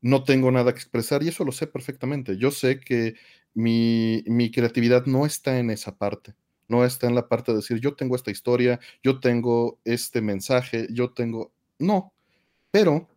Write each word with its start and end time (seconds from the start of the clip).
no 0.00 0.24
tengo 0.24 0.50
nada 0.50 0.72
que 0.72 0.80
expresar 0.80 1.22
y 1.22 1.28
eso 1.28 1.44
lo 1.44 1.52
sé 1.52 1.66
perfectamente. 1.66 2.36
Yo 2.38 2.50
sé 2.50 2.80
que 2.80 3.14
mi, 3.54 4.22
mi 4.26 4.50
creatividad 4.50 5.06
no 5.06 5.26
está 5.26 5.58
en 5.58 5.70
esa 5.70 5.96
parte 5.96 6.34
no 6.68 6.84
está 6.84 7.06
en 7.06 7.14
la 7.14 7.28
parte 7.28 7.50
de 7.50 7.56
decir 7.56 7.80
yo 7.80 7.94
tengo 7.94 8.14
esta 8.14 8.30
historia, 8.30 8.78
yo 9.02 9.18
tengo 9.18 9.78
este 9.84 10.20
mensaje, 10.20 10.86
yo 10.90 11.10
tengo... 11.10 11.50
No, 11.78 12.12
pero 12.70 13.08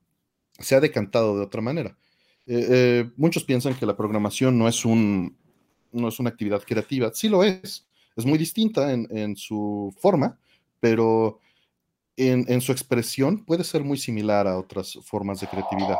se 0.57 0.75
ha 0.75 0.79
decantado 0.79 1.37
de 1.37 1.43
otra 1.43 1.61
manera. 1.61 1.97
Eh, 2.47 2.67
eh, 2.69 3.11
muchos 3.17 3.43
piensan 3.43 3.75
que 3.75 3.85
la 3.85 3.97
programación 3.97 4.57
no 4.57 4.67
es, 4.67 4.85
un, 4.85 5.37
no 5.91 6.07
es 6.07 6.19
una 6.19 6.29
actividad 6.29 6.63
creativa. 6.63 7.11
Sí 7.13 7.27
lo 7.29 7.43
es. 7.43 7.87
Es 8.15 8.25
muy 8.25 8.37
distinta 8.37 8.91
en, 8.91 9.35
su 9.37 9.95
forma, 9.97 10.37
pero 10.79 11.39
en, 12.17 12.45
en 12.49 12.59
su 12.59 12.71
expresión 12.71 13.45
puede 13.45 13.63
ser 13.63 13.83
muy 13.83 13.97
similar 13.97 14.47
a 14.47 14.57
otras 14.57 14.99
formas 15.03 15.39
de 15.39 15.47
creatividad. 15.47 15.97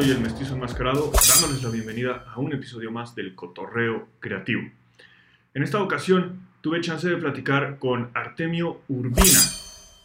Soy 0.00 0.12
el 0.12 0.20
mestizo 0.20 0.54
enmascarado, 0.54 1.12
dándoles 1.12 1.62
la 1.62 1.68
bienvenida 1.68 2.24
a 2.34 2.40
un 2.40 2.54
episodio 2.54 2.90
más 2.90 3.14
del 3.14 3.34
Cotorreo 3.34 4.08
Creativo. 4.18 4.62
En 5.52 5.62
esta 5.62 5.82
ocasión 5.82 6.40
tuve 6.62 6.80
chance 6.80 7.06
de 7.06 7.18
platicar 7.18 7.78
con 7.78 8.08
Artemio 8.14 8.80
Urbina, 8.88 9.40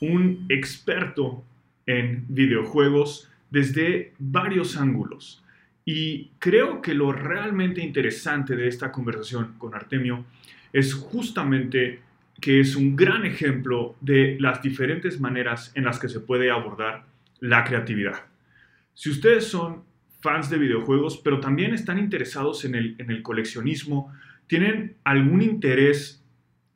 un 0.02 0.48
experto 0.50 1.46
en 1.86 2.26
videojuegos 2.28 3.32
desde 3.52 4.12
varios 4.20 4.76
ángulos. 4.76 5.42
Y 5.86 6.32
creo 6.40 6.82
que 6.82 6.94
lo 6.94 7.14
realmente 7.14 7.82
interesante 7.82 8.58
de 8.58 8.68
esta 8.68 8.92
conversación 8.92 9.56
con 9.58 9.76
Artemio 9.76 10.26
es 10.74 10.94
justamente 10.94 12.02
que 12.42 12.60
es 12.60 12.76
un 12.76 12.98
gran 12.98 13.26
ejemplo 13.26 13.96
de 14.02 14.36
las 14.42 14.62
diferentes 14.62 15.22
maneras 15.22 15.72
en 15.74 15.86
las 15.86 16.00
que 16.00 16.10
se 16.10 16.20
puede 16.20 16.52
abordar 16.52 17.06
la 17.40 17.64
creatividad. 17.64 18.35
Si 18.96 19.10
ustedes 19.10 19.46
son 19.46 19.84
fans 20.22 20.50
de 20.50 20.58
videojuegos, 20.58 21.18
pero 21.18 21.40
también 21.40 21.74
están 21.74 22.00
interesados 22.00 22.66
en 22.66 22.74
el, 22.74 23.22
coleccionismo, 23.22 24.12
tienen 24.48 24.96
algún 25.04 25.42
interés 25.42 26.24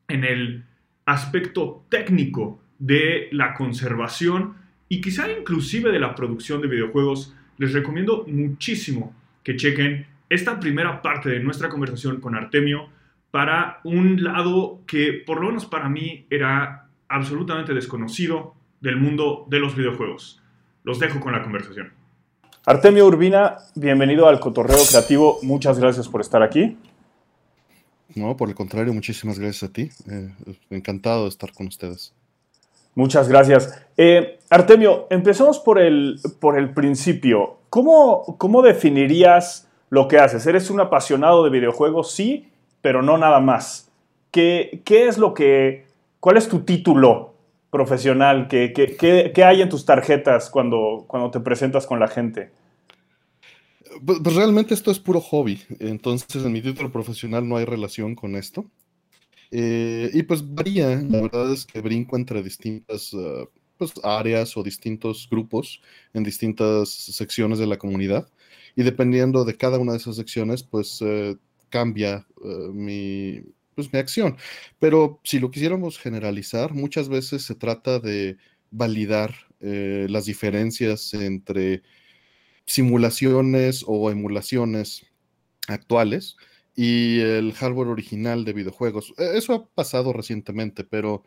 en 0.08 0.26
el 0.26 0.66
aspecto 1.06 1.86
técnico 1.90 2.62
de 2.78 3.30
la 3.32 3.54
conservación 3.54 4.56
y 4.90 5.02
quizá 5.02 5.32
inclusive 5.32 5.92
de 5.92 6.00
la 6.00 6.14
producción 6.14 6.62
de 6.62 6.68
videojuegos, 6.68 7.36
les 7.58 7.74
recomiendo 7.74 8.26
muchísimo 8.28 9.16
que 9.44 9.56
chequen 9.56 10.06
esta 10.30 10.60
primera 10.60 11.02
parte 11.02 11.30
de 11.30 11.40
nuestra 11.40 11.70
conversación 11.70 12.20
con 12.20 12.36
Artemio 12.36 12.90
para 13.32 13.80
un 13.84 14.24
lado 14.24 14.82
que 14.86 15.14
por 15.26 15.40
lo 15.40 15.48
menos 15.48 15.66
para 15.66 15.90
mí 15.90 16.26
era 16.30 16.88
absolutamente 17.08 17.74
desconocido 17.74 18.56
del 18.82 18.98
mundo 18.98 19.48
de 19.50 19.60
los 19.60 19.76
videojuegos. 19.76 20.42
Los 20.84 21.00
dejo 21.00 21.20
con 21.20 21.34
la 21.34 21.42
conversación. 21.42 21.99
Artemio 22.70 23.08
Urbina, 23.08 23.58
bienvenido 23.74 24.28
al 24.28 24.40
Cotorreo 24.40 24.78
Creativo. 24.88 25.40
Muchas 25.42 25.80
gracias 25.80 26.08
por 26.08 26.22
estar 26.22 26.44
aquí. 26.44 26.78
No, 28.14 28.38
por 28.38 28.48
el 28.48 28.54
contrario, 28.54 28.94
muchísimas 28.94 29.40
gracias 29.40 29.68
a 29.68 29.74
ti. 29.74 29.90
Eh, 30.08 30.30
encantado 30.70 31.24
de 31.24 31.30
estar 31.30 31.52
con 31.52 31.66
ustedes. 31.66 32.14
Muchas 32.94 33.28
gracias. 33.28 33.76
Eh, 33.98 34.38
Artemio, 34.52 35.08
empezamos 35.10 35.58
por 35.58 35.80
el, 35.80 36.20
por 36.40 36.60
el 36.60 36.72
principio. 36.72 37.58
¿Cómo, 37.72 38.38
¿Cómo 38.38 38.62
definirías 38.62 39.68
lo 39.90 40.08
que 40.08 40.20
haces? 40.20 40.46
¿Eres 40.46 40.70
un 40.70 40.80
apasionado 40.80 41.44
de 41.44 41.50
videojuegos? 41.50 42.12
Sí, 42.12 42.52
pero 42.82 43.02
no 43.02 43.18
nada 43.18 43.40
más. 43.40 43.90
¿Qué, 44.30 44.84
qué 44.86 45.08
es 45.08 45.18
lo 45.18 45.34
que... 45.34 45.88
¿Cuál 46.20 46.38
es 46.38 46.48
tu 46.48 46.60
título 46.60 47.34
profesional? 47.72 48.48
¿Qué, 48.48 48.74
qué, 48.74 49.32
qué 49.34 49.44
hay 49.44 49.64
en 49.64 49.70
tus 49.70 49.86
tarjetas 49.86 50.52
cuando, 50.52 51.06
cuando 51.08 51.32
te 51.32 51.40
presentas 51.40 51.88
con 51.88 52.00
la 52.00 52.08
gente? 52.08 52.52
Pues, 54.06 54.20
pues, 54.24 54.36
realmente 54.36 54.74
esto 54.74 54.92
es 54.92 55.00
puro 55.00 55.20
hobby, 55.22 55.62
entonces 55.80 56.44
en 56.44 56.52
mi 56.52 56.62
título 56.62 56.92
profesional 56.92 57.48
no 57.48 57.58
hay 57.58 57.66
relación 57.66 58.16
con 58.16 58.36
esto. 58.36 58.70
Eh, 59.52 60.12
y 60.14 60.24
pues 60.24 60.54
varía, 60.54 61.02
la 61.10 61.22
verdad 61.22 61.52
es 61.52 61.66
que 61.66 61.82
brinco 61.82 62.16
entre 62.16 62.44
distintas 62.44 63.12
ah, 63.16 63.46
pues, 63.78 63.94
áreas 64.04 64.56
o 64.58 64.64
distintos 64.64 65.28
grupos 65.30 65.82
en 66.14 66.24
distintas 66.24 66.90
secciones 66.90 67.58
de 67.60 67.68
la 67.68 67.78
comunidad. 67.78 68.30
Y 68.76 68.84
dependiendo 68.84 69.46
de 69.46 69.58
cada 69.58 69.80
una 69.80 69.94
de 69.94 69.98
esas 69.98 70.16
secciones, 70.18 70.64
pues 70.64 71.00
eh, 71.02 71.36
cambia 71.70 72.28
eh, 72.46 73.44
pues, 73.76 73.92
mi 73.92 74.00
acción. 74.00 74.38
Pero 74.80 75.20
si 75.24 75.40
lo 75.40 75.50
quisiéramos 75.52 75.98
generalizar, 75.98 76.74
muchas 76.74 77.10
veces 77.10 77.44
se 77.44 77.56
trata 77.56 78.00
de 78.00 78.38
validar 78.72 79.34
las 79.62 80.26
diferencias 80.26 81.14
entre 81.14 81.84
simulaciones 82.70 83.84
o 83.88 84.12
emulaciones 84.12 85.04
actuales 85.68 86.38
y 86.76 87.20
el 87.20 87.52
hardware 87.54 87.88
original 87.88 88.46
de 88.46 88.54
videojuegos. 88.54 89.12
E, 89.18 89.38
eso 89.38 89.54
ha 89.54 89.66
pasado 89.66 90.14
recientemente, 90.14 90.84
pero 90.84 91.24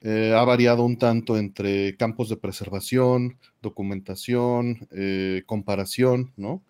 eh, 0.00 0.34
ha 0.36 0.42
variado 0.44 0.82
un 0.84 0.98
tanto 0.98 1.38
entre 1.38 1.96
campos 1.96 2.28
de 2.28 2.36
preservación, 2.36 3.38
documentación, 3.62 4.88
eh, 4.90 5.44
comparación, 5.46 6.32
¿no? 6.36 6.62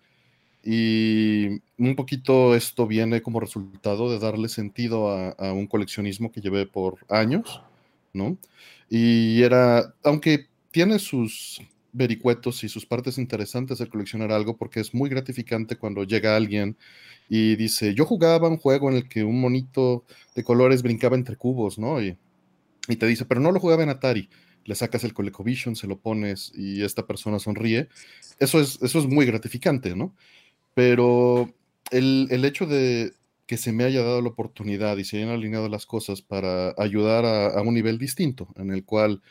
Y 0.63 1.47
un 1.79 1.95
poquito 1.95 2.55
esto 2.55 2.85
viene 2.85 3.23
como 3.23 3.39
resultado 3.39 4.11
de 4.11 4.19
darle 4.19 4.47
sentido 4.47 5.09
a, 5.09 5.29
a, 5.31 5.53
un 5.53 5.65
coleccionismo 5.65 6.31
que 6.31 6.39
llevé 6.39 6.67
por 6.67 6.99
años, 7.09 7.63
¿no? 8.13 8.37
Y 8.89 9.41
era, 9.41 9.95
aunque 10.03 10.47
tiene 10.71 10.99
sus 10.99 11.59
vericuetos 11.93 12.63
y 12.63 12.69
sus 12.69 12.85
partes 12.85 13.17
interesantes 13.17 13.77
de 13.77 13.87
coleccionar 13.87 14.31
algo 14.31 14.57
porque 14.57 14.79
es 14.79 14.93
muy 14.93 15.09
gratificante 15.09 15.77
cuando 15.77 16.03
llega 16.03 16.35
alguien 16.35 16.75
y 17.29 17.55
dice, 17.55 17.93
yo 17.93 18.05
jugaba 18.05 18.49
un 18.49 18.57
juego 18.57 18.89
en 18.89 18.97
el 18.97 19.07
que 19.07 19.23
un 19.23 19.39
monito 19.39 20.03
de 20.35 20.43
colores 20.43 20.81
brincaba 20.81 21.15
entre 21.15 21.37
cubos, 21.37 21.79
¿no? 21.79 22.01
Y, 22.01 22.17
y 22.87 22.95
te 22.97 23.07
dice, 23.07 23.25
pero 23.25 23.39
no 23.39 23.51
lo 23.51 23.59
jugaba 23.59 23.83
en 23.83 23.89
Atari. 23.89 24.29
Le 24.65 24.75
sacas 24.75 25.03
el 25.03 25.13
ColecoVision, 25.13 25.75
se 25.75 25.87
lo 25.87 25.99
pones 25.99 26.51
y 26.55 26.83
esta 26.83 27.05
persona 27.05 27.39
sonríe. 27.39 27.89
Eso 28.39 28.59
es, 28.59 28.79
eso 28.81 28.99
es 28.99 29.07
muy 29.07 29.25
gratificante, 29.25 29.95
¿no? 29.95 30.15
Pero 30.73 31.53
el, 31.91 32.27
el 32.31 32.45
hecho 32.45 32.65
de 32.65 33.13
que 33.45 33.57
se 33.57 33.73
me 33.73 33.83
haya 33.83 34.03
dado 34.03 34.21
la 34.21 34.29
oportunidad 34.29 34.97
y 34.97 35.03
se 35.03 35.17
hayan 35.17 35.29
alineado 35.29 35.69
las 35.69 35.85
cosas 35.85 36.21
para 36.21 36.73
ayudar 36.77 37.25
a, 37.25 37.47
a 37.47 37.61
un 37.61 37.73
nivel 37.73 37.97
distinto, 37.97 38.47
en 38.55 38.71
el 38.71 38.85
cual 38.85 39.21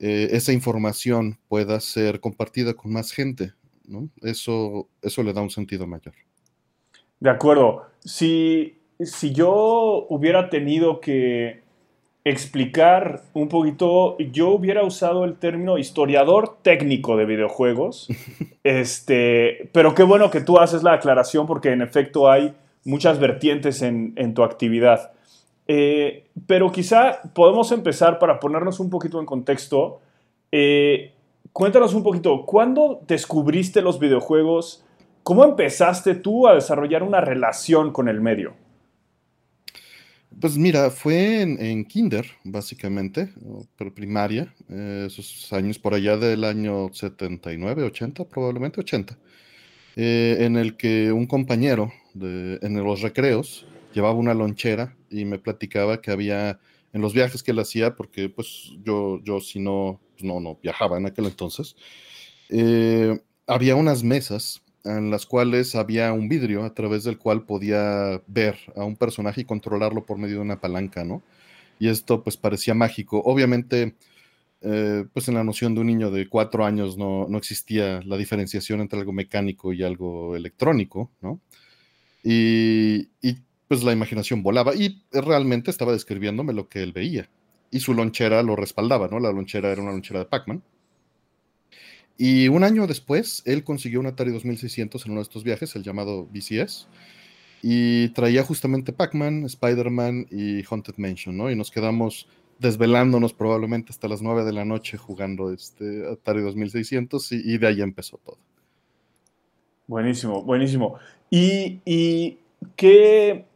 eh, 0.00 0.28
esa 0.32 0.52
información 0.52 1.38
pueda 1.46 1.78
ser 1.78 2.20
compartida 2.20 2.72
con 2.72 2.92
más 2.92 3.12
gente. 3.12 3.52
¿no? 3.86 4.08
Eso, 4.22 4.88
eso 5.02 5.22
le 5.22 5.32
da 5.32 5.42
un 5.42 5.50
sentido 5.50 5.86
mayor. 5.86 6.14
De 7.18 7.28
acuerdo. 7.28 7.84
Si, 8.02 8.78
si 8.98 9.32
yo 9.32 10.06
hubiera 10.08 10.48
tenido 10.48 11.00
que 11.00 11.62
explicar 12.24 13.22
un 13.34 13.48
poquito, 13.48 14.16
yo 14.18 14.48
hubiera 14.48 14.84
usado 14.84 15.24
el 15.24 15.36
término 15.36 15.76
historiador 15.76 16.58
técnico 16.62 17.18
de 17.18 17.26
videojuegos. 17.26 18.08
este, 18.64 19.68
pero 19.72 19.94
qué 19.94 20.02
bueno 20.02 20.30
que 20.30 20.40
tú 20.40 20.58
haces 20.58 20.82
la 20.82 20.94
aclaración 20.94 21.46
porque 21.46 21.72
en 21.72 21.82
efecto 21.82 22.30
hay 22.30 22.54
muchas 22.84 23.18
vertientes 23.18 23.82
en, 23.82 24.14
en 24.16 24.32
tu 24.32 24.42
actividad. 24.44 25.12
Eh, 25.72 26.24
pero 26.48 26.72
quizá 26.72 27.22
podemos 27.32 27.70
empezar 27.70 28.18
para 28.18 28.40
ponernos 28.40 28.80
un 28.80 28.90
poquito 28.90 29.20
en 29.20 29.24
contexto. 29.24 30.00
Eh, 30.50 31.12
cuéntanos 31.52 31.94
un 31.94 32.02
poquito, 32.02 32.44
¿cuándo 32.44 33.02
descubriste 33.06 33.80
los 33.80 34.00
videojuegos? 34.00 34.84
¿Cómo 35.22 35.44
empezaste 35.44 36.16
tú 36.16 36.48
a 36.48 36.56
desarrollar 36.56 37.04
una 37.04 37.20
relación 37.20 37.92
con 37.92 38.08
el 38.08 38.20
medio? 38.20 38.54
Pues 40.40 40.58
mira, 40.58 40.90
fue 40.90 41.42
en, 41.42 41.84
kinder, 41.84 42.26
básicamente, 42.42 43.32
pero 43.76 43.94
primaria, 43.94 44.52
eh, 44.68 45.04
esos 45.06 45.52
años 45.52 45.78
por 45.78 45.94
allá 45.94 46.16
del 46.16 46.42
año 46.42 46.92
79, 46.92 47.84
80, 47.84 48.24
probablemente 48.24 48.80
80, 48.80 49.16
en 49.94 50.56
el 50.56 50.76
que 50.76 51.12
un 51.12 51.26
compañero 51.26 51.92
en 52.14 52.82
los 52.82 53.02
recreos 53.02 53.66
llevaba 53.92 54.14
una 54.14 54.34
lonchera 54.34 54.96
y 55.10 55.24
me 55.24 55.38
platicaba 55.38 56.00
que 56.00 56.10
había 56.10 56.60
en 56.92 57.00
los 57.00 57.14
viajes 57.14 57.42
que 57.42 57.52
él 57.52 57.58
hacía, 57.58 57.94
porque 57.94 58.28
pues 58.28 58.72
yo, 58.84 59.20
yo 59.22 59.40
si 59.40 59.60
no, 59.60 60.00
pues, 60.12 60.24
no, 60.24 60.40
no 60.40 60.58
viajaba 60.62 60.98
en 60.98 61.06
aquel 61.06 61.26
entonces, 61.26 61.76
eh, 62.48 63.20
había 63.46 63.76
unas 63.76 64.02
mesas 64.02 64.62
en 64.84 65.10
las 65.10 65.26
cuales 65.26 65.74
había 65.74 66.12
un 66.12 66.28
vidrio 66.28 66.64
a 66.64 66.74
través 66.74 67.04
del 67.04 67.18
cual 67.18 67.44
podía 67.44 68.22
ver 68.26 68.56
a 68.76 68.84
un 68.84 68.96
personaje 68.96 69.42
y 69.42 69.44
controlarlo 69.44 70.06
por 70.06 70.18
medio 70.18 70.36
de 70.36 70.42
una 70.42 70.60
palanca, 70.60 71.04
¿no? 71.04 71.22
Y 71.78 71.88
esto 71.88 72.22
pues 72.22 72.36
parecía 72.36 72.74
mágico. 72.74 73.22
Obviamente, 73.24 73.96
eh, 74.62 75.04
pues 75.12 75.28
en 75.28 75.34
la 75.34 75.44
noción 75.44 75.74
de 75.74 75.80
un 75.80 75.86
niño 75.86 76.10
de 76.10 76.28
cuatro 76.28 76.64
años 76.64 76.96
no, 76.96 77.26
no 77.28 77.38
existía 77.38 78.02
la 78.04 78.16
diferenciación 78.16 78.80
entre 78.80 78.98
algo 78.98 79.12
mecánico 79.12 79.72
y 79.72 79.82
algo 79.82 80.36
electrónico, 80.36 81.10
¿no? 81.20 81.40
Y, 82.22 83.08
y 83.22 83.38
pues 83.70 83.84
la 83.84 83.92
imaginación 83.92 84.42
volaba 84.42 84.74
y 84.74 85.00
realmente 85.12 85.70
estaba 85.70 85.92
describiéndome 85.92 86.52
lo 86.52 86.68
que 86.68 86.82
él 86.82 86.90
veía. 86.90 87.30
Y 87.70 87.78
su 87.78 87.94
lonchera 87.94 88.42
lo 88.42 88.56
respaldaba, 88.56 89.06
¿no? 89.06 89.20
La 89.20 89.30
lonchera 89.30 89.70
era 89.70 89.80
una 89.80 89.92
lonchera 89.92 90.18
de 90.18 90.24
Pac-Man. 90.24 90.60
Y 92.18 92.48
un 92.48 92.64
año 92.64 92.88
después, 92.88 93.44
él 93.46 93.62
consiguió 93.62 94.00
un 94.00 94.06
Atari 94.06 94.32
2600 94.32 95.06
en 95.06 95.12
uno 95.12 95.20
de 95.20 95.22
estos 95.22 95.44
viajes, 95.44 95.76
el 95.76 95.84
llamado 95.84 96.26
BCS, 96.26 96.88
y 97.62 98.08
traía 98.08 98.42
justamente 98.42 98.92
Pac-Man, 98.92 99.44
Spider-Man 99.44 100.26
y 100.32 100.64
Haunted 100.64 100.96
Mansion, 100.96 101.36
¿no? 101.36 101.48
Y 101.48 101.54
nos 101.54 101.70
quedamos 101.70 102.26
desvelándonos 102.58 103.34
probablemente 103.34 103.92
hasta 103.92 104.08
las 104.08 104.20
9 104.20 104.42
de 104.42 104.52
la 104.52 104.64
noche 104.64 104.98
jugando 104.98 105.52
este 105.52 106.08
Atari 106.10 106.42
2600 106.42 107.30
y, 107.30 107.56
de 107.58 107.68
ahí 107.68 107.82
empezó 107.82 108.18
todo. 108.18 108.38
Buenísimo, 109.86 110.42
buenísimo. 110.42 110.98
¿Y, 111.30 111.82
y 111.84 112.38
qué, 112.74 113.46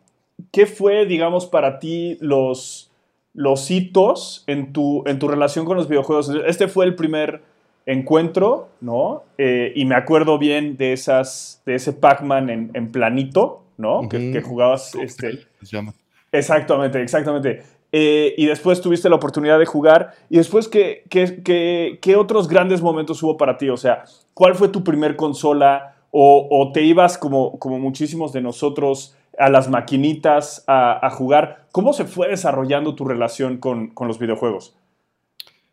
qué, 0.52 0.66
fue, 0.66 1.06
digamos, 1.06 1.46
para 1.46 1.78
ti 1.78 2.16
los, 2.20 2.90
los 3.32 3.70
hitos 3.70 4.44
en 4.46 4.72
tu, 4.72 5.02
en 5.06 5.18
tu 5.18 5.28
relación 5.28 5.64
con 5.64 5.76
los 5.76 5.88
videojuegos? 5.88 6.30
Este 6.46 6.68
fue 6.68 6.84
el 6.84 6.94
primer 6.94 7.42
encuentro, 7.86 8.68
¿no? 8.80 9.24
Eh, 9.38 9.72
y 9.74 9.84
me 9.84 9.94
acuerdo 9.94 10.38
bien 10.38 10.76
de, 10.76 10.92
esas, 10.92 11.62
de 11.66 11.74
ese 11.74 11.92
Pac-Man 11.92 12.70
en, 12.72 12.92
planito, 12.92 13.62
¿no? 13.76 14.08
que, 14.08 14.40
jugabas... 14.42 14.94
Este, 14.94 15.40
se 15.62 15.76
llama. 15.76 15.92
Exactamente, 16.32 17.00
exactamente. 17.00 17.62
Eh, 17.96 18.34
y 18.36 18.46
después 18.46 18.80
tuviste 18.80 19.08
la 19.08 19.14
oportunidad 19.14 19.56
de 19.56 19.66
jugar. 19.66 20.14
Y 20.28 20.38
después, 20.38 20.66
¿qué, 20.66 21.04
qué, 21.08 22.16
otros 22.16 22.48
grandes 22.48 22.82
momentos 22.82 23.22
hubo 23.22 23.36
para 23.36 23.56
ti? 23.56 23.68
O 23.70 23.76
sea, 23.76 24.02
¿cuál 24.34 24.56
fue 24.56 24.66
tu 24.66 24.82
primer 24.82 25.14
consola? 25.14 25.94
¿O, 26.10 26.70
te 26.72 26.82
ibas, 26.82 27.18
como, 27.18 27.58
como 27.58 27.78
muchísimos 27.78 28.32
de 28.32 28.40
nosotros, 28.40 29.16
a 29.38 29.48
las 29.48 29.68
maquinitas 29.68 30.64
a, 30.66 31.08
jugar? 31.10 31.66
¿Cómo 31.72 31.92
se 31.92 32.04
fue 32.04 32.28
desarrollando 32.28 32.94
tu 32.94 33.04
relación 33.04 33.58
con, 33.58 33.88
con 33.88 34.08
los 34.08 34.18
videojuegos? 34.18 34.76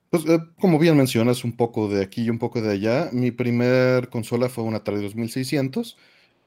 Pues, 0.09 0.25
eh, 0.27 0.39
como 0.59 0.77
bien 0.79 0.97
mencionas, 0.97 1.43
un 1.43 1.55
poco 1.55 1.87
de 1.87 2.03
aquí 2.03 2.23
y 2.23 2.29
un 2.29 2.39
poco 2.39 2.61
de 2.61 2.71
allá. 2.71 3.09
Mi 3.11 3.31
primer 3.31 4.09
consola 4.09 4.49
fue 4.49 4.63
una 4.63 4.77
Atari 4.77 5.01
2600 5.01 5.97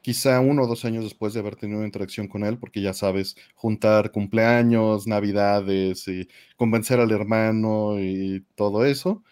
quizá 0.04 0.38
uno 0.40 0.64
o 0.64 0.66
dos 0.66 0.84
años 0.84 1.02
después 1.04 1.32
de 1.32 1.40
haber 1.40 1.56
tenido 1.56 1.82
interacción 1.82 2.28
con 2.28 2.44
él, 2.44 2.58
porque 2.58 2.82
ya 2.82 2.92
sabes, 2.92 3.36
juntar 3.54 4.12
cumpleaños, 4.12 5.06
navidades 5.06 6.06
y 6.08 6.28
convencer 6.56 7.00
al 7.00 7.10
hermano 7.10 7.98
y 7.98 8.44
todo 8.54 8.84
eso. 8.84 9.24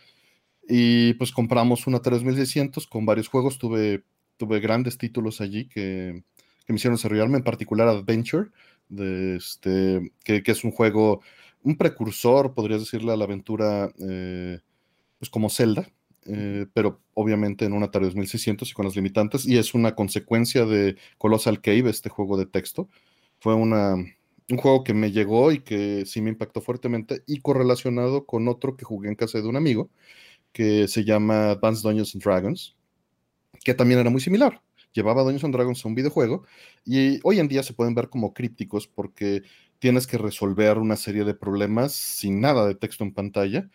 Y 0.67 1.13
pues 1.15 1.31
compramos 1.33 1.87
una 1.87 2.01
3600 2.01 2.87
con 2.87 3.05
varios 3.05 3.29
juegos, 3.29 3.59
tuve, 3.59 4.05
tuve 4.39 4.61
grandes 4.61 4.97
títulos 4.97 5.43
allí 5.43 5.69
que, 5.69 6.25
me 6.69 6.77
hicieron 6.77 6.97
desarrollarme, 6.97 7.39
en 7.39 7.45
particular 7.45 7.89
Adventure, 7.89 8.51
de 8.89 9.37
este, 9.37 10.13
que, 10.25 10.43
es 10.45 10.65
un 10.65 10.71
juego, 10.71 11.23
un 11.63 11.77
precursor, 11.77 12.55
podrías 12.55 12.81
decirle, 12.81 13.13
a 13.13 13.17
la 13.17 13.25
aventura, 13.25 13.93
eh, 13.99 14.61
pues 15.19 15.31
como 15.31 15.51
Zelda, 15.51 15.89
eh, 16.27 16.67
pero 16.73 17.01
obviamente 17.15 17.65
en 17.65 17.73
un 17.73 17.83
Atari 17.83 18.05
2600 18.07 18.71
y 18.71 18.75
con 18.75 18.85
las 18.85 18.97
limitantes, 18.97 19.47
y 19.47 19.59
es 19.59 19.75
una 19.75 19.95
consecuencia 19.95 20.65
de 20.67 20.97
Colossal 21.19 21.61
Cave, 21.61 21.91
este 21.91 22.11
juego 22.11 22.37
de 22.37 22.47
texto. 22.47 22.89
Fue 23.41 23.55
una, 23.55 23.95
un 23.95 24.57
juego 24.57 24.85
que 24.85 24.95
me 24.95 25.11
llegó 25.11 25.53
y 25.53 25.61
que 25.61 26.05
sí 26.07 26.21
me 26.21 26.31
impactó 26.31 26.61
fuertemente, 26.61 27.23
y 27.27 27.41
correlacionado 27.41 28.27
con 28.27 28.49
otro 28.49 28.77
que 28.77 28.85
jugué 28.85 29.09
en 29.09 29.17
casa 29.17 29.41
de 29.41 29.49
un 29.49 29.57
amigo, 29.57 29.91
que 30.53 30.87
se 30.89 31.05
llama 31.05 31.51
Advanced 31.51 31.83
Dungeons 31.83 32.15
and 32.15 32.23
Dragons, 32.23 32.77
que 33.65 33.75
también 33.75 34.01
era 34.01 34.11
muy 34.11 34.21
similar. 34.21 34.61
Llevaba 34.93 35.23
Dungeons 35.23 35.45
and 35.45 35.55
Dragons 35.55 35.85
a 35.85 35.89
un 35.89 35.95
videojuego, 35.95 36.45
y 36.85 37.21
hoy 37.23 37.41
en 37.41 37.49
día 37.49 37.63
se 37.63 37.73
pueden 37.73 37.95
ver 37.95 38.09
como 38.09 38.35
crípticos 38.35 38.87
porque 38.87 39.43
tienes 39.79 40.07
que 40.07 40.19
resolver 40.19 40.79
una 40.79 40.97
serie 40.97 41.25
de 41.25 41.35
problemas 41.35 41.93
sin 41.93 42.41
nada 42.41 42.67
de 42.67 42.75
texto 42.75 43.05
en 43.05 43.13
pantalla 43.13 43.69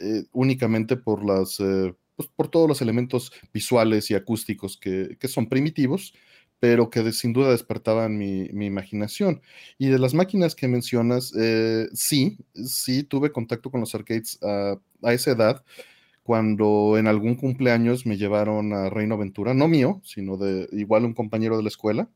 eh, 0.00 0.24
únicamente 0.32 0.96
por, 0.96 1.22
las, 1.24 1.60
eh, 1.60 1.94
pues, 2.16 2.26
por 2.34 2.48
todos 2.48 2.66
los 2.66 2.80
elementos 2.80 3.32
visuales 3.52 4.10
y 4.10 4.14
acústicos 4.14 4.78
que, 4.78 5.16
son 5.28 5.46
primitivos, 5.46 6.14
pero 6.58 6.88
que 6.88 7.12
sin 7.12 7.34
duda 7.34 7.50
despertaban 7.50 8.16
mi, 8.16 8.46
imaginación. 8.46 9.42
Y 9.76 9.88
de 9.88 9.98
las 9.98 10.14
máquinas 10.14 10.54
que 10.54 10.68
mencionas, 10.68 11.34
eh, 11.38 11.86
sí, 11.92 12.38
sí 12.54 13.02
tuve 13.02 13.30
contacto 13.30 13.70
con 13.70 13.80
los 13.80 13.94
arcades 13.94 14.38
a, 14.42 14.78
esa 15.12 15.32
edad, 15.32 15.64
cuando 16.30 16.96
en 16.96 17.08
algún 17.08 17.34
cumpleaños 17.34 18.06
me 18.06 18.16
llevaron 18.16 18.72
a 18.72 18.88
Reino 18.88 19.16
Aventura, 19.16 19.52
no 19.52 19.66
mío, 19.66 20.00
sino 20.04 20.36
de 20.36 20.68
igual 20.70 21.04
un 21.04 21.12
compañero 21.12 21.56
de 21.56 21.64
la 21.64 21.70
escuela. 21.70 22.08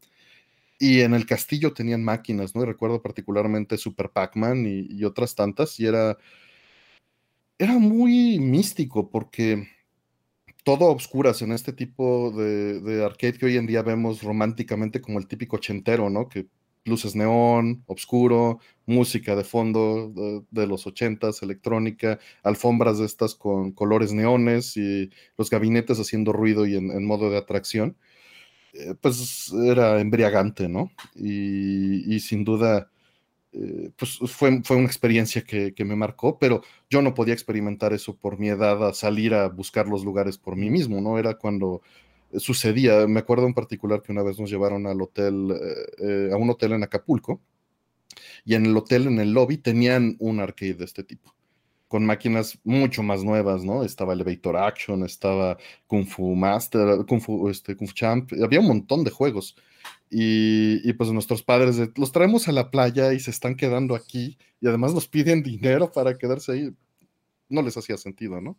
Y 0.78 1.00
en 1.00 1.14
el 1.14 1.26
castillo 1.26 1.72
tenían 1.72 2.04
máquinas, 2.04 2.54
¿no? 2.54 2.62
Y 2.62 2.66
recuerdo 2.66 3.02
particularmente 3.02 3.76
Super 3.76 4.10
Pac-Man 4.10 4.66
y, 4.68 5.02
otras 5.02 5.34
tantas, 5.34 5.80
y 5.80 5.86
era 5.86 6.16
era 7.58 7.76
muy 7.80 8.38
místico 8.38 9.10
porque 9.10 9.66
todo 10.62 10.84
a 10.86 10.90
obscuras 10.90 11.42
en 11.42 11.50
este 11.50 11.72
tipo 11.72 12.30
de, 12.30 13.02
arcade 13.04 13.36
que 13.36 13.46
hoy 13.46 13.56
en 13.56 13.66
día 13.66 13.82
vemos 13.82 14.22
románticamente 14.22 15.00
como 15.00 15.18
el 15.18 15.26
típico 15.26 15.56
ochentero, 15.56 16.08
¿no? 16.08 16.28
Que 16.28 16.46
luces 16.84 17.14
neón, 17.16 17.82
oscuro, 17.86 18.60
música 18.86 19.36
de 19.36 19.44
fondo 19.44 20.44
de, 20.50 20.66
los 20.66 20.86
ochentas, 20.86 21.42
electrónica, 21.42 22.18
alfombras 22.42 22.98
de 22.98 23.06
estas 23.06 23.34
con 23.34 23.72
colores 23.72 24.12
neones 24.12 24.76
y 24.76 25.10
los 25.36 25.50
gabinetes 25.50 25.98
haciendo 25.98 26.32
ruido 26.32 26.66
y 26.66 26.76
en, 26.76 27.04
modo 27.04 27.30
de 27.30 27.38
atracción, 27.38 27.96
eh, 28.74 28.94
pues 29.00 29.52
era 29.52 30.00
embriagante, 30.00 30.68
¿no? 30.68 30.90
y 31.14 32.20
sin 32.20 32.44
duda 32.44 32.90
eh, 33.56 33.92
pues 33.96 34.18
fue, 34.26 34.62
fue 34.64 34.76
una 34.76 34.86
experiencia 34.86 35.44
que, 35.44 35.72
me 35.84 35.94
marcó, 35.94 36.38
pero 36.40 36.62
yo 36.90 37.02
no 37.02 37.14
podía 37.14 37.34
experimentar 37.34 37.92
eso 37.92 38.16
por 38.16 38.38
mi 38.38 38.48
edad, 38.48 38.84
a 38.84 38.92
salir 38.92 39.32
a 39.32 39.48
buscar 39.48 39.86
los 39.86 40.04
lugares 40.04 40.38
por 40.38 40.56
mí 40.56 40.70
mismo, 40.70 41.00
¿no? 41.00 41.18
Era 41.20 41.34
cuando 41.34 41.80
sucedía, 42.38 43.06
me 43.06 43.20
acuerdo 43.20 43.46
en 43.46 43.54
particular 43.54 44.02
que 44.02 44.12
una 44.12 44.22
vez 44.22 44.38
nos 44.38 44.50
llevaron 44.50 44.86
al 44.86 45.00
hotel, 45.00 45.54
eh, 45.98 46.30
a 46.32 46.36
un 46.36 46.50
hotel 46.50 46.72
en 46.72 46.82
Acapulco, 46.82 47.40
y 48.44 48.54
en 48.54 48.66
el 48.66 48.76
hotel, 48.76 49.06
en 49.06 49.18
el 49.20 49.32
lobby, 49.32 49.58
tenían 49.58 50.16
un 50.18 50.40
arcade 50.40 50.74
de 50.74 50.84
este 50.84 51.04
tipo 51.04 51.34
con 51.94 52.06
máquinas 52.06 52.58
mucho 52.64 53.04
más 53.04 53.22
nuevas, 53.22 53.62
¿no? 53.62 53.84
Estaba 53.84 54.14
Elevator 54.14 54.56
Action, 54.56 55.04
estaba 55.04 55.56
Kung 55.86 56.04
Fu 56.04 56.34
Master, 56.34 57.06
Kung 57.06 57.20
Fu, 57.20 57.48
este, 57.48 57.76
Kung 57.76 57.86
Fu 57.86 57.94
Champ, 57.94 58.32
había 58.42 58.58
un 58.58 58.66
montón 58.66 59.04
de 59.04 59.12
juegos. 59.12 59.54
Y, 60.10 60.92
pues 60.94 61.12
nuestros 61.12 61.44
padres 61.44 61.76
los 61.96 62.10
traemos 62.10 62.48
a 62.48 62.52
la 62.52 62.72
playa 62.72 63.12
y 63.12 63.20
se 63.20 63.30
están 63.30 63.54
quedando 63.54 63.94
aquí 63.94 64.38
y 64.60 64.66
además 64.66 64.92
nos 64.92 65.06
piden 65.06 65.44
dinero 65.44 65.92
para 65.92 66.18
quedarse 66.18 66.50
ahí. 66.50 66.74
No 67.48 67.62
les 67.62 67.76
hacía 67.76 67.96
sentido, 67.96 68.40
¿no? 68.40 68.58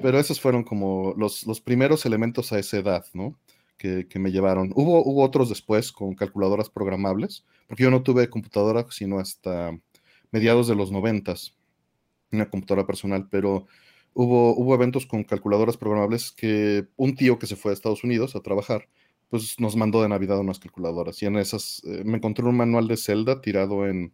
Pero 0.00 0.18
esos 0.18 0.40
fueron 0.40 0.64
como 0.64 1.14
los, 1.16 1.46
los 1.46 1.60
primeros 1.60 2.06
elementos 2.06 2.52
a 2.52 2.58
esa 2.58 2.78
edad, 2.78 3.04
¿no? 3.12 3.38
Que, 3.76 4.06
que, 4.08 4.18
me 4.18 4.30
llevaron. 4.30 4.72
Hubo, 4.74 5.04
hubo 5.04 5.22
otros 5.22 5.48
después 5.48 5.92
con 5.92 6.14
calculadoras 6.14 6.70
programables, 6.70 7.44
porque 7.66 7.82
yo 7.82 7.90
no 7.90 8.02
tuve 8.02 8.30
computadora 8.30 8.86
sino 8.90 9.18
hasta 9.18 9.76
mediados 10.30 10.68
de 10.68 10.74
los 10.74 10.90
noventas, 10.90 11.56
una 12.30 12.48
computadora 12.48 12.86
personal, 12.86 13.28
pero 13.30 13.66
hubo, 14.14 14.54
hubo 14.56 14.74
eventos 14.74 15.06
con 15.06 15.24
calculadoras 15.24 15.76
programables 15.76 16.32
que 16.32 16.86
un 16.96 17.14
tío 17.14 17.38
que 17.38 17.46
se 17.46 17.56
fue 17.56 17.70
a 17.70 17.74
Estados 17.74 18.04
Unidos 18.04 18.34
a 18.34 18.40
trabajar, 18.40 18.88
pues 19.28 19.58
nos 19.60 19.76
mandó 19.76 20.02
de 20.02 20.08
Navidad 20.08 20.38
unas 20.38 20.58
calculadoras. 20.58 21.22
Y 21.22 21.26
en 21.26 21.36
esas 21.36 21.82
eh, 21.84 22.02
me 22.04 22.16
encontré 22.18 22.44
un 22.44 22.56
manual 22.56 22.88
de 22.88 22.96
Zelda 22.96 23.40
tirado 23.40 23.86
en, 23.86 24.12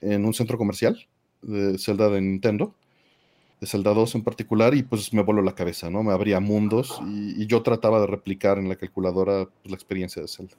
un 0.00 0.34
centro 0.34 0.58
comercial, 0.58 1.06
de 1.42 1.78
Zelda 1.78 2.08
de 2.08 2.20
Nintendo, 2.20 2.74
de 3.62 3.68
Zelda 3.68 3.94
2 3.94 4.16
en 4.16 4.24
particular, 4.24 4.74
y 4.74 4.82
pues 4.82 5.12
me 5.14 5.22
voló 5.22 5.40
la 5.40 5.54
cabeza, 5.54 5.88
¿no? 5.88 6.02
Me 6.02 6.12
abría 6.12 6.40
mundos 6.40 7.00
y, 7.06 7.46
yo 7.46 7.62
trataba 7.62 8.00
de 8.00 8.08
replicar 8.08 8.58
en 8.58 8.68
la 8.68 8.74
calculadora 8.74 9.44
pues, 9.44 9.70
la 9.70 9.76
experiencia 9.76 10.20
de 10.20 10.26
Zelda. 10.26 10.56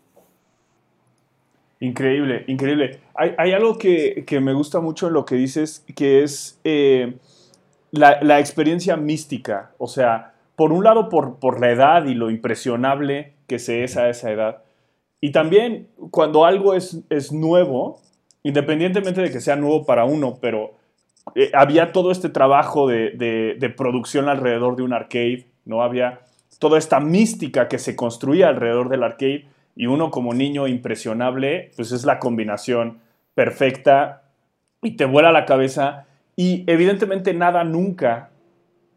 Increíble, 1.82 2.46
increíble. 2.48 3.02
Hay, 3.14 3.52
algo 3.52 3.78
que, 3.78 4.24
me 4.42 4.54
gusta 4.54 4.80
mucho 4.80 5.08
en 5.08 5.14
lo 5.16 5.26
que 5.26 5.36
dices, 5.36 5.84
que 5.98 6.24
es 6.24 6.62
eh, 6.64 7.16
la, 7.92 8.22
la, 8.22 8.40
experiencia 8.40 8.96
mística. 8.96 9.74
O 9.80 9.88
sea, 9.90 10.36
por 10.56 10.72
un 10.72 10.86
lado, 10.86 11.10
por, 11.10 11.40
por 11.40 11.60
la 11.60 11.72
edad 11.72 12.06
y 12.06 12.14
lo 12.14 12.32
impresionable 12.32 13.34
que 13.48 13.60
se 13.60 13.84
es 13.84 13.98
a 13.98 14.08
esa 14.08 14.32
edad. 14.32 14.64
Y 15.20 15.34
también 15.34 15.90
cuando 16.10 16.46
algo 16.46 16.74
es, 16.74 17.02
es 17.10 17.34
nuevo, 17.34 18.00
independientemente 18.44 19.20
de 19.20 19.30
que 19.30 19.42
sea 19.42 19.58
nuevo 19.58 19.86
para 19.86 20.06
uno, 20.06 20.38
pero 20.40 20.82
eh, 21.36 21.52
había 21.54 21.92
todo 21.92 22.12
este 22.12 22.30
trabajo 22.30 22.88
de, 22.88 23.12
de, 23.58 23.70
producción 23.70 24.30
alrededor 24.30 24.76
de 24.76 24.84
un 24.84 24.94
arcade, 24.94 25.46
¿no? 25.66 25.82
Había 25.82 26.22
toda 26.60 26.78
esta 26.78 27.00
mística 27.00 27.68
que 27.68 27.80
se 27.80 27.96
construía 27.96 28.50
alrededor 28.50 28.90
del 28.90 29.04
arcade 29.04 29.46
y 29.76 29.88
uno 29.88 30.12
como 30.12 30.34
niño 30.34 30.68
impresionable, 30.68 31.72
pues 31.76 31.92
es 31.92 32.06
la 32.06 32.20
combinación 32.20 33.00
perfecta 33.36 34.24
y 34.82 34.92
te 34.92 35.06
vuela 35.06 35.32
la 35.32 35.46
cabeza 35.46 36.06
y 36.36 36.64
evidentemente 36.68 37.34
nada 37.34 37.64
nunca 37.64 38.30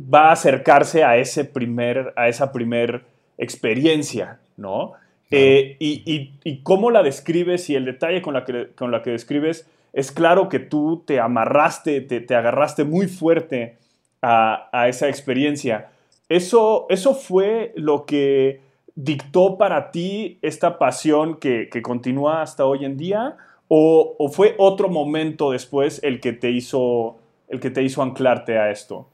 va 0.00 0.28
a 0.28 0.32
acercarse 0.32 1.04
a 1.04 1.16
ese 1.16 1.44
primer, 1.44 2.12
a 2.16 2.28
esa 2.28 2.52
primer 2.52 3.04
experiencia, 3.38 4.38
¿no? 4.56 4.92
Eh, 5.30 5.76
y, 5.80 6.60
cómo 6.62 6.90
la 6.90 7.02
describes 7.02 7.68
y 7.68 7.74
el 7.74 7.84
detalle 7.84 8.22
con 8.22 8.34
la 8.34 8.44
que, 8.44 8.68
con 8.74 8.92
la 8.92 9.02
que 9.02 9.10
describes, 9.10 9.68
es 9.96 10.12
claro 10.12 10.50
que 10.50 10.58
tú 10.58 11.02
te 11.06 11.20
amarraste, 11.20 12.02
te, 12.02 12.34
agarraste 12.34 12.84
muy 12.84 13.08
fuerte 13.08 13.78
a, 14.20 14.86
esa 14.88 15.08
experiencia. 15.08 15.88
Eso, 16.28 16.84
eso 16.90 17.14
fue 17.14 17.72
lo 17.76 18.04
que 18.04 18.60
dictó 18.94 19.56
para 19.56 19.90
ti 19.90 20.38
esta 20.42 20.78
pasión 20.78 21.38
que, 21.38 21.70
continúa 21.82 22.42
hasta 22.42 22.66
hoy 22.66 22.84
en 22.84 22.98
día? 22.98 23.38
¿O, 23.68 24.30
fue 24.30 24.54
otro 24.58 24.90
momento 24.90 25.52
después 25.52 25.98
el 26.02 26.20
que 26.20 26.34
te 26.34 26.50
hizo, 26.50 27.16
el 27.48 27.58
que 27.58 27.70
te 27.70 27.82
hizo 27.82 28.02
anclarte 28.02 28.58
a 28.58 28.70
esto? 28.70 29.08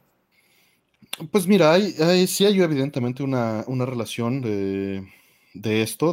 Pues 1.30 1.46
mira, 1.46 1.78
sí 2.26 2.44
hay 2.44 2.60
evidentemente 2.60 3.22
una, 3.22 3.64
relación 3.86 4.40
de, 4.40 5.82
esto, 5.82 6.12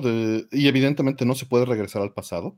y 0.52 0.68
evidentemente 0.68 1.26
no 1.26 1.34
se 1.34 1.48
puede 1.48 1.66
regresar 1.66 2.04
al 2.04 2.14
pasado, 2.14 2.54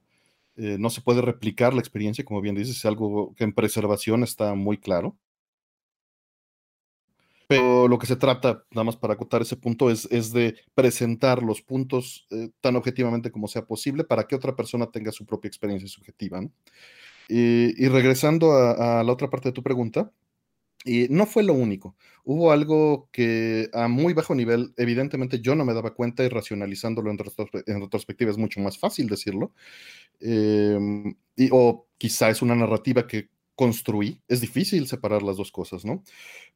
eh, 0.62 0.78
no 0.78 0.92
se 0.92 1.02
puede 1.02 1.22
replicar 1.24 1.74
la 1.74 1.80
experiencia, 1.80 2.24
como 2.24 2.40
bien 2.40 2.54
dices, 2.54 2.78
es 2.78 2.86
algo 2.86 3.34
que 3.36 3.44
en 3.44 3.52
preservación 3.52 4.22
está 4.24 4.54
muy 4.54 4.78
claro. 4.78 5.18
Pero 7.48 7.88
lo 7.88 7.98
que 7.98 8.06
se 8.06 8.16
trata, 8.16 8.64
nada 8.70 8.84
más 8.84 8.96
para 8.96 9.16
acotar 9.16 9.42
ese 9.42 9.58
punto, 9.58 9.90
es, 9.90 10.08
es 10.12 10.32
de 10.32 10.56
presentar 10.76 11.42
los 11.42 11.64
puntos 11.64 12.28
eh, 12.30 12.52
tan 12.62 12.76
objetivamente 12.76 13.32
como 13.32 13.48
sea 13.48 13.66
posible 13.66 14.04
para 14.04 14.26
que 14.28 14.36
otra 14.36 14.56
persona 14.56 14.92
tenga 14.92 15.12
su 15.12 15.26
propia 15.26 15.50
experiencia 15.50 15.90
subjetiva. 15.90 16.42
Y, 17.28 17.88
regresando 17.88 18.52
a, 18.54 19.04
la 19.04 19.12
otra 19.12 19.30
parte 19.30 19.50
de 19.50 19.54
tu 19.54 19.64
pregunta, 19.64 20.12
y 20.84 21.08
no 21.10 21.26
fue 21.26 21.44
lo 21.44 21.54
único. 21.54 21.96
Hubo 22.24 22.52
algo 22.52 23.10
que 23.12 23.70
a 23.74 23.88
muy 23.88 24.14
bajo 24.14 24.36
nivel, 24.36 24.74
evidentemente 24.78 25.40
yo 25.40 25.56
no 25.56 25.66
me 25.66 25.74
daba 25.74 25.94
cuenta 25.94 26.24
y 26.24 26.30
racionalizándolo 26.30 27.12
en, 27.12 27.18
retrospectiva 27.18 28.32
es 28.32 28.38
mucho 28.38 28.60
más 28.60 28.78
fácil 28.78 29.08
decirlo. 29.08 29.54
Em, 30.20 31.16
y, 31.36 31.50
o 31.52 31.88
quizá 31.98 32.30
es 32.30 32.42
una 32.42 32.56
narrativa 32.56 33.08
que 33.08 33.30
construí. 33.56 34.22
Es 34.28 34.42
difícil 34.42 34.88
separar 34.88 35.22
las 35.24 35.38
dos 35.38 35.52
cosas, 35.52 35.86
¿no? 35.86 36.04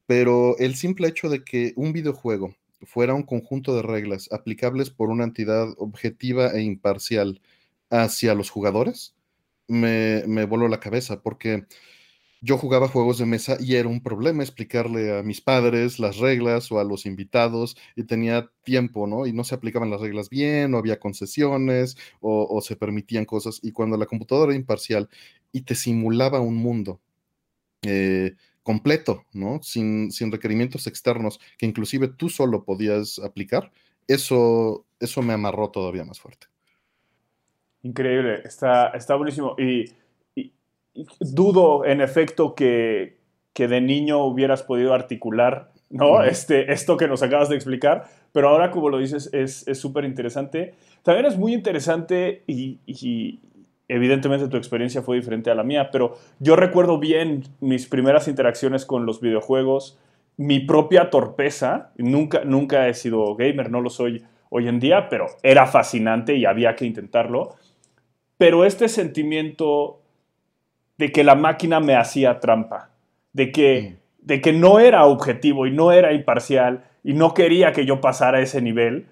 pero 0.05 0.57
el 0.57 0.75
simple 0.75 1.07
hecho 1.07 1.29
de 1.29 1.43
que 1.43 1.73
un 1.75 1.93
videojuego 1.93 2.55
fuera 2.83 3.13
un 3.13 3.23
conjunto 3.23 3.75
de 3.75 3.81
reglas 3.81 4.29
aplicables 4.31 4.89
por 4.89 5.09
una 5.09 5.23
entidad 5.23 5.69
objetiva 5.77 6.51
e 6.51 6.61
imparcial 6.61 7.41
hacia 7.89 8.35
los 8.35 8.49
jugadores, 8.49 9.15
me, 9.67 10.23
voló 10.45 10.67
la 10.67 10.79
cabeza, 10.79 11.21
porque 11.21 11.65
yo 12.45 12.59
jugaba 12.59 12.87
juegos 12.87 13.17
de 13.17 13.25
mesa 13.25 13.57
y 13.59 13.75
era 13.75 13.89
un 13.89 14.01
problema 14.01 14.43
explicarle 14.43 15.17
a 15.17 15.23
mis 15.23 15.41
padres 15.41 15.97
las 15.97 16.17
reglas 16.17 16.71
o 16.71 16.79
a 16.79 16.83
los 16.83 17.07
invitados 17.07 17.75
y 17.95 18.03
tenía 18.03 18.51
tiempo, 18.63 19.07
¿no? 19.07 19.25
Y 19.25 19.33
no 19.33 19.43
se 19.43 19.55
aplicaban 19.55 19.89
las 19.89 19.99
reglas 19.99 20.29
bien, 20.29 20.69
no 20.69 20.77
había 20.77 20.99
concesiones 20.99 21.97
o, 22.21 22.61
se 22.61 22.75
permitían 22.75 23.25
cosas. 23.25 23.59
Y 23.63 23.71
cuando 23.71 23.97
la 23.97 24.05
computadora 24.05 24.51
era 24.51 24.59
imparcial 24.59 25.09
y 25.51 25.61
te 25.61 25.73
simulaba 25.73 26.39
un 26.39 26.55
mundo, 26.55 27.01
eh, 27.81 28.35
completo, 28.61 29.25
¿no? 29.33 29.61
Sin, 29.63 30.11
sin, 30.11 30.31
requerimientos 30.31 30.85
externos 30.85 31.39
que 31.57 31.65
inclusive 31.65 32.09
tú 32.09 32.29
solo 32.29 32.63
podías 32.63 33.19
aplicar, 33.19 33.71
eso, 34.07 34.85
eso 34.99 35.21
me 35.23 35.33
amarró 35.33 35.71
todavía 35.71 36.05
más 36.05 36.19
fuerte. 36.19 36.47
Increíble, 37.81 38.41
está, 38.43 38.89
está 38.89 39.15
buenísimo. 39.15 39.55
Y, 39.57 39.85
dudo, 41.19 41.85
en 41.85 42.01
efecto, 42.01 42.55
que, 42.55 43.17
que, 43.53 43.67
de 43.67 43.81
niño 43.81 44.23
hubieras 44.25 44.63
podido 44.63 44.93
articular, 44.93 45.71
¿no? 45.89 46.23
este, 46.23 46.71
esto 46.71 46.97
que 46.97 47.07
nos 47.07 47.23
acabas 47.23 47.49
de 47.49 47.55
explicar, 47.55 48.05
pero 48.31 48.49
ahora, 48.49 48.71
como 48.71 48.89
lo 48.89 48.97
dices, 48.97 49.29
es 49.33 49.65
súper 49.79 50.05
interesante. 50.05 50.73
También 51.05 51.27
es 51.27 51.37
muy 51.37 51.53
interesante 51.53 52.43
y, 52.47 53.39
evidentemente 53.87 54.47
tu 54.47 54.57
experiencia 54.57 55.03
fue 55.03 55.17
diferente 55.17 55.51
a 55.51 55.55
la 55.55 55.63
mía, 55.63 55.89
pero 55.91 56.17
yo 56.39 56.55
recuerdo 56.55 56.97
bien 56.97 57.43
mis 57.59 57.85
primeras 57.85 58.27
interacciones 58.27 58.83
con 58.87 59.05
los 59.05 59.21
videojuegos, 59.21 59.99
mi 60.37 60.61
propia 60.61 61.11
torpeza, 61.11 61.91
nunca, 61.97 62.43
nunca 62.43 62.87
he 62.87 62.95
sido 62.95 63.35
gamer, 63.35 63.69
no 63.69 63.81
lo 63.81 63.91
soy 63.91 64.23
hoy 64.49 64.67
en 64.67 64.79
día, 64.79 65.07
pero 65.09 65.27
era 65.43 65.67
fascinante 65.67 66.35
y 66.35 66.45
había 66.45 66.75
que 66.75 66.85
intentarlo. 66.85 67.53
Pero 68.37 68.65
este 68.65 68.89
sentimiento 68.89 70.01
de 70.97 71.11
que 71.11 71.23
la 71.23 71.35
máquina 71.35 71.79
me 71.79 71.95
hacía 71.95 72.39
trampa, 72.39 72.89
de 73.33 73.51
que, 73.51 73.97
de 74.19 74.41
que 74.41 74.53
no 74.53 74.79
era 74.79 75.05
objetivo 75.05 75.67
y 75.67 75.71
no 75.71 75.91
era 75.91 76.13
imparcial 76.13 76.85
y 77.03 77.13
no 77.13 77.33
quería 77.33 77.71
que 77.71 77.85
yo 77.85 78.01
pasara 78.01 78.39
ese 78.41 78.61
nivel, 78.61 79.07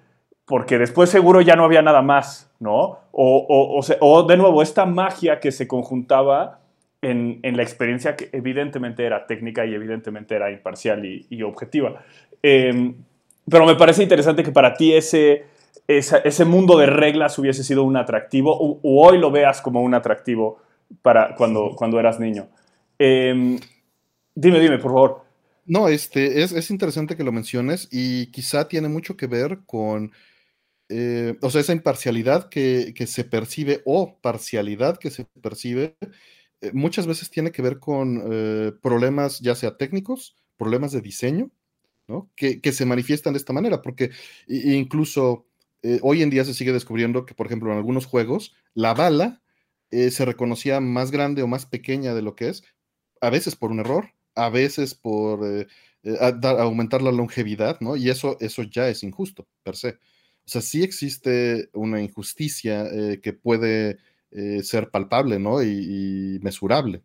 porque 0.46 0.78
después 0.78 1.10
seguro 1.10 1.40
ya 1.40 1.56
no 1.56 1.64
había 1.64 1.82
nada 1.82 2.02
más, 2.02 2.50
¿no? 2.60 2.98
O, 3.12 3.80
o, 4.00 4.22
de 4.24 4.36
nuevo, 4.36 4.62
esta 4.62 4.84
magia 4.84 5.40
que 5.40 5.52
se 5.52 5.68
conjuntaba 5.68 6.60
en, 7.00 7.40
la 7.42 7.62
experiencia 7.62 8.16
que 8.16 8.30
evidentemente 8.32 9.04
era 9.04 9.26
técnica 9.26 9.64
y 9.64 9.74
evidentemente 9.74 10.34
era 10.34 10.50
imparcial 10.50 11.04
y, 11.04 11.42
objetiva. 11.42 12.02
Em, 12.42 12.94
pero 13.48 13.66
me 13.66 13.76
parece 13.76 14.02
interesante 14.02 14.42
que 14.42 14.52
para 14.52 14.74
ti 14.74 14.94
ese, 14.94 15.44
ese 15.86 16.44
mundo 16.44 16.78
de 16.78 16.86
reglas 16.86 17.38
hubiese 17.38 17.62
sido 17.62 17.84
un 17.84 17.96
atractivo, 17.96 18.56
o, 18.58 18.80
hoy 18.82 19.18
lo 19.18 19.30
veas 19.30 19.60
como 19.60 19.82
un 19.82 19.94
atractivo 19.94 20.58
para 21.02 21.34
cuando, 21.36 21.74
cuando 21.76 21.98
eras 21.98 22.20
niño. 22.20 22.48
Em, 22.98 23.58
dime, 24.34 24.60
dime, 24.60 24.78
por 24.78 24.92
favor. 24.92 25.24
No, 25.66 25.88
este, 25.88 26.42
es, 26.42 26.52
es 26.52 26.70
interesante 26.70 27.16
que 27.16 27.24
lo 27.24 27.32
menciones 27.32 27.88
y 27.90 28.26
quizá 28.26 28.68
tiene 28.68 28.88
mucho 28.88 29.16
que 29.16 29.26
ver 29.26 29.60
con 29.66 30.12
eh, 30.88 31.36
o 31.40 31.50
sea, 31.50 31.60
esa 31.62 31.72
imparcialidad 31.72 32.48
que, 32.48 32.94
se 33.06 33.24
percibe 33.24 33.82
o 33.84 34.18
parcialidad 34.20 34.98
que 34.98 35.10
se 35.10 35.24
percibe, 35.24 35.96
eh, 36.60 36.70
muchas 36.72 37.06
veces 37.06 37.30
tiene 37.30 37.52
que 37.52 37.62
ver 37.62 37.78
con 37.78 38.22
eh, 38.30 38.72
problemas 38.82 39.40
ya 39.40 39.54
sea 39.54 39.76
técnicos, 39.76 40.36
problemas 40.56 40.92
de 40.92 41.00
diseño, 41.00 41.50
¿no? 42.06 42.30
Que, 42.36 42.60
se 42.72 42.86
manifiestan 42.86 43.32
de 43.32 43.38
esta 43.38 43.52
manera, 43.52 43.82
porque 43.82 44.10
incluso 44.46 45.46
hoy 46.00 46.22
en 46.22 46.30
día 46.30 46.44
se 46.44 46.54
sigue 46.54 46.72
descubriendo 46.72 47.26
que, 47.26 47.34
por 47.34 47.46
ejemplo, 47.46 47.70
en 47.70 47.76
algunos 47.76 48.06
juegos, 48.06 48.54
la 48.72 48.94
bala 48.94 49.42
se 49.90 50.24
reconocía 50.24 50.80
más 50.80 51.10
grande 51.10 51.42
o 51.42 51.46
más 51.46 51.66
pequeña 51.66 52.14
de 52.14 52.22
lo 52.22 52.34
que 52.34 52.48
es, 52.48 52.64
a 53.20 53.30
veces 53.30 53.54
por 53.54 53.70
un 53.70 53.80
error, 53.80 54.10
a 54.34 54.48
veces 54.48 54.94
por 54.94 55.66
aumentar 56.42 57.00
la 57.00 57.12
longevidad, 57.12 57.80
¿no? 57.80 57.96
Y 57.96 58.10
eso, 58.10 58.36
eso 58.40 58.62
ya 58.64 58.88
es 58.88 59.02
injusto, 59.02 59.46
per 59.62 59.76
se. 59.76 59.98
O 60.46 60.48
sea, 60.48 60.60
sí 60.60 60.82
existe 60.82 61.70
una 61.72 62.02
injusticia 62.02 62.86
eh, 62.86 63.20
que 63.22 63.32
puede 63.32 63.98
eh, 64.30 64.62
ser 64.62 64.90
palpable, 64.90 65.38
¿no? 65.38 65.62
Y, 65.62 66.38
mesurable. 66.42 67.02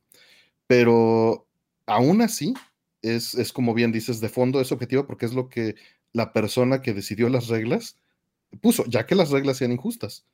Pero 0.67 1.47
aún 1.85 2.21
así, 2.21 2.53
es, 3.01 3.35
es, 3.35 3.53
como 3.53 3.73
bien 3.73 3.91
dices, 3.91 4.19
de 4.21 4.29
fondo 4.29 4.61
es 4.61 4.71
objetivo 4.71 5.07
porque 5.07 5.25
es 5.25 5.33
lo 5.33 5.49
que 5.49 5.75
la 6.13 6.33
persona 6.33 6.81
que 6.81 6.93
decidió 6.93 7.29
las 7.29 7.47
reglas 7.47 7.97
puso, 8.61 8.85
ya 8.87 9.05
que 9.05 9.15
las 9.15 9.31
reglas 9.31 9.57
sean 9.57 9.71
injustas. 9.71 10.25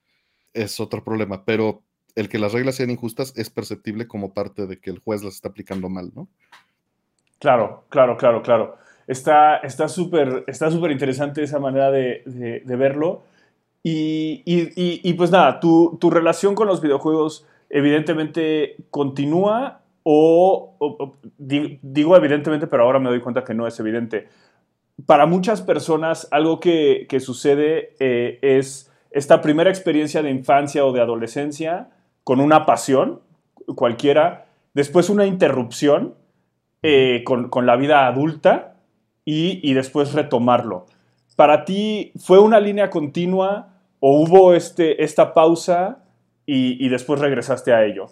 Es 0.53 0.79
otro 0.79 1.03
problema, 1.03 1.45
pero 1.45 1.83
el 2.15 2.29
que 2.29 2.39
las 2.39 2.53
reglas 2.53 2.75
sean 2.75 2.89
injustas 2.89 3.33
es 3.35 3.49
perceptible 3.49 4.07
como 4.07 4.33
parte 4.33 4.67
de 4.67 4.79
que 4.79 4.89
el 4.89 4.99
juez 4.99 5.23
las 5.23 5.35
está 5.35 5.49
aplicando 5.49 5.89
mal, 5.89 6.11
¿no? 6.15 6.27
Claro, 7.39 7.83
claro, 7.89 8.17
claro, 8.17 8.41
claro. 8.41 8.77
Está 9.07 9.59
súper 9.87 10.43
está 10.47 10.71
súper 10.71 10.91
interesante 10.91 11.43
esa 11.43 11.59
manera 11.59 11.91
de, 11.91 12.63
verlo. 12.65 13.23
Y, 13.83 15.13
pues 15.13 15.29
nada, 15.29 15.59
tu, 15.59 16.09
relación 16.09 16.55
con 16.55 16.67
los 16.67 16.81
videojuegos 16.81 17.45
evidentemente 17.69 18.77
continúa 18.89 19.81
o, 20.03 21.15
digo 21.37 22.15
evidentemente, 22.15 22.67
pero 22.67 22.83
ahora 22.83 22.99
me 22.99 23.09
doy 23.09 23.21
cuenta 23.21 23.43
que 23.43 23.53
no 23.53 23.67
es 23.67 23.79
evidente. 23.79 24.27
Para 25.05 25.25
muchas 25.25 25.61
personas 25.61 26.27
algo 26.31 26.59
que, 26.59 27.05
sucede 27.19 27.95
eh, 27.99 28.39
es 28.41 28.91
esta 29.11 29.41
primera 29.41 29.69
experiencia 29.69 30.23
de 30.23 30.31
infancia 30.31 30.85
o 30.85 30.93
de 30.93 31.01
adolescencia 31.01 31.89
con 32.25 32.41
una 32.41 32.65
pasión 32.65 33.21
cualquiera, 33.75 34.47
después 34.73 35.09
una 35.09 35.25
interrupción 35.25 36.15
eh, 36.83 37.23
con, 37.23 37.65
la 37.65 37.77
vida 37.77 38.07
adulta 38.07 38.75
y, 39.23 39.73
después 39.73 40.13
retomarlo. 40.13 40.87
¿Para 41.35 41.65
ti 41.65 42.11
fue 42.19 42.39
una 42.39 42.59
línea 42.59 42.89
continua 42.89 43.79
o 43.99 44.21
hubo 44.21 44.53
este, 44.53 45.03
esta 45.03 45.33
pausa 45.33 46.03
y, 46.45 46.89
después 46.89 47.19
regresaste 47.21 47.73
a 47.73 47.85
ello? 47.85 48.07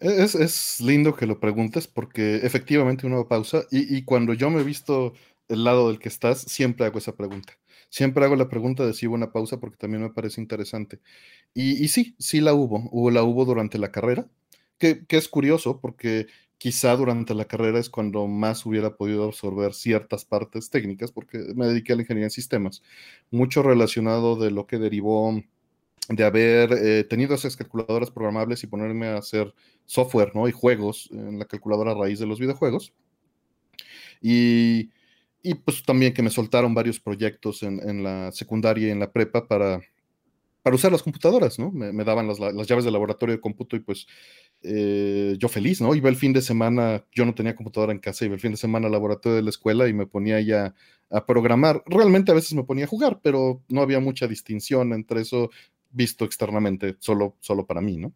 Es, 0.00 0.80
lindo 0.80 1.14
que 1.14 1.26
lo 1.26 1.40
preguntes 1.40 1.86
porque 1.86 2.36
efectivamente 2.36 3.06
una 3.06 3.24
pausa 3.24 3.62
y, 3.70 4.02
cuando 4.04 4.34
yo 4.34 4.50
me 4.50 4.60
he 4.60 4.64
visto 4.64 5.12
el 5.48 5.64
lado 5.64 5.88
del 5.88 5.98
que 5.98 6.08
estás, 6.08 6.40
siempre 6.40 6.86
hago 6.86 6.98
esa 6.98 7.16
pregunta. 7.16 7.52
Siempre 7.88 8.24
hago 8.24 8.36
la 8.36 8.48
pregunta 8.48 8.86
de 8.86 8.94
si 8.94 9.08
hubo 9.08 9.16
una 9.16 9.32
pausa 9.32 9.58
porque 9.58 9.76
también 9.76 10.02
me 10.02 10.10
parece 10.10 10.40
interesante. 10.40 11.00
Y, 11.54 11.88
sí, 11.88 12.14
sí 12.18 12.40
la 12.40 12.54
hubo. 12.54 12.88
Hubo 12.92 13.10
la 13.10 13.22
hubo 13.22 13.44
durante 13.44 13.78
la 13.78 13.90
carrera, 13.90 14.28
que, 14.78 15.04
es 15.08 15.28
curioso 15.28 15.80
porque 15.80 16.26
quizá 16.58 16.96
durante 16.96 17.34
la 17.34 17.46
carrera 17.46 17.78
es 17.78 17.90
cuando 17.90 18.26
más 18.26 18.64
hubiera 18.66 18.96
podido 18.96 19.24
absorber 19.24 19.74
ciertas 19.74 20.24
partes 20.24 20.70
técnicas, 20.70 21.10
porque 21.12 21.38
me 21.54 21.66
dediqué 21.66 21.92
a 21.92 21.96
la 21.96 22.02
ingeniería 22.02 22.26
en 22.26 22.30
sistemas, 22.30 22.82
mucho 23.30 23.62
relacionado 23.62 24.36
de 24.36 24.50
lo 24.50 24.66
que 24.66 24.78
derivó 24.78 25.42
de 26.08 26.24
haber 26.24 26.72
eh, 26.72 27.04
tenido 27.04 27.34
esas 27.34 27.56
calculadoras 27.56 28.10
programables 28.10 28.62
y 28.64 28.66
ponerme 28.66 29.08
a 29.08 29.18
hacer 29.18 29.54
software 29.86 30.32
¿no? 30.34 30.48
y 30.48 30.52
juegos 30.52 31.08
en 31.12 31.38
la 31.38 31.44
calculadora 31.44 31.94
raíz 31.94 32.18
de 32.18 32.26
los 32.26 32.40
videojuegos. 32.40 32.92
Y, 34.20 34.90
y 35.42 35.54
pues 35.54 35.82
también 35.84 36.12
que 36.12 36.22
me 36.22 36.30
soltaron 36.30 36.74
varios 36.74 37.00
proyectos 37.00 37.62
en, 37.62 37.80
en, 37.88 38.02
la 38.02 38.32
secundaria 38.32 38.88
y 38.88 38.90
en 38.90 39.00
la 39.00 39.12
prepa 39.12 39.46
para, 39.46 39.80
para 40.70 40.76
usar 40.76 40.92
las 40.92 41.02
computadoras, 41.02 41.58
¿no? 41.58 41.72
Me, 41.72 42.04
daban 42.04 42.28
las, 42.28 42.38
las, 42.38 42.68
llaves 42.68 42.84
del 42.84 42.92
laboratorio 42.92 43.34
de 43.34 43.40
cómputo 43.40 43.74
y 43.74 43.80
pues 43.80 44.06
eh, 44.62 45.34
yo 45.36 45.48
feliz, 45.48 45.80
¿no? 45.80 45.96
Iba 45.96 46.08
el 46.08 46.14
fin 46.14 46.32
de 46.32 46.42
semana, 46.42 47.04
yo 47.10 47.24
no 47.24 47.34
tenía 47.34 47.56
computadora 47.56 47.90
en 47.90 47.98
casa, 47.98 48.24
iba 48.24 48.34
el 48.34 48.40
fin 48.40 48.52
de 48.52 48.56
semana 48.56 48.86
al 48.86 48.92
laboratorio 48.92 49.34
de 49.34 49.42
la 49.42 49.50
escuela 49.50 49.88
y 49.88 49.92
me 49.92 50.06
ponía 50.06 50.40
ya 50.40 50.72
a 51.10 51.26
programar. 51.26 51.82
Realmente 51.86 52.30
a 52.30 52.36
veces 52.36 52.54
me 52.54 52.62
ponía 52.62 52.84
a 52.84 52.86
jugar, 52.86 53.18
pero 53.20 53.64
no 53.68 53.82
había 53.82 53.98
mucha 53.98 54.28
distinción 54.28 54.92
entre 54.92 55.22
eso 55.22 55.50
visto 55.90 56.24
externamente, 56.24 56.94
solo, 57.00 57.36
solo 57.40 57.66
para 57.66 57.80
mí, 57.80 57.96
¿no? 57.96 58.14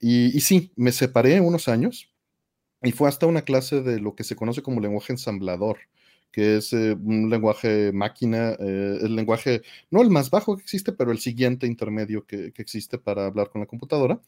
Y, 0.00 0.36
y 0.36 0.40
sí, 0.40 0.72
me 0.74 0.90
separé 0.90 1.40
unos 1.40 1.68
años 1.68 2.12
y 2.82 2.90
fue 2.90 3.08
hasta 3.08 3.26
una 3.26 3.42
clase 3.42 3.80
de 3.80 4.00
lo 4.00 4.16
que 4.16 4.24
se 4.24 4.34
conoce 4.34 4.60
como 4.60 4.80
lenguaje 4.80 5.12
ensamblador 5.12 5.78
que 6.30 6.56
es 6.58 6.72
eh, 6.72 6.92
un 6.92 7.30
lenguaje 7.30 7.92
máquina, 7.92 8.50
eh, 8.58 8.98
el 9.02 9.16
lenguaje, 9.16 9.62
no 9.90 10.02
el 10.02 10.10
más 10.10 10.30
bajo 10.30 10.56
que 10.56 10.62
existe, 10.62 10.92
pero 10.92 11.12
el 11.12 11.18
siguiente 11.18 11.66
intermedio 11.66 12.26
que, 12.26 12.52
que, 12.52 12.62
existe 12.62 12.98
para 12.98 13.26
hablar 13.26 13.50
con 13.50 13.60
la 13.60 13.66
computadora. 13.66 14.20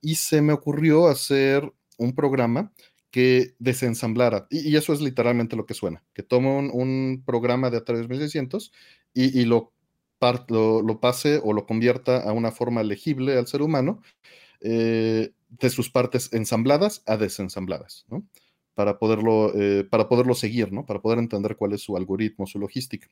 Y 0.00 0.16
se 0.16 0.42
me 0.42 0.52
ocurrió 0.52 1.08
hacer 1.08 1.72
un 1.98 2.14
programa 2.14 2.72
que 3.10 3.54
desensamblara, 3.60 4.48
y, 4.50 4.68
y 4.70 4.76
eso 4.76 4.92
es 4.92 5.00
literalmente 5.00 5.54
lo 5.54 5.66
que 5.66 5.74
suena, 5.74 6.02
que 6.14 6.24
toma 6.24 6.50
un, 6.56 6.70
un 6.72 7.22
programa 7.24 7.70
de 7.70 7.76
Atari 7.76 8.00
2600 8.00 8.72
y, 9.14 9.40
y 9.40 9.44
lo, 9.44 9.72
part, 10.18 10.50
lo, 10.50 10.82
lo, 10.82 10.98
pase 10.98 11.40
o 11.44 11.52
lo 11.52 11.64
convierta 11.64 12.22
a 12.22 12.32
una 12.32 12.50
forma 12.50 12.82
legible 12.82 13.38
al 13.38 13.46
ser 13.46 13.62
humano 13.62 14.02
eh, 14.60 15.32
de 15.48 15.70
sus 15.70 15.90
partes 15.90 16.32
ensambladas 16.32 17.02
a 17.06 17.16
desensambladas, 17.16 18.06
¿no? 18.08 18.26
Para 18.74 18.98
poderlo, 18.98 19.52
eh, 19.54 19.84
para 19.84 20.08
poderlo 20.08 20.34
seguir, 20.34 20.72
¿no? 20.72 20.86
Para 20.86 21.00
poder 21.00 21.18
entender 21.18 21.56
cuál 21.56 21.72
es 21.72 21.82
su 21.82 21.96
algoritmo, 21.96 22.46
su 22.46 22.58
logística. 22.58 23.08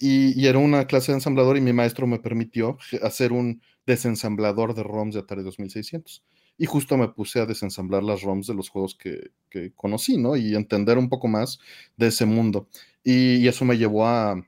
Y, 0.00 0.40
y, 0.40 0.46
era 0.46 0.58
una 0.58 0.86
clase 0.86 1.12
de 1.12 1.16
ensamblador 1.16 1.56
y 1.56 1.60
mi 1.60 1.72
maestro 1.72 2.06
me 2.06 2.20
permitió 2.20 2.78
hacer 3.02 3.32
un 3.32 3.60
desensamblador 3.86 4.74
de 4.74 4.84
ROMs 4.84 5.14
de 5.14 5.20
Atari 5.20 5.42
2600. 5.42 6.24
Y 6.56 6.66
justo 6.66 6.96
me 6.96 7.08
puse 7.08 7.40
a 7.40 7.46
desensamblar 7.46 8.02
las 8.02 8.22
ROMs 8.22 8.46
de 8.46 8.54
los 8.54 8.68
juegos 8.68 8.96
que, 8.96 9.30
que 9.50 9.72
conocí, 9.74 10.16
¿no? 10.16 10.36
Y 10.36 10.54
entender 10.54 10.98
un 10.98 11.08
poco 11.08 11.28
más 11.28 11.58
de 11.96 12.08
ese 12.08 12.26
mundo. 12.26 12.68
Y, 13.04 13.36
y 13.36 13.48
eso 13.48 13.64
me 13.64 13.78
llevó 13.78 14.06
a, 14.06 14.44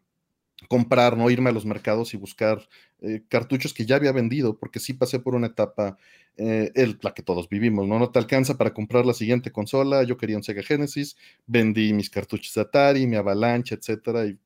comprar, 0.70 1.16
no 1.16 1.28
irme 1.30 1.50
a 1.50 1.52
los 1.52 1.66
mercados 1.66 2.14
y 2.14 2.16
buscar 2.16 2.68
eh, 3.00 3.24
cartuchos 3.28 3.74
que 3.74 3.86
ya 3.86 3.96
había 3.96 4.12
vendido, 4.12 4.56
porque 4.56 4.78
sí 4.78 4.94
pasé 4.94 5.18
por 5.18 5.34
una 5.34 5.48
etapa, 5.48 5.98
eh, 6.36 6.70
el, 6.76 6.96
la 7.02 7.12
que 7.12 7.24
todos 7.24 7.48
vivimos, 7.48 7.88
¿no? 7.88 7.98
No 7.98 8.12
te 8.12 8.20
alcanza 8.20 8.56
para 8.56 8.72
comprar 8.72 9.04
la 9.04 9.12
siguiente 9.12 9.50
consola, 9.50 10.04
yo 10.04 10.16
quería 10.16 10.36
un 10.36 10.44
Sega 10.44 10.62
Genesis, 10.62 11.16
vendí 11.44 11.92
mis 11.92 12.08
cartuchos 12.08 12.54
de 12.54 12.60
Atari, 12.60 13.08
mi 13.08 13.16
Avalanche, 13.16 13.74
etcétera, 13.74 14.26
y 14.26 14.38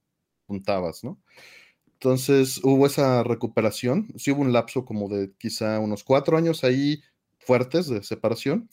puntabas, 0.47 1.05
¿no? 1.05 1.21
Entonces 1.93 2.59
hubo 2.65 2.87
esa 2.87 3.23
recuperación, 3.23 4.09
sí 4.17 4.31
hubo 4.31 4.41
un 4.41 4.55
lapso 4.55 4.87
como 4.87 5.11
de 5.11 5.31
quizá 5.37 5.79
unos 5.79 6.05
cuatro 6.05 6.39
años 6.39 6.65
ahí 6.65 7.03
fuertes 7.39 7.87
de 7.89 8.03
separación, 8.03 8.71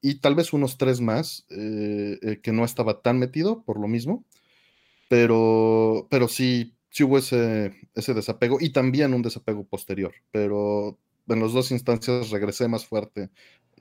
y 0.00 0.20
tal 0.20 0.36
vez 0.36 0.54
unos 0.54 0.78
tres 0.78 1.02
más 1.02 1.44
eh, 1.50 2.40
que 2.42 2.52
no 2.52 2.64
estaba 2.64 3.02
tan 3.02 3.18
metido 3.18 3.62
por 3.62 3.78
lo 3.78 3.88
mismo, 3.88 4.24
pero, 5.10 6.08
pero 6.10 6.28
sí 6.28 6.73
sí 6.94 7.02
hubo 7.02 7.18
ese, 7.18 7.72
ese 7.94 8.14
desapego 8.14 8.58
y 8.60 8.70
también 8.70 9.14
un 9.14 9.22
desapego 9.22 9.64
posterior, 9.64 10.12
pero 10.30 10.96
en 11.28 11.40
las 11.40 11.52
dos 11.52 11.72
instancias 11.72 12.30
regresé 12.30 12.68
más 12.68 12.86
fuerte 12.86 13.30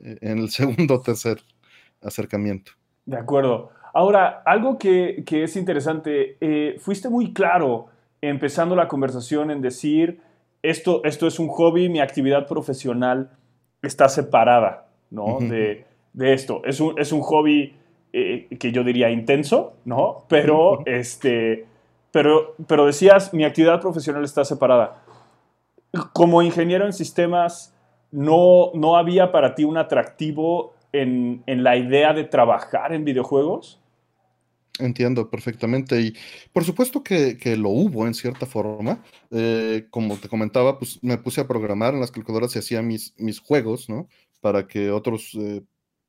eh, 0.03 0.17
en 0.21 0.39
el 0.39 0.49
segundo 0.49 0.95
o 0.95 1.01
tercer 1.01 1.37
acercamiento. 2.01 2.71
De 3.05 3.17
acuerdo. 3.17 3.69
Ahora, 3.93 4.41
algo 4.45 4.79
que, 4.79 5.23
que 5.27 5.43
es 5.43 5.55
interesante, 5.55 6.37
eh, 6.41 6.77
fuiste 6.79 7.07
muy 7.09 7.33
claro 7.33 7.85
empezando 8.19 8.75
la 8.75 8.87
conversación 8.87 9.51
en 9.51 9.61
decir, 9.61 10.19
esto, 10.63 11.03
esto 11.03 11.27
es 11.27 11.37
un 11.37 11.49
hobby, 11.49 11.89
mi 11.89 11.99
actividad 11.99 12.47
profesional 12.47 13.29
está 13.83 14.09
separada 14.09 14.87
¿no? 15.11 15.25
Uh 15.25 15.39
-huh. 15.41 15.49
de, 15.49 15.85
de, 16.13 16.33
esto. 16.33 16.63
Es 16.65 16.79
un, 16.79 16.99
es 16.99 17.11
un 17.11 17.21
hobby 17.21 17.75
eh, 18.11 18.47
que 18.57 18.71
yo 18.71 18.83
diría 18.83 19.11
intenso, 19.11 19.75
¿no? 19.85 20.25
Pero 20.27 20.71
uh 20.71 20.77
-huh. 20.79 20.83
este 20.87 21.67
pero, 22.13 22.55
pero 22.67 22.85
decías, 22.85 23.33
mi 23.33 23.43
actividad 23.43 23.81
profesional 23.81 24.23
está 24.23 24.45
separada. 24.45 25.03
Como 26.13 26.43
ingeniero 26.43 26.85
en 26.85 26.93
sistemas, 26.93 27.73
¿no, 28.11 28.69
no 28.75 28.97
había 28.97 29.31
para 29.31 29.55
ti 29.55 29.63
un 29.63 29.77
atractivo 29.77 30.75
en, 30.91 31.41
en 31.47 31.63
la 31.63 31.75
idea 31.75 32.13
de 32.13 32.23
trabajar 32.23 32.93
en 32.93 33.03
videojuegos? 33.03 33.81
Entiendo 34.77 35.27
perfectamente 35.27 35.99
y 36.01 36.13
por 36.51 36.63
supuesto 36.63 37.03
que, 37.03 37.35
que 37.35 37.57
lo 37.57 37.69
hubo 37.69 38.05
en 38.05 38.13
cierta 38.13 38.45
forma. 38.45 39.03
Eh, 39.31 39.87
como 39.89 40.15
te 40.17 40.29
comentaba, 40.29 40.77
pues 40.77 40.99
me 41.01 41.17
puse 41.17 41.41
a 41.41 41.47
programar 41.47 41.95
en 41.95 41.99
las 41.99 42.11
calculadoras 42.11 42.55
y 42.55 42.59
hacía 42.59 42.83
mis, 42.83 43.15
mis 43.17 43.39
juegos, 43.39 43.89
¿no? 43.89 44.07
Para 44.39 44.67
que 44.67 44.91
otros 44.91 45.31
eh, 45.33 45.63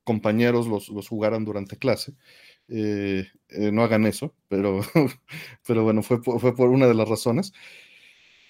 compañeros 0.05 0.67
los, 0.67 0.91
los, 0.91 1.09
jugaran 1.09 1.47
durante 1.47 1.79
clase. 1.79 2.13
Eh, 2.69 3.27
eh, 3.51 3.71
no 3.73 3.83
hagan 3.83 4.07
eso, 4.07 4.35
pero, 4.49 4.81
pero 5.67 5.85
bueno, 5.85 6.03
fue, 6.03 6.23
fue 6.23 6.55
por 6.57 6.71
una 6.71 6.87
de 6.87 6.95
las 6.95 7.09
razones. 7.09 7.53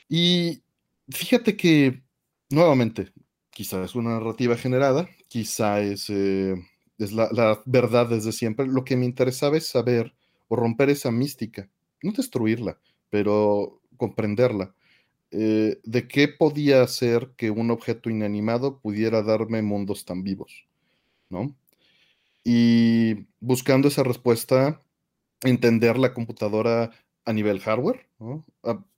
Y 0.08 0.62
fíjate 1.08 1.56
que, 1.56 2.02
nuevamente, 2.50 3.12
quizá 3.50 3.84
es 3.84 3.94
una 3.94 4.10
narrativa 4.18 4.56
generada, 4.56 5.08
quizá 5.28 5.80
es, 5.80 6.10
eh, 6.10 6.54
es 6.98 7.12
la, 7.12 7.62
verdad 7.66 8.08
desde 8.08 8.32
siempre. 8.32 8.66
Lo 8.66 8.84
que 8.84 8.96
me 8.96 9.06
interesaba 9.06 9.56
es 9.56 9.66
saber 9.68 10.14
o 10.48 10.56
romper 10.56 10.90
esa 10.90 11.10
mística, 11.10 11.68
no 12.02 12.12
destruirla, 12.12 12.78
pero 13.10 13.80
comprenderla. 13.96 14.74
De 15.30 16.06
qué 16.08 16.28
podía 16.28 16.82
hacer 16.82 17.32
que 17.36 17.50
un 17.50 17.72
objeto 17.72 18.08
inanimado 18.08 18.78
pudiera 18.78 19.20
darme 19.22 19.62
mundos 19.62 20.04
tan 20.04 20.22
vivos, 20.22 20.68
¿no? 21.28 21.56
Y 22.44 23.26
buscando 23.40 23.88
esa 23.88 24.02
respuesta, 24.02 24.82
entender 25.42 25.98
la 25.98 26.12
computadora 26.12 26.90
a 27.24 27.32
nivel 27.32 27.60
hardware, 27.60 28.06
¿no? 28.18 28.44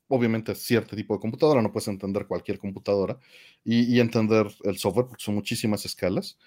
obviamente 0.08 0.54
cierto 0.54 0.96
tipo 0.96 1.14
de 1.14 1.20
computadora, 1.20 1.62
no 1.62 1.72
puedes 1.72 1.88
entender 1.88 2.26
cualquier 2.26 2.58
computadora, 2.58 3.18
y, 3.64 3.98
entender 4.00 4.46
el 4.64 4.78
software, 4.78 5.06
porque 5.08 5.24
son 5.24 5.34
muchísimas 5.34 5.84
escalas. 5.84 6.38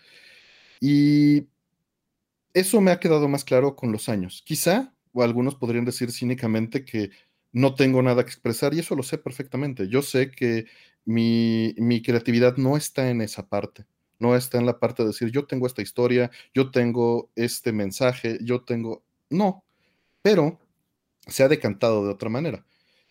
Y 0.79 1.47
eso 2.53 2.81
me 2.81 2.91
ha 2.91 2.99
quedado 2.99 3.27
más 3.27 3.43
claro 3.43 3.75
con 3.75 3.91
los 3.91 4.09
años. 4.09 4.43
Quizá, 4.45 4.93
algunos 5.15 5.55
podrían 5.55 5.85
decir 5.85 6.11
cínicamente 6.11 6.85
que 6.85 7.11
no 7.51 7.75
tengo 7.75 8.01
nada 8.01 8.23
que 8.23 8.31
expresar, 8.31 8.73
y 8.73 8.79
eso 8.79 8.95
lo 8.95 9.03
sé 9.03 9.17
perfectamente. 9.17 9.89
Yo 9.89 10.01
sé 10.01 10.31
que 10.31 10.65
mi, 11.05 11.73
mi 11.77 12.01
creatividad 12.01 12.57
no 12.57 12.77
está 12.77 13.09
en 13.09 13.21
esa 13.21 13.49
parte 13.49 13.85
no 14.19 14.35
está 14.35 14.57
en 14.57 14.65
la 14.65 14.79
parte 14.79 15.03
de 15.03 15.07
decir 15.07 15.31
yo 15.31 15.45
tengo 15.45 15.65
esta 15.65 15.81
historia, 15.81 16.29
yo 16.53 16.71
tengo 16.71 17.29
este 17.35 17.71
mensaje, 17.71 18.37
yo 18.41 18.61
tengo... 18.61 19.03
No, 19.29 19.63
pero 20.21 20.59
se 21.27 21.43
ha 21.43 21.47
decantado 21.47 22.05
de 22.05 22.11
otra 22.11 22.29
manera. 22.29 22.65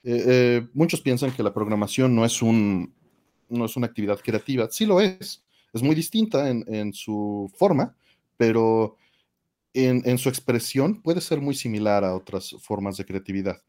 Eh, 0.05 0.25
eh, 0.27 0.69
muchos 0.75 1.01
piensan 1.01 1.33
que 1.33 1.43
la 1.43 1.55
programación 1.55 2.15
no 2.15 2.25
es, 2.25 2.43
un, 2.43 2.95
no 3.49 3.65
es 3.65 3.77
una 3.77 3.87
actividad 3.87 4.21
creativa. 4.21 4.69
Sí 4.71 4.87
lo 4.87 5.01
es. 5.01 5.45
Es 5.73 5.83
muy 5.83 5.95
distinta 5.95 6.49
en, 6.49 6.65
en 6.69 6.93
su 6.93 7.51
forma, 7.57 7.95
pero 8.37 8.97
en, 9.75 10.03
en, 10.05 10.19
su 10.19 10.29
expresión 10.29 11.03
puede 11.03 11.21
ser 11.21 11.41
muy 11.41 11.55
similar 11.55 12.05
a 12.05 12.15
otras 12.15 12.55
formas 12.61 12.97
de 12.97 13.05
creatividad. 13.05 13.63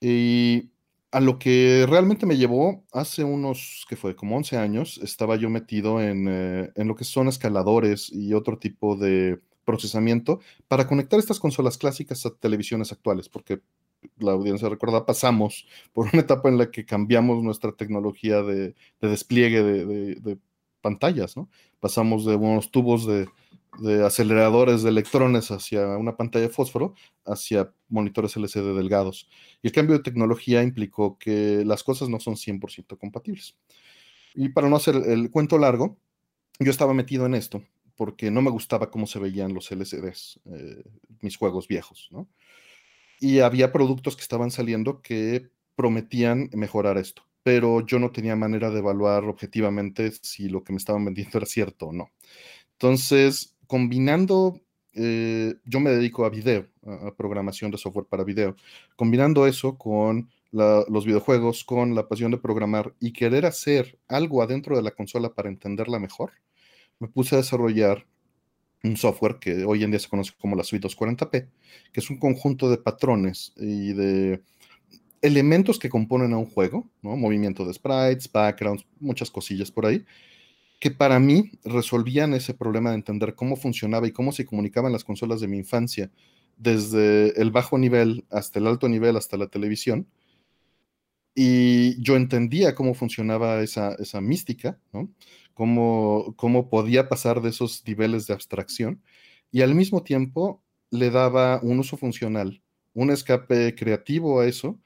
Y 0.00 0.70
a 1.10 1.20
lo 1.20 1.38
que 1.38 1.86
realmente 1.88 2.26
me 2.26 2.36
llevó 2.36 2.84
hace 2.92 3.24
unos, 3.24 3.86
que 3.88 3.96
fue 3.96 4.14
como 4.14 4.36
11 4.36 4.58
años, 4.58 4.98
estaba 5.02 5.36
yo 5.36 5.48
metido 5.48 6.00
en, 6.00 6.26
eh, 6.28 6.70
en 6.74 6.88
lo 6.88 6.96
que 6.96 7.04
son 7.04 7.28
escaladores 7.28 8.10
y 8.12 8.34
otro 8.34 8.58
tipo 8.58 8.96
de 8.96 9.40
procesamiento 9.64 10.40
para 10.66 10.86
conectar 10.86 11.18
estas 11.18 11.40
consolas 11.40 11.78
clásicas 11.78 12.24
a 12.26 12.34
televisiones 12.34 12.92
actuales, 12.92 13.28
porque 13.28 13.60
la 14.18 14.32
audiencia 14.32 14.68
recuerda, 14.68 15.06
pasamos 15.06 15.66
por 15.92 16.08
una 16.12 16.22
etapa 16.22 16.48
en 16.48 16.58
la 16.58 16.70
que 16.70 16.84
cambiamos 16.84 17.42
nuestra 17.42 17.72
tecnología 17.72 18.42
de, 18.42 18.74
de 19.00 19.08
despliegue 19.08 19.62
de, 19.62 19.86
de, 19.86 20.14
de, 20.16 20.38
pantallas, 20.80 21.36
¿no? 21.36 21.48
Pasamos 21.80 22.24
de 22.24 22.36
unos 22.36 22.70
tubos 22.70 23.04
de, 23.04 23.28
aceleradores 24.04 24.82
de 24.82 24.90
electrones 24.90 25.50
hacia 25.50 25.96
una 25.96 26.16
pantalla 26.16 26.46
de 26.46 26.52
fósforo, 26.52 26.94
hacia 27.24 27.72
monitores 27.88 28.36
LCD 28.36 28.76
delgados. 28.76 29.28
Y 29.62 29.68
el 29.68 29.72
cambio 29.72 29.96
de 29.96 30.02
tecnología 30.02 30.62
implicó 30.62 31.18
que 31.18 31.64
las 31.64 31.82
cosas 31.82 32.08
no 32.08 32.20
son 32.20 32.36
100% 32.36 32.98
compatibles. 32.98 33.56
Y 34.34 34.50
para 34.50 34.68
no 34.68 34.76
hacer 34.76 34.96
el 34.96 35.30
cuento 35.30 35.58
largo, 35.58 35.98
yo 36.58 36.70
estaba 36.70 36.94
metido 36.94 37.26
en 37.26 37.34
esto 37.34 37.62
porque 37.98 38.30
no 38.30 38.40
me 38.42 38.50
gustaba 38.50 38.92
cómo 38.92 39.08
se 39.08 39.18
veían 39.18 39.52
los 39.52 39.72
LCDs, 39.72 40.40
eh, 40.52 40.84
mis 41.20 41.36
juegos 41.36 41.66
viejos, 41.66 42.08
¿no? 42.12 42.28
Y 43.18 43.40
había 43.40 43.72
productos 43.72 44.14
que 44.14 44.22
estaban 44.22 44.52
saliendo 44.52 45.02
que 45.02 45.50
prometían 45.74 46.48
mejorar 46.52 46.96
esto, 46.96 47.22
pero 47.42 47.84
yo 47.84 47.98
no 47.98 48.12
tenía 48.12 48.36
manera 48.36 48.70
de 48.70 48.78
evaluar 48.78 49.24
objetivamente 49.24 50.12
si 50.22 50.48
lo 50.48 50.62
que 50.62 50.72
me 50.72 50.78
estaban 50.78 51.04
vendiendo 51.04 51.38
era 51.38 51.46
cierto 51.46 51.86
o 51.86 51.92
no. 51.92 52.12
Entonces, 52.74 53.57
combinando, 53.68 54.60
eh, 54.94 55.54
yo 55.64 55.78
me 55.78 55.90
dedico 55.90 56.24
a 56.24 56.30
video, 56.30 56.66
a, 56.84 57.14
programación 57.14 57.70
de 57.70 57.78
software 57.78 58.06
para 58.06 58.24
video, 58.24 58.56
combinando 58.96 59.46
eso 59.46 59.78
con 59.78 60.28
los 60.50 61.04
videojuegos, 61.04 61.62
con 61.62 61.94
la 61.94 62.08
pasión 62.08 62.30
de 62.30 62.38
programar 62.38 62.94
y 62.98 63.12
querer 63.12 63.44
hacer 63.44 63.98
algo 64.08 64.42
adentro 64.42 64.74
de 64.76 64.82
la 64.82 64.92
consola 64.92 65.34
para 65.34 65.50
entenderla 65.50 65.98
mejor, 66.00 66.32
me 66.98 67.06
puse 67.06 67.34
a 67.34 67.38
desarrollar 67.38 68.06
un 68.82 68.96
software 68.96 69.38
que 69.38 69.64
hoy 69.64 69.84
en 69.84 69.90
día 69.90 70.00
se 70.00 70.08
conoce 70.08 70.32
como 70.40 70.56
la 70.56 70.64
Suite 70.64 70.88
240p, 70.88 71.48
que 71.92 72.00
es 72.00 72.08
un 72.08 72.18
conjunto 72.18 72.70
de 72.70 72.78
patrones 72.78 73.52
y 73.56 73.92
de 73.92 74.42
elementos 75.20 75.78
que 75.78 75.90
componen 75.90 76.32
a 76.32 76.38
un 76.38 76.46
juego. 76.46 76.88
Movimiento 77.02 77.64
de 77.64 77.74
sprites, 77.74 78.30
backgrounds, 78.30 78.86
muchas 79.00 79.30
cosillas 79.30 79.70
por 79.70 79.86
ahí, 79.86 80.04
que 80.78 80.90
para 80.90 81.18
mí 81.18 81.50
resolvían 81.64 82.34
ese 82.34 82.54
problema 82.54 82.90
de 82.90 82.96
entender 82.96 83.34
cómo 83.34 83.56
funcionaba 83.56 84.06
y 84.06 84.12
cómo 84.12 84.32
se 84.32 84.46
comunicaban 84.46 84.92
las 84.92 85.04
consolas 85.04 85.40
de 85.40 85.48
mi 85.48 85.58
infancia, 85.58 86.10
desde 86.56 87.40
el 87.40 87.50
bajo 87.50 87.78
nivel 87.78 88.24
hasta 88.30 88.58
el 88.58 88.66
alto 88.66 88.88
nivel, 88.88 89.16
hasta 89.16 89.36
la 89.36 89.48
televisión. 89.48 90.08
Y 91.34 92.00
yo 92.02 92.16
entendía 92.16 92.74
cómo 92.74 92.94
funcionaba 92.94 93.62
esa, 93.62 93.94
esa 93.94 94.20
mística, 94.20 94.78
¿no? 94.92 95.08
Cómo, 95.54 96.34
cómo 96.36 96.68
podía 96.68 97.08
pasar 97.08 97.42
de 97.42 97.50
esos 97.50 97.84
niveles 97.86 98.26
de 98.26 98.34
abstracción. 98.34 99.02
Y 99.50 99.62
al 99.62 99.74
mismo 99.74 100.02
tiempo 100.02 100.62
le 100.90 101.10
daba 101.10 101.60
un 101.62 101.78
uso 101.78 101.96
funcional, 101.96 102.62
un 102.94 103.10
escape 103.10 103.74
creativo 103.74 104.40
a 104.40 104.46
eso 104.46 104.80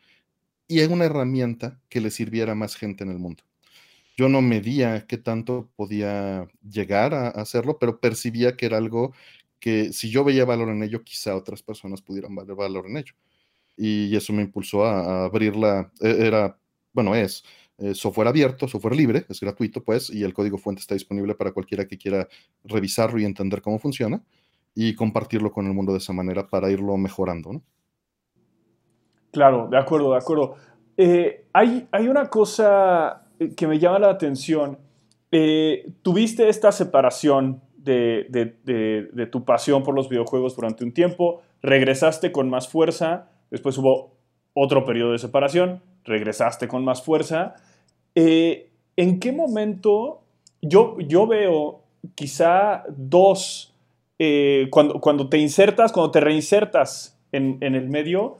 y 0.68 0.80
una 0.84 1.04
herramienta 1.04 1.80
que 1.88 2.00
le 2.00 2.10
sirviera 2.10 2.52
a 2.52 2.54
más 2.54 2.76
gente 2.76 3.04
en 3.04 3.10
el 3.10 3.18
mundo. 3.18 3.44
Yo 4.16 4.28
no 4.28 4.42
medía 4.42 5.06
qué 5.06 5.18
tanto 5.18 5.70
podía 5.76 6.46
llegar 6.62 7.14
a 7.14 7.28
hacerlo, 7.28 7.78
pero 7.78 8.00
percibía 8.00 8.56
que 8.56 8.66
era 8.66 8.76
algo 8.76 9.12
que 9.58 9.92
si 9.92 10.10
yo 10.10 10.24
veía 10.24 10.44
valor 10.44 10.68
en 10.70 10.82
ello, 10.82 11.04
quizá 11.04 11.36
otras 11.36 11.62
personas 11.62 12.02
pudieran 12.02 12.34
ver 12.34 12.54
valor 12.54 12.86
en 12.88 12.96
ello. 12.96 13.14
Y 13.76 14.14
eso 14.16 14.32
me 14.32 14.42
impulsó 14.42 14.84
a, 14.84 15.24
abrirla. 15.24 15.92
E, 16.00 16.26
era, 16.26 16.58
bueno, 16.92 17.14
es 17.14 17.44
eh, 17.78 17.94
software 17.94 18.28
abierto, 18.28 18.68
software 18.68 18.96
libre, 18.96 19.24
es 19.28 19.40
gratuito, 19.40 19.82
pues, 19.82 20.10
y 20.10 20.24
el 20.24 20.34
código 20.34 20.58
fuente 20.58 20.80
está 20.80 20.94
disponible 20.94 21.34
para 21.34 21.52
cualquiera 21.52 21.86
que 21.86 21.96
quiera 21.96 22.28
revisarlo 22.64 23.18
y 23.18 23.24
entender 23.24 23.62
cómo 23.62 23.78
funciona 23.78 24.22
y 24.74 24.94
compartirlo 24.94 25.52
con 25.52 25.66
el 25.66 25.74
mundo 25.74 25.92
de 25.92 25.98
esa 25.98 26.12
manera 26.12 26.48
para 26.48 26.70
irlo 26.70 26.96
mejorando. 26.96 27.62
Claro, 29.30 29.68
de 29.70 29.78
acuerdo, 29.78 30.12
de 30.12 30.18
acuerdo. 30.18 30.56
Eh, 30.96 31.46
hay, 31.52 31.88
hay, 31.90 32.08
una 32.08 32.28
cosa 32.28 33.21
que 33.50 33.66
me 33.66 33.78
llama 33.78 33.98
la 33.98 34.10
atención. 34.10 34.78
Eh, 35.30 35.90
tuviste 36.02 36.48
esta 36.48 36.72
separación 36.72 37.62
de, 37.76 39.28
tu 39.30 39.44
pasión 39.44 39.82
por 39.82 39.94
los 39.94 40.08
videojuegos 40.08 40.54
durante 40.54 40.84
un 40.84 40.92
tiempo, 40.92 41.42
regresaste 41.62 42.30
con 42.30 42.48
más 42.48 42.68
fuerza, 42.68 43.30
después 43.50 43.76
hubo 43.78 44.12
otro 44.54 44.84
periodo 44.84 45.12
de 45.12 45.18
separación, 45.18 45.82
regresaste 46.04 46.68
con 46.68 46.84
más 46.84 47.02
fuerza. 47.02 47.54
Eh, 48.14 48.70
¿En 48.96 49.18
qué 49.18 49.32
momento 49.32 50.22
yo, 50.60 50.96
veo 51.26 51.82
quizá 52.14 52.84
dos, 52.88 53.74
cuando, 54.70 55.00
cuando 55.00 55.28
te 55.28 55.38
insertas, 55.38 55.92
cuando 55.92 56.10
te 56.10 56.20
reinsertas 56.20 57.18
en, 57.32 57.58
en 57.60 57.74
el 57.74 57.88
medio, 57.88 58.38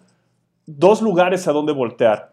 dos 0.67 1.03
lugares 1.03 1.49
a 1.49 1.53
donde 1.53 1.73
voltear, 1.73 2.32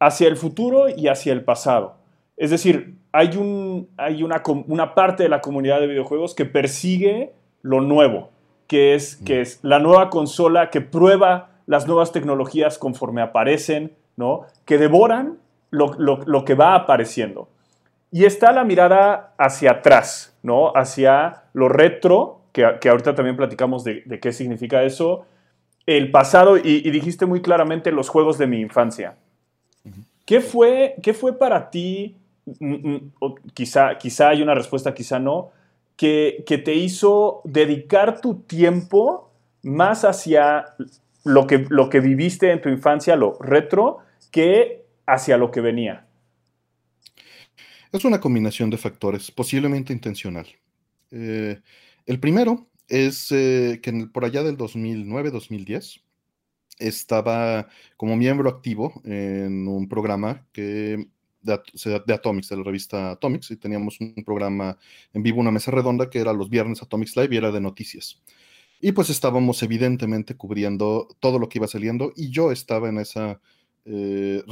hacia 0.00 0.26
el 0.26 0.36
futuro 0.36 0.88
y 0.88 1.08
hacia 1.08 1.32
el 1.32 1.44
pasado. 1.44 1.96
Es 2.36 2.50
decir, 2.50 2.96
hay, 3.12 3.36
un, 3.36 3.88
hay 3.96 4.22
una, 4.22 4.42
una, 4.66 4.94
parte 4.94 5.22
de 5.22 5.28
la 5.28 5.40
comunidad 5.40 5.80
de 5.80 5.86
videojuegos 5.86 6.34
que 6.34 6.46
persigue 6.46 7.32
lo 7.62 7.80
nuevo, 7.80 8.30
que 8.66 8.94
es, 8.94 9.16
que 9.16 9.40
es 9.40 9.60
la 9.62 9.78
nueva 9.78 10.10
consola 10.10 10.70
que 10.70 10.80
prueba 10.80 11.50
las 11.66 11.86
nuevas 11.86 12.10
tecnologías 12.10 12.78
conforme 12.78 13.22
aparecen, 13.22 13.92
¿no? 14.16 14.46
que 14.64 14.78
devoran 14.78 15.38
lo, 15.70 16.44
que 16.44 16.54
va 16.54 16.74
apareciendo. 16.74 17.48
Y 18.10 18.24
está 18.24 18.50
la 18.50 18.64
mirada 18.64 19.34
hacia 19.38 19.70
atrás, 19.70 20.36
¿no? 20.42 20.72
hacia 20.74 21.44
lo 21.52 21.68
retro, 21.68 22.40
que, 22.52 22.66
que 22.80 22.88
ahorita 22.88 23.14
también 23.14 23.36
platicamos 23.36 23.84
de 23.84 24.18
qué 24.20 24.32
significa 24.32 24.82
eso, 24.82 25.26
el 25.86 26.10
pasado 26.10 26.56
y, 26.56 26.88
dijiste 26.90 27.26
muy 27.26 27.42
claramente 27.42 27.90
los 27.90 28.08
juegos 28.08 28.38
de 28.38 28.46
mi 28.46 28.60
infancia. 28.60 29.16
¿Qué, 30.24 30.40
fue, 30.40 30.94
¿Qué 31.02 31.12
fue 31.14 31.38
para 31.38 31.70
ti, 31.70 32.16
mm, 32.58 32.74
mm, 32.74 33.12
quizá, 33.54 33.98
quizá 33.98 34.30
hay 34.30 34.42
una 34.42 34.54
respuesta, 34.54 34.94
quizá 34.94 35.18
no, 35.18 35.50
que, 35.96 36.44
que 36.46 36.58
te 36.58 36.74
hizo 36.74 37.42
dedicar 37.44 38.20
tu 38.20 38.36
tiempo 38.42 39.30
más 39.62 40.04
hacia 40.04 40.66
lo 41.24 41.46
que, 41.46 41.66
lo 41.68 41.90
que 41.90 42.00
viviste 42.00 42.50
en 42.50 42.60
tu 42.60 42.68
infancia, 42.68 43.16
lo 43.16 43.38
retro, 43.40 43.98
que 44.30 44.84
hacia 45.06 45.36
lo 45.36 45.50
que 45.50 45.60
venía? 45.60 46.06
Es 47.92 48.04
una 48.04 48.20
combinación 48.20 48.70
de 48.70 48.78
factores, 48.78 49.30
posiblemente 49.30 49.92
intencional. 49.92 50.46
Eh, 51.10 51.60
el 52.06 52.20
primero 52.20 52.68
es 52.88 53.32
eh, 53.32 53.80
que 53.82 53.92
por 54.12 54.24
allá 54.24 54.42
del 54.42 54.56
2009-2010 54.56 56.00
estaba 56.80 57.68
como 57.96 58.16
miembro 58.16 58.50
activo 58.50 59.00
en 59.04 59.68
un 59.68 59.88
programa 59.88 60.46
que 60.52 61.08
de, 61.42 62.02
de, 62.06 62.14
Atomics, 62.14 62.48
de 62.48 62.56
la 62.56 62.62
revista 62.62 63.12
Atomics, 63.12 63.50
y 63.50 63.56
teníamos 63.56 64.00
un 64.00 64.14
programa 64.24 64.76
en 65.12 65.22
vivo, 65.22 65.40
una 65.40 65.50
mesa 65.50 65.70
redonda 65.70 66.10
que 66.10 66.18
era 66.18 66.32
los 66.32 66.50
viernes 66.50 66.82
Atomics 66.82 67.16
Live 67.16 67.34
y 67.34 67.38
era 67.38 67.50
de 67.50 67.60
noticias. 67.60 68.20
Y 68.80 68.92
pues 68.92 69.10
estábamos 69.10 69.62
evidentemente 69.62 70.36
cubriendo 70.36 71.08
todo 71.20 71.38
lo 71.38 71.48
que 71.48 71.58
iba 71.58 71.68
saliendo 71.68 72.12
y 72.16 72.30
yo 72.30 72.50
estaba 72.50 72.88
en 72.88 72.98
esa, 72.98 73.40
eh, 73.84 74.42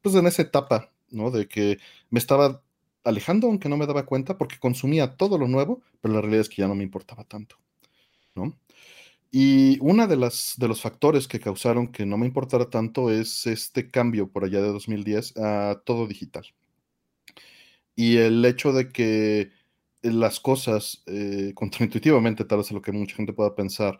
pues 0.00 0.14
en 0.14 0.26
esa 0.26 0.42
etapa, 0.42 0.90
¿no? 1.10 1.30
De 1.30 1.46
que 1.48 1.78
me 2.10 2.18
estaba 2.18 2.62
alejando, 3.04 3.48
aunque 3.48 3.68
no 3.68 3.76
me 3.76 3.86
daba 3.86 4.06
cuenta, 4.06 4.38
porque 4.38 4.58
consumía 4.58 5.16
todo 5.16 5.36
lo 5.38 5.48
nuevo, 5.48 5.82
pero 6.00 6.14
la 6.14 6.20
realidad 6.20 6.42
es 6.42 6.48
que 6.48 6.62
ya 6.62 6.68
no 6.68 6.74
me 6.74 6.84
importaba 6.84 7.24
tanto, 7.24 7.56
¿no? 8.34 8.56
Y 9.34 9.78
uno 9.80 10.06
de, 10.06 10.16
las, 10.16 10.54
de 10.58 10.68
los 10.68 10.82
factores 10.82 11.26
que 11.26 11.40
causaron 11.40 11.88
que 11.88 12.04
no 12.04 12.18
me 12.18 12.26
importara 12.26 12.68
tanto 12.68 13.10
es 13.10 13.46
este 13.46 13.90
cambio 13.90 14.30
por 14.30 14.44
allá 14.44 14.60
de 14.60 14.68
2010 14.68 15.38
a 15.38 15.82
todo 15.86 16.06
digital. 16.06 16.44
Y 17.96 18.18
el 18.18 18.44
hecho 18.44 18.72
de 18.74 18.90
que 18.90 19.50
las 20.02 20.38
cosas, 20.40 21.02
eh, 21.06 21.52
contraintuitivamente, 21.56 22.44
tal 22.44 22.58
vez 22.58 22.70
a 22.70 22.74
lo 22.74 22.82
que 22.82 22.92
mucha 22.92 23.16
gente 23.16 23.32
pueda 23.32 23.54
pensar, 23.54 23.98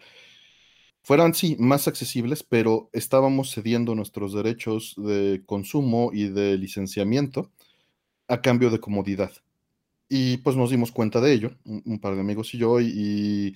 fueran, 1.03 1.35
sí, 1.35 1.57
más 1.59 1.89
accesibles, 1.89 2.43
pero 2.43 2.91
estábamos 2.93 3.53
cediendo 3.55 3.95
nuestros 3.95 4.35
derechos 4.35 4.95
de 4.99 5.43
consumo 5.47 6.11
y 6.13 6.29
de 6.29 6.59
licenciamiento 6.59 7.51
a 8.29 8.43
cambio 8.43 8.71
de 8.71 8.81
comodidad. 8.81 9.33
Y 10.09 10.39
pues 10.39 10.57
nos 10.57 10.71
dimos 10.71 10.93
cuenta 10.93 11.21
de 11.21 11.33
ello, 11.33 11.57
un, 11.65 11.99
par 12.01 12.15
de 12.15 12.21
amigos 12.21 12.55
y 12.55 12.59
yo, 12.59 12.81
y, 12.81 12.87
y, 12.87 13.55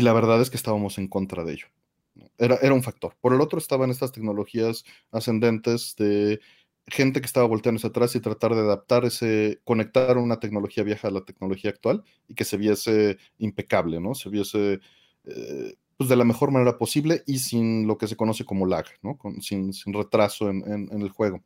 la 0.00 0.14
verdad 0.14 0.40
es 0.40 0.48
que 0.48 0.56
estábamos 0.56 0.96
en 0.96 1.08
contra 1.08 1.44
de 1.44 1.52
ello. 1.52 1.66
Era, 2.38 2.56
era 2.56 2.74
un 2.74 2.82
factor. 2.82 3.14
Por 3.20 3.34
el 3.34 3.40
otro 3.40 3.58
estaban 3.58 3.90
estas 3.90 4.12
tecnologías 4.12 4.84
ascendentes 5.10 5.94
de 5.96 6.40
gente 6.86 7.20
que 7.20 7.26
estaba 7.26 7.46
volteando 7.46 7.76
hacia 7.78 7.90
atrás 7.90 8.14
y 8.16 8.20
tratar 8.20 8.54
de 8.54 8.60
adaptar 8.60 9.04
ese, 9.04 9.60
conectar 9.64 10.18
una 10.18 10.40
tecnología 10.40 10.82
vieja 10.82 11.08
a 11.08 11.12
la 11.12 11.24
tecnología 11.24 11.70
actual 11.70 12.02
y 12.28 12.34
que 12.34 12.44
se 12.44 12.56
viese 12.56 13.18
impecable, 13.38 14.00
¿no? 14.00 14.14
Se 14.14 14.28
viese 14.28 14.80
eh, 15.24 15.74
pues 15.96 16.08
de 16.08 16.16
la 16.16 16.24
mejor 16.24 16.50
manera 16.50 16.78
posible 16.78 17.22
y 17.26 17.38
sin 17.38 17.86
lo 17.86 17.98
que 17.98 18.08
se 18.08 18.16
conoce 18.16 18.44
como 18.44 18.66
lag, 18.66 18.86
¿no? 19.02 19.18
sin, 19.40 19.72
sin, 19.72 19.92
retraso 19.92 20.50
en, 20.50 20.66
en 20.66 21.02
el 21.02 21.10
juego. 21.10 21.42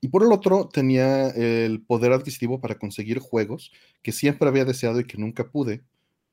Y 0.00 0.08
por 0.08 0.22
el 0.22 0.32
otro, 0.32 0.68
tenía 0.68 1.28
el 1.28 1.82
poder 1.82 2.12
adquisitivo 2.12 2.60
para 2.60 2.78
conseguir 2.78 3.18
juegos 3.20 3.72
que 4.02 4.12
siempre 4.12 4.48
había 4.48 4.64
deseado 4.64 5.00
y 5.00 5.06
que 5.06 5.18
nunca 5.18 5.50
pude 5.50 5.82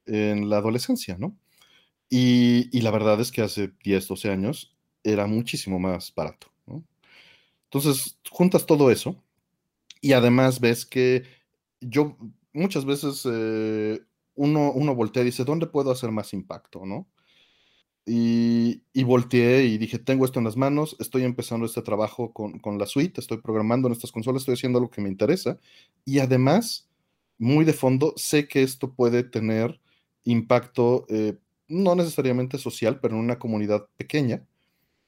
en 0.05 0.49
la 0.49 0.57
adolescencia, 0.57 1.17
¿no? 1.17 1.37
Y, 2.09 2.81
la 2.81 2.91
verdad 2.91 3.19
es 3.21 3.31
que 3.31 3.41
hace 3.41 3.71
10, 3.83 4.07
12 4.07 4.29
años 4.29 4.75
era 5.03 5.27
muchísimo 5.27 5.79
más 5.79 6.13
barato, 6.13 6.47
¿no? 6.67 6.83
Entonces, 7.65 8.17
juntas 8.29 8.65
todo 8.65 8.91
eso 8.91 9.15
y 10.01 10.13
además 10.13 10.59
ves 10.59 10.85
que 10.85 11.23
yo 11.79 12.17
muchas 12.53 12.85
veces 12.85 13.25
eh, 13.31 14.01
uno, 14.35 14.71
uno 14.73 14.95
voltea 14.95 15.23
y 15.23 15.27
dice, 15.27 15.45
¿dónde 15.45 15.67
puedo 15.67 15.91
hacer 15.91 16.11
más 16.11 16.33
impacto, 16.33 16.85
no? 16.85 17.07
Y, 18.05 19.03
volteé 19.03 19.65
y 19.65 19.77
dije, 19.77 19.99
tengo 19.99 20.25
esto 20.25 20.39
en 20.39 20.45
las 20.45 20.57
manos, 20.57 20.95
estoy 20.99 21.23
empezando 21.23 21.65
este 21.65 21.81
trabajo 21.81 22.33
con, 22.33 22.77
la 22.77 22.85
suite, 22.85 23.21
estoy 23.21 23.37
programando 23.37 23.87
en 23.87 23.93
estas 23.93 24.11
consolas, 24.11 24.41
estoy 24.41 24.55
haciendo 24.55 24.79
algo 24.79 24.91
que 24.91 25.01
me 25.01 25.09
interesa. 25.09 25.59
Y 26.05 26.19
además 26.19 26.89
muy 27.37 27.65
de 27.65 27.73
fondo, 27.73 28.13
sé 28.17 28.47
que 28.47 28.63
esto 28.63 28.93
puede 28.93 29.23
tener 29.23 29.79
impacto, 30.23 31.05
eh, 31.09 31.37
no 31.67 31.95
necesariamente 31.95 32.57
social, 32.57 32.99
pero 32.99 33.15
en 33.15 33.21
una 33.21 33.39
comunidad 33.39 33.87
pequeña, 33.97 34.45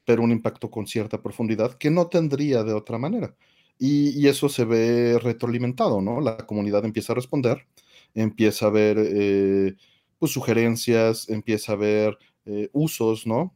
pero 0.04 0.22
un 0.22 0.32
impacto 0.32 0.70
con 0.70 0.86
cierta 0.86 1.22
profundidad 1.22 1.74
que 1.78 1.90
no 1.90 2.08
tendría 2.08 2.62
de 2.64 2.74
otra 2.74 2.98
manera. 2.98 3.34
Y, 3.78 4.26
eso 4.28 4.48
se 4.48 4.64
ve 4.64 5.18
retroalimentado, 5.18 6.00
¿no? 6.00 6.20
La 6.20 6.36
comunidad 6.38 6.84
empieza 6.84 7.12
a 7.12 7.16
responder, 7.16 7.66
empieza 8.14 8.66
a 8.66 8.70
ver 8.70 8.96
eh, 8.98 9.74
pues, 10.18 10.32
sugerencias, 10.32 11.28
empieza 11.28 11.72
a 11.72 11.76
ver 11.76 12.18
eh, 12.46 12.70
usos, 12.72 13.26
¿no? 13.26 13.54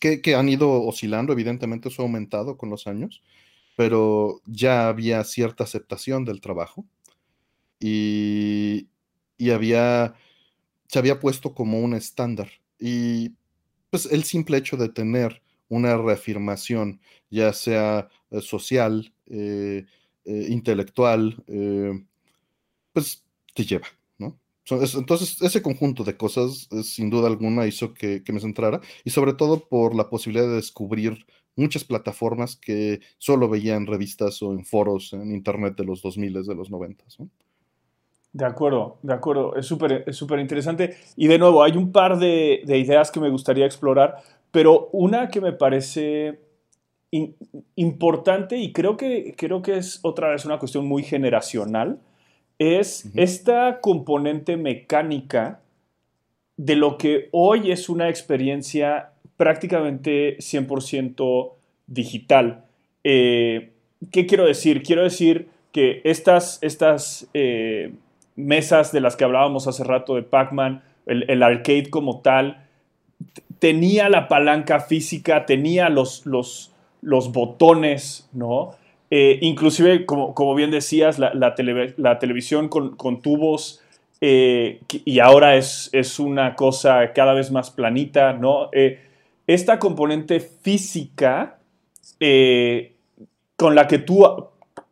Que, 0.00 0.22
que, 0.22 0.34
han 0.34 0.48
ido 0.48 0.82
oscilando, 0.84 1.32
evidentemente 1.32 1.88
eso 1.88 2.02
ha 2.02 2.06
aumentado 2.06 2.56
con 2.56 2.70
los 2.70 2.86
años, 2.86 3.22
pero 3.76 4.42
ya 4.46 4.88
había 4.88 5.24
cierta 5.24 5.64
aceptación 5.64 6.24
del 6.24 6.40
trabajo 6.40 6.84
y, 7.80 8.88
y 9.38 9.50
había, 9.50 10.14
se 10.88 10.98
había 10.98 11.20
puesto 11.20 11.54
como 11.54 11.80
un 11.80 11.94
estándar. 11.94 12.50
Y 12.78 13.32
pues 13.90 14.06
el 14.06 14.24
simple 14.24 14.58
hecho 14.58 14.76
de 14.76 14.88
tener 14.88 15.42
una 15.68 15.96
reafirmación, 15.96 17.00
ya 17.30 17.52
sea 17.52 18.08
eh, 18.30 18.40
social, 18.40 19.12
eh, 19.26 19.84
eh, 20.24 20.46
intelectual, 20.48 21.44
pues 22.92 23.24
te 23.54 23.64
lleva, 23.64 23.86
¿no? 24.18 24.38
Entonces, 24.70 25.40
ese 25.40 25.62
conjunto 25.62 26.04
de 26.04 26.16
cosas, 26.16 26.68
sin 26.84 27.10
duda 27.10 27.28
alguna, 27.28 27.66
hizo 27.66 27.94
que, 27.94 28.22
me 28.28 28.40
centrara, 28.40 28.80
y 29.04 29.10
sobre 29.10 29.34
todo 29.34 29.68
por 29.68 29.94
la 29.94 30.10
posibilidad 30.10 30.46
de 30.46 30.56
descubrir 30.56 31.26
muchas 31.56 31.84
plataformas 31.84 32.56
que 32.56 33.00
solo 33.18 33.48
veía 33.48 33.76
en 33.76 33.86
revistas 33.86 34.42
o 34.42 34.52
en 34.52 34.64
foros 34.64 35.12
en 35.12 35.32
internet 35.32 35.76
de 35.76 35.84
los 35.84 36.02
2000, 36.02 36.44
de 36.46 36.54
los 36.54 36.70
90. 36.70 37.04
¿no? 37.18 37.30
De 38.32 38.44
acuerdo, 38.44 38.98
de 39.02 39.14
acuerdo, 39.14 39.56
es 39.56 39.66
súper 39.66 40.04
es 40.06 40.22
interesante. 40.22 40.96
Y 41.16 41.28
de 41.28 41.38
nuevo, 41.38 41.62
hay 41.62 41.76
un 41.76 41.92
par 41.92 42.18
de, 42.18 42.62
de, 42.64 42.78
ideas 42.78 43.10
que 43.10 43.20
me 43.20 43.30
gustaría 43.30 43.66
explorar, 43.66 44.16
pero 44.50 44.90
una 44.92 45.28
que 45.28 45.40
me 45.40 45.52
parece 45.52 46.38
importante 47.76 48.58
y 48.58 48.72
creo 48.72 48.96
que, 48.96 49.34
creo 49.36 49.62
que 49.62 49.78
es 49.78 50.00
otra 50.02 50.30
vez 50.30 50.44
una 50.44 50.58
cuestión 50.58 50.86
muy 50.86 51.02
generacional, 51.02 52.00
es 52.58 53.10
esta 53.14 53.80
componente 53.80 54.56
mecánica 54.56 55.60
de 56.56 56.76
lo 56.76 56.98
que 56.98 57.28
hoy 57.32 57.70
es 57.70 57.88
una 57.88 58.08
experiencia 58.08 59.12
prácticamente 59.36 60.36
100% 60.38 61.52
digital. 61.86 62.64
Eh, 63.04 63.72
¿Qué 64.10 64.26
quiero 64.26 64.44
decir? 64.44 64.82
Quiero 64.82 65.04
decir 65.04 65.48
que 65.72 66.00
estas, 66.04 66.58
estas 66.62 67.28
eh, 67.32 67.94
mesas 68.38 68.92
de 68.92 69.00
las 69.00 69.16
que 69.16 69.24
hablábamos 69.24 69.66
hace 69.66 69.84
rato 69.84 70.14
de 70.14 70.22
Pac-Man, 70.22 70.82
el, 71.06 71.42
arcade 71.42 71.90
como 71.90 72.20
tal, 72.20 72.64
tenía 73.58 74.08
la 74.08 74.28
palanca 74.28 74.80
física, 74.80 75.44
tenía 75.44 75.88
los, 75.88 76.24
los, 76.24 76.72
botones, 77.32 78.28
¿no? 78.32 78.70
Eh, 79.10 79.38
inclusive, 79.42 80.06
como, 80.06 80.34
como, 80.34 80.54
bien 80.54 80.70
decías, 80.70 81.18
la, 81.18 81.32
la, 81.34 82.18
televisión 82.18 82.68
con, 82.68 82.94
con 82.96 83.22
tubos 83.22 83.82
eh, 84.20 84.80
y 85.04 85.18
ahora 85.20 85.56
es, 85.56 85.88
es, 85.92 86.18
una 86.18 86.54
cosa 86.54 87.12
cada 87.14 87.32
vez 87.32 87.50
más 87.50 87.70
planita, 87.70 88.34
¿no? 88.34 88.68
Eh, 88.72 89.00
esta 89.46 89.78
componente 89.78 90.40
física 90.40 91.58
con 93.56 93.74
la 93.74 93.88
que 93.88 93.98
tú, 93.98 94.24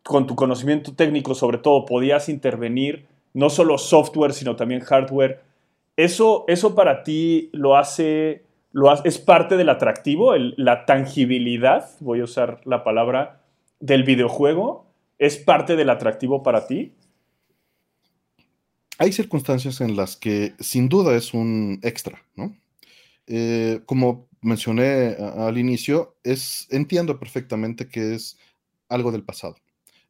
con 0.02 0.26
tu 0.26 0.34
conocimiento 0.34 0.94
técnico 0.94 1.34
sobre 1.34 1.58
todo, 1.58 1.84
podías 1.84 2.28
intervenir 2.28 3.06
no 3.36 3.50
solo 3.50 3.76
software, 3.76 4.32
sino 4.32 4.56
también 4.56 4.80
hardware. 4.80 5.42
¿Eso, 5.94 6.46
eso 6.48 6.74
para 6.74 7.02
ti 7.02 7.50
lo 7.52 7.76
hace, 7.76 8.46
lo 8.72 8.90
es 9.04 9.18
parte 9.18 9.58
del 9.58 9.68
atractivo, 9.68 10.34
la 10.34 10.86
tangibilidad, 10.86 11.90
voy 12.00 12.20
a 12.20 12.24
usar 12.24 12.62
la 12.64 12.82
palabra, 12.82 13.42
del 13.78 14.04
videojuego? 14.04 14.86
¿Es 15.18 15.36
parte 15.36 15.76
del 15.76 15.90
atractivo 15.90 16.42
para 16.42 16.66
ti? 16.66 16.94
Hay 18.96 19.12
circunstancias 19.12 19.82
en 19.82 19.96
las 19.96 20.16
que 20.16 20.54
sin 20.58 20.88
duda 20.88 21.14
es 21.14 21.34
un 21.34 21.78
extra, 21.82 22.22
¿no? 22.36 22.56
Eh, 23.26 23.80
como 23.84 24.28
mencioné 24.40 25.14
al 25.18 25.58
inicio, 25.58 26.16
es, 26.24 26.68
entiendo 26.70 27.18
perfectamente 27.18 27.86
que 27.86 28.14
es 28.14 28.38
algo 28.88 29.12
del 29.12 29.24
pasado. 29.24 29.56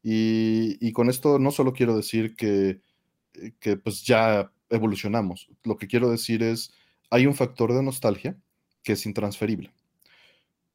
Y, 0.01 0.77
y, 0.81 0.93
con 0.93 1.11
esto 1.11 1.41
no 1.41 1.51
solo 1.51 1.73
quiero 1.73 1.97
decir 1.97 2.37
que 2.37 2.79
que 3.61 3.77
pues 3.77 4.03
ya 4.03 4.51
evolucionamos. 4.70 5.49
Lo 5.64 5.77
que 5.77 5.87
quiero 5.87 6.11
decir 6.11 6.42
es, 6.42 6.72
hay 7.11 7.27
un 7.27 7.35
factor 7.35 7.72
de 7.72 7.83
nostalgia 7.83 8.37
que 8.83 8.92
es 8.92 9.07
intransferible. 9.07 9.72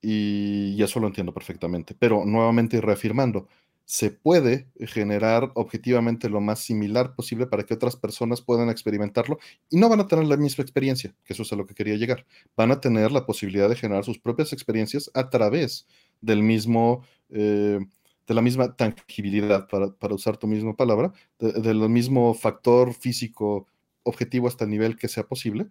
Y, 0.01 0.81
eso 0.81 0.99
lo 0.99 1.07
entiendo 1.07 1.33
perfectamente. 1.33 1.95
Pero 1.97 2.25
nuevamente 2.25 2.81
reafirmando, 2.81 3.47
se 3.85 4.09
puede 4.09 4.67
generar 4.79 5.51
objetivamente 5.53 6.29
lo 6.29 6.41
más 6.41 6.59
similar 6.59 7.13
posible 7.13 7.45
para 7.45 7.63
que 7.63 7.73
otras 7.73 7.95
personas 7.95 8.41
puedan 8.41 8.69
experimentarlo 8.69 9.37
y 9.69 9.77
no 9.77 9.89
van 9.89 9.99
a 9.99 10.07
tener 10.07 10.25
la 10.25 10.37
misma 10.37 10.63
experiencia, 10.63 11.13
que 11.25 11.33
eso 11.33 11.43
es 11.43 11.51
a 11.51 11.55
lo 11.55 11.65
que 11.67 11.75
quería 11.75 11.97
llegar. 11.97 12.25
Van 12.55 12.71
a 12.71 12.79
tener 12.79 13.11
la 13.11 13.25
posibilidad 13.25 13.69
de 13.69 13.75
generar 13.75 14.05
sus 14.05 14.17
propias 14.17 14.53
experiencias 14.53 15.11
a 15.13 15.29
través 15.29 15.87
del 16.21 16.41
mismo 16.41 17.03
eh, 17.29 17.79
de 18.31 18.35
la 18.35 18.41
misma 18.41 18.77
tangibilidad, 18.77 19.67
para, 19.67 20.15
usar 20.15 20.37
tu 20.37 20.47
misma 20.47 20.73
palabra, 20.73 21.11
del 21.37 21.89
mismo 21.89 22.33
factor 22.33 22.93
físico 22.93 23.67
objetivo 24.03 24.47
hasta 24.47 24.63
el 24.63 24.69
nivel 24.69 24.95
que 24.95 25.09
sea 25.09 25.27
posible, 25.27 25.67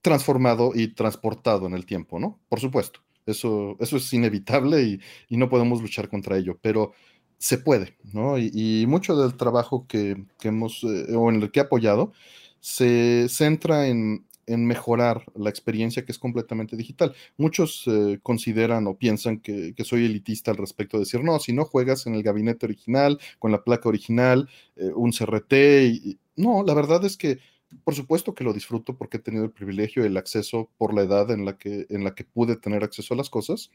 transformado 0.00 0.72
y 0.74 0.94
transportado 0.94 1.66
en 1.66 1.74
el 1.74 1.84
tiempo, 1.84 2.18
¿no? 2.18 2.40
Por 2.48 2.58
supuesto, 2.58 3.00
eso, 3.26 3.76
eso 3.80 3.98
es 3.98 4.10
inevitable 4.14 4.82
y, 5.28 5.36
no 5.36 5.50
podemos 5.50 5.82
luchar 5.82 6.08
contra 6.08 6.38
ello, 6.38 6.58
pero 6.62 6.92
se 7.36 7.58
puede, 7.58 7.98
¿no? 8.14 8.38
Y, 8.38 8.86
mucho 8.88 9.14
del 9.14 9.36
trabajo 9.36 9.86
que, 9.86 10.24
hemos, 10.42 10.84
eh, 10.84 11.14
o 11.14 11.28
en 11.28 11.42
el 11.42 11.50
que 11.50 11.60
he 11.60 11.64
apoyado, 11.64 12.14
se 12.60 13.26
centra 13.28 13.88
en, 13.88 14.24
en 14.46 14.66
mejorar 14.66 15.24
la 15.34 15.50
experiencia 15.50 16.04
que 16.04 16.12
es 16.12 16.18
completamente 16.18 16.76
digital. 16.76 17.14
Muchos 17.36 17.84
eh, 17.86 18.18
consideran 18.22 18.86
o 18.86 18.96
piensan 18.96 19.40
que, 19.40 19.74
soy 19.84 20.06
elitista 20.06 20.50
al 20.50 20.56
respecto 20.56 20.96
de 20.96 21.04
decir, 21.04 21.22
no, 21.22 21.38
si 21.38 21.52
no 21.52 21.64
juegas 21.64 22.06
en 22.06 22.14
el 22.14 22.22
gabinete 22.22 22.66
original, 22.66 23.18
con 23.38 23.52
la 23.52 23.62
placa 23.62 23.88
original, 23.88 24.48
eh, 24.76 24.90
un 24.94 25.12
CRT, 25.12 26.18
no, 26.36 26.62
la 26.64 26.74
verdad 26.74 27.04
es 27.04 27.16
que 27.16 27.38
por 27.84 27.94
supuesto 27.94 28.34
que 28.34 28.44
lo 28.44 28.52
disfruto 28.52 28.96
porque 28.96 29.16
he 29.16 29.20
tenido 29.20 29.44
el 29.44 29.50
privilegio 29.50 30.02
y 30.02 30.06
el 30.06 30.16
acceso 30.16 30.70
por 30.78 30.94
la 30.94 31.02
edad 31.02 31.30
en 31.30 31.44
la 31.44 31.58
que, 31.58 31.86
en 31.90 32.04
la 32.04 32.14
que 32.14 32.24
pude 32.24 32.56
tener 32.56 32.84
acceso 32.84 33.14
a 33.14 33.16
las 33.16 33.30
cosas, 33.30 33.70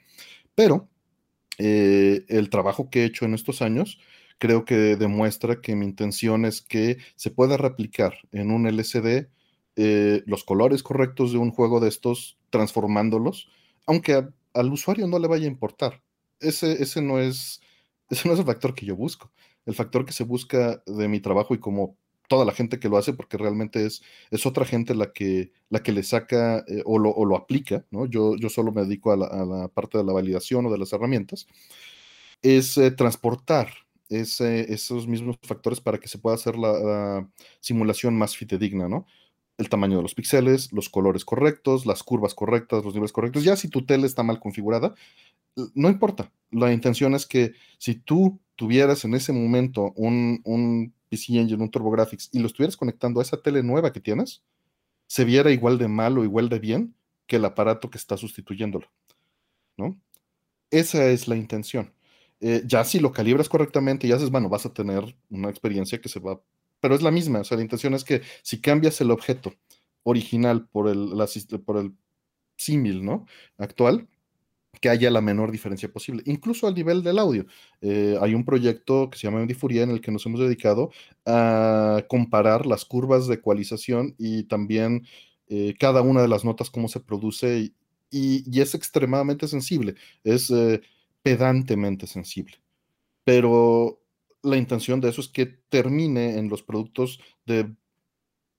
pero 0.56 0.88
eh, 1.58 2.26
el 2.30 2.50
trabajo 2.50 2.90
que 2.90 3.02
he 3.02 3.06
hecho 3.06 3.26
en 3.26 3.34
estos 3.34 3.62
años 3.62 4.00
creo 4.38 4.66
que 4.66 4.96
demuestra 4.96 5.62
que 5.62 5.76
mi 5.76 5.86
intención 5.86 6.46
es 6.46 6.62
que 6.62 6.98
se 7.16 7.30
pueda 7.30 7.58
replicar 7.58 8.14
en 8.32 8.52
un 8.52 8.66
LCD 8.66 9.28
eh, 9.84 10.22
los 10.28 10.44
colores 10.44 10.84
correctos 10.84 11.32
de 11.32 11.40
un 11.40 11.50
juego 11.50 11.80
de 11.80 11.90
estos, 11.90 12.38
transformándolos, 12.52 13.50
aunque 13.88 14.28
al 14.54 14.72
usuario 14.72 15.08
no 15.08 15.18
le 15.18 15.28
vaya 15.28 15.46
a 15.46 15.52
importar. 15.52 16.04
Ese, 16.40 16.84
ese, 16.84 17.02
no 17.02 17.20
es, 17.20 17.62
ese 18.10 18.28
no 18.28 18.36
es 18.36 18.40
el 18.40 18.46
factor 18.46 18.76
que 18.76 18.86
yo 18.86 18.96
busco. 18.96 19.32
El 19.66 19.74
factor 19.74 20.06
que 20.06 20.12
se 20.12 20.24
busca 20.24 20.84
de 20.86 21.08
mi 21.08 21.20
trabajo 21.20 21.56
y 21.56 21.60
como 21.60 21.98
toda 22.28 22.46
la 22.46 22.52
gente 22.52 22.80
que 22.80 22.90
lo 22.90 22.98
hace, 22.98 23.14
porque 23.14 23.38
realmente 23.38 23.84
es, 23.84 24.04
es 24.30 24.46
otra 24.46 24.66
gente 24.66 24.94
la 24.94 25.12
que, 25.14 25.52
la 25.70 25.82
que 25.82 25.92
le 25.92 26.04
saca 26.04 26.60
eh, 26.68 26.84
o, 26.86 27.00
lo, 27.00 27.10
o, 27.10 27.26
lo, 27.26 27.36
aplica, 27.36 27.84
¿no? 27.90 28.06
Yo, 28.06 28.36
yo 28.36 28.50
solo 28.50 28.72
me 28.72 28.84
dedico 28.84 29.12
a 29.12 29.18
la, 29.18 29.68
parte 29.70 29.98
de 29.98 30.04
la 30.04 30.14
validación 30.14 30.68
o 30.68 30.72
de 30.72 30.78
las 30.78 30.94
herramientas, 30.94 31.48
es 32.44 32.78
eh, 32.78 32.92
transportar 32.92 33.70
ese, 34.10 34.72
esos 34.72 35.08
mismos 35.08 35.38
factores 35.42 35.82
para 35.82 35.98
que 35.98 36.08
se 36.08 36.20
pueda 36.20 36.36
hacer 36.36 36.56
la, 36.56 36.72
la, 36.72 37.30
simulación 37.60 38.16
más 38.16 38.38
fidedigna, 38.38 38.88
¿no? 38.88 39.08
El 39.62 39.70
tamaño 39.70 39.98
de 39.98 40.04
los 40.04 40.16
píxeles, 40.16 40.74
los 40.74 40.90
colores 40.90 41.24
correctos, 41.26 41.86
las 41.86 42.04
curvas 42.04 42.34
correctas, 42.34 42.84
los 42.84 42.94
niveles 42.94 43.14
correctos. 43.14 43.44
Ya 43.44 43.56
si 43.56 43.70
tu 43.70 43.86
tele 43.86 44.08
está 44.08 44.24
mal 44.24 44.40
configurada, 44.40 44.94
no 45.74 45.90
importa. 45.90 46.32
La 46.52 46.74
intención 46.74 47.16
es 47.16 47.26
que 47.26 47.54
si 47.78 47.96
tú 47.96 48.40
tuvieras 48.56 49.06
en 49.06 49.14
ese 49.14 49.34
momento 49.34 49.94
un, 49.96 50.42
un 50.44 50.94
PC 51.10 51.38
Engine, 51.38 51.64
un 51.64 51.72
TurboGrafx 51.72 52.30
y 52.32 52.40
lo 52.40 52.48
estuvieras 52.48 52.78
conectando 52.78 53.20
a 53.20 53.24
esa 53.24 53.42
tele 53.42 53.64
nueva 53.64 53.94
que 53.94 54.00
tienes, 54.00 54.44
se 55.08 55.26
viera 55.26 55.52
igual 55.52 55.78
de 55.78 55.88
mal 55.88 56.18
o 56.18 56.24
igual 56.24 56.50
de 56.50 56.60
bien 56.60 56.96
que 57.28 57.38
el 57.38 57.46
aparato 57.46 57.90
que 57.90 57.98
está 57.98 58.18
sustituyéndolo. 58.18 58.88
¿no? 59.78 60.00
Esa 60.70 61.08
es 61.10 61.28
la 61.28 61.36
intención. 61.36 61.94
Eh, 62.40 62.64
ya 62.66 62.84
si 62.84 63.00
lo 63.00 63.12
calibras 63.12 63.50
correctamente 63.50 64.08
y 64.08 64.12
haces, 64.12 64.32
bueno, 64.32 64.50
vas 64.50 64.66
a 64.66 64.74
tener 64.74 65.16
una 65.30 65.50
experiencia 65.50 66.02
que 66.02 66.10
se 66.10 66.20
va 66.20 66.42
pero 66.82 66.96
es 66.96 67.02
la 67.02 67.12
misma. 67.12 67.40
O 67.40 67.44
sea, 67.46 67.58
la 67.58 67.64
intención 67.64 67.94
es 67.94 68.04
que 68.04 68.22
si 68.44 68.60
cambias 68.60 69.00
el 69.00 69.12
objeto 69.12 69.54
original 70.04 70.68
por 70.68 70.90
el, 70.90 71.14
por 71.66 71.78
el 71.78 71.94
símil, 72.58 73.06
¿no? 73.06 73.26
Actual, 73.58 74.08
que 74.80 74.90
haya 74.90 75.12
la 75.12 75.22
menor 75.22 75.52
diferencia 75.52 75.92
posible, 75.92 76.24
incluso 76.26 76.68
al 76.68 76.76
nivel 76.76 77.04
del 77.04 77.20
audio. 77.20 77.46
Eh, 77.82 78.18
hay 78.22 78.34
un 78.34 78.46
proyecto 78.46 79.10
que 79.10 79.18
se 79.18 79.28
llama 79.28 79.46
Furia 79.54 79.84
en 79.84 79.92
el 79.92 80.02
que 80.02 80.12
nos 80.12 80.26
hemos 80.26 80.40
dedicado 80.40 80.92
a 81.26 82.04
comparar 82.08 82.66
las 82.66 82.86
curvas 82.86 83.28
de 83.28 83.36
ecualización 83.36 84.16
y 84.18 84.44
también 84.44 85.06
eh, 85.48 85.76
cada 85.78 86.02
una 86.02 86.22
de 86.22 86.30
las 86.30 86.46
notas, 86.46 86.70
cómo 86.70 86.88
se 86.88 87.02
produce, 87.02 87.74
y, 88.10 88.60
es 88.60 88.74
extremadamente 88.76 89.48
sensible, 89.48 89.96
es 90.24 90.50
eh, 90.50 90.82
pedantemente 91.22 92.08
sensible. 92.08 92.58
Pero 93.24 94.01
la 94.44 94.58
intención 94.58 95.02
de 95.02 95.10
eso 95.10 95.22
es 95.22 95.28
que 95.28 95.46
termine 95.46 96.38
en 96.38 96.50
los 96.50 96.64
productos 96.64 97.20
de 97.46 97.74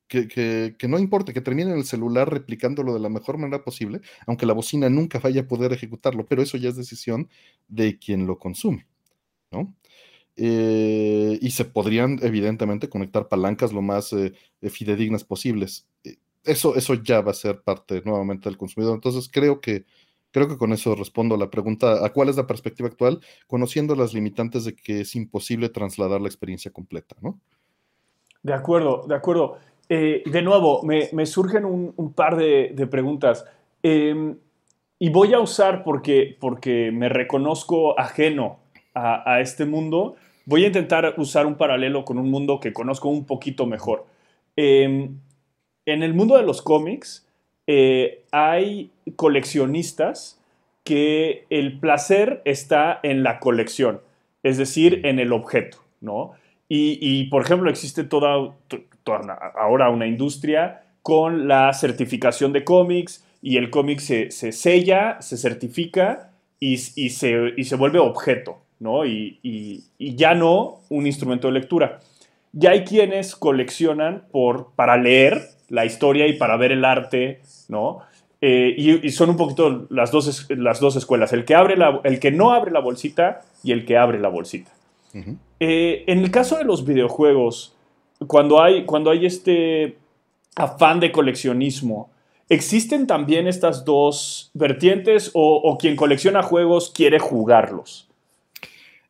que, 0.08 0.76
no 0.88 0.98
importe, 0.98 1.32
que 1.32 1.40
termine 1.40 1.70
en 1.72 1.78
el 1.78 1.84
celular 1.84 2.30
replicándolo 2.30 2.92
de 2.92 3.00
la 3.00 3.08
mejor 3.08 3.38
manera 3.38 3.64
posible, 3.64 4.02
aunque 4.26 4.44
la 4.44 4.52
bocina 4.52 4.90
nunca 4.90 5.18
vaya 5.18 5.42
a 5.42 5.48
poder 5.48 5.72
ejecutarlo, 5.72 6.26
pero 6.26 6.42
eso 6.42 6.58
ya 6.58 6.68
es 6.68 6.76
decisión 6.76 7.30
de 7.68 7.98
quien 7.98 8.26
lo 8.26 8.38
consume, 8.38 8.86
¿no? 9.50 9.74
Eh, 10.36 11.38
y 11.40 11.50
se 11.50 11.64
podrían, 11.64 12.18
evidentemente, 12.22 12.88
conectar 12.88 13.28
palancas 13.28 13.72
lo 13.72 13.82
más 13.82 14.12
eh, 14.12 14.32
fidedignas 14.70 15.24
posibles. 15.24 15.88
Eh, 16.04 16.16
eso, 16.44 16.74
eso 16.76 16.94
ya 16.94 17.20
va 17.20 17.32
a 17.32 17.34
ser 17.34 17.62
parte 17.62 18.02
nuevamente 18.04 18.48
del 18.48 18.58
consumidor. 18.58 18.94
Entonces, 18.94 19.30
creo 19.32 19.60
que, 19.60 19.84
creo 20.32 20.48
que 20.48 20.58
con 20.58 20.72
eso 20.72 20.96
respondo 20.96 21.36
a 21.36 21.38
la 21.38 21.50
pregunta, 21.50 22.04
¿a 22.04 22.12
cuál 22.12 22.28
es 22.28 22.36
la 22.36 22.46
perspectiva 22.46 22.88
actual? 22.88 23.20
Conociendo 23.46 23.94
las 23.94 24.14
limitantes 24.14 24.64
de 24.64 24.74
que 24.74 25.02
es 25.02 25.14
imposible 25.14 25.68
trasladar 25.68 26.20
la 26.20 26.28
experiencia 26.28 26.72
completa, 26.72 27.14
¿no? 27.20 27.38
De 28.42 28.52
acuerdo, 28.52 29.04
de 29.06 29.14
acuerdo. 29.14 29.58
Eh, 29.88 30.22
de 30.26 30.42
nuevo, 30.42 30.82
me, 30.82 31.26
surgen 31.26 31.64
un, 31.64 32.12
par 32.14 32.36
de, 32.36 32.88
preguntas. 32.90 33.44
Em, 33.82 34.36
y 34.98 35.10
voy 35.10 35.34
a 35.34 35.40
usar, 35.40 35.84
porque, 35.84 36.36
porque 36.40 36.90
me 36.92 37.08
reconozco 37.08 37.98
ajeno 37.98 38.58
a, 38.94 39.40
este 39.40 39.64
mundo, 39.64 40.16
voy 40.44 40.64
a 40.64 40.66
intentar 40.66 41.14
usar 41.18 41.46
un 41.46 41.56
paralelo 41.56 42.04
con 42.04 42.18
un 42.18 42.30
mundo 42.30 42.58
que 42.58 42.72
conozco 42.72 43.08
un 43.08 43.26
poquito 43.26 43.66
mejor. 43.66 44.06
Em, 44.56 45.18
en 45.86 46.02
el 46.02 46.14
mundo 46.14 46.36
de 46.36 46.42
los 46.42 46.62
cómics 46.62 47.26
eh, 47.66 48.25
hay 48.33 48.90
coleccionistas 49.16 50.40
que 50.85 51.44
el 51.51 51.79
placer 51.79 52.42
está 52.44 52.98
en 53.03 53.22
la 53.22 53.38
colección, 53.38 54.01
es 54.42 54.59
decir, 54.59 55.07
en 55.07 55.18
el 55.18 55.33
objeto, 55.33 55.79
¿no? 56.01 56.33
Y, 56.75 57.25
por 57.25 57.42
ejemplo, 57.42 57.68
existe 57.68 58.03
toda, 58.03 58.55
ahora 59.59 59.90
una 59.90 60.07
industria 60.07 60.85
con 61.03 61.46
la 61.46 61.70
certificación 61.75 62.55
de 62.55 62.64
cómics 62.64 63.27
y 63.42 63.59
el 63.59 63.68
cómic 63.68 63.98
se, 63.98 64.31
sella, 64.31 65.20
se 65.20 65.37
certifica 65.37 66.31
y, 66.59 66.79
se, 66.79 67.62
se, 67.62 67.77
vuelve 67.77 67.98
objeto, 67.98 68.62
¿no? 68.81 69.05
Y, 69.05 69.85
ya 69.98 70.35
no 70.35 70.81
un 70.88 71.07
instrumento 71.07 71.48
de 71.48 71.55
lectura. 71.55 72.01
Ya 72.53 72.70
hay 72.70 72.85
quienes 72.85 73.37
coleccionan 73.37 74.25
por, 74.31 74.72
para 74.75 74.96
leer 74.96 75.42
la 75.72 75.87
historia 75.87 76.26
y 76.26 76.35
para 76.35 76.56
ver 76.58 76.70
el 76.70 76.85
arte, 76.85 77.40
¿no? 77.68 78.00
Eh, 78.42 78.74
y, 78.76 79.11
son 79.11 79.30
un 79.30 79.37
poquito 79.37 79.87
las 79.88 80.11
dos, 80.11 80.46
las 80.50 80.80
dos 80.80 80.96
escuelas, 80.96 81.32
el 81.32 81.46
que, 81.46 81.54
abre 81.54 81.76
la, 81.76 82.00
el 82.04 82.20
que 82.20 82.30
no 82.30 82.52
abre 82.52 82.70
la 82.70 82.80
bolsita 82.80 83.40
y 83.64 83.72
el 83.72 83.87
que 83.87 83.96
abre 83.96 84.20
la 84.20 84.28
bolsita. 84.28 84.70
Eh, 85.61 86.04
en 86.06 86.18
el 86.18 86.30
caso 86.30 86.58
de 86.58 86.64
los 86.64 86.85
videojuegos, 86.85 87.74
cuando 88.26 88.62
hay, 88.62 88.85
cuando 88.85 89.11
hay 89.11 89.24
este 89.24 89.96
afán 90.56 91.00
de 91.00 91.11
coleccionismo, 91.11 92.11
¿existen 92.50 93.06
también 93.06 93.46
estas 93.46 93.85
dos 93.87 94.50
vertientes 94.52 95.30
o, 95.32 95.78
quien 95.80 95.96
colecciona 95.96 96.42
juegos 96.42 96.90
quiere 96.94 97.18
jugarlos? 97.18 98.11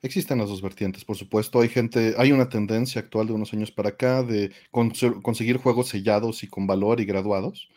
Existen 0.03 0.39
las 0.39 0.49
dos 0.49 0.61
vertientes, 0.61 1.05
por 1.05 1.17
supuesto. 1.17 1.61
Hay 1.61 1.69
gente, 1.69 2.15
hay 2.19 2.33
una 2.33 2.49
tendencia 2.49 3.01
actual 3.01 3.29
de 3.29 3.35
unos 3.35 3.53
años 3.55 3.71
para 3.71 3.91
acá 3.91 4.25
de 4.25 4.51
conseguir 4.73 5.59
juegos 5.59 5.89
sellados 5.89 6.43
y 6.43 6.49
con 6.49 6.67
valor 6.67 7.01
y 7.01 7.05
graduados. 7.05 7.69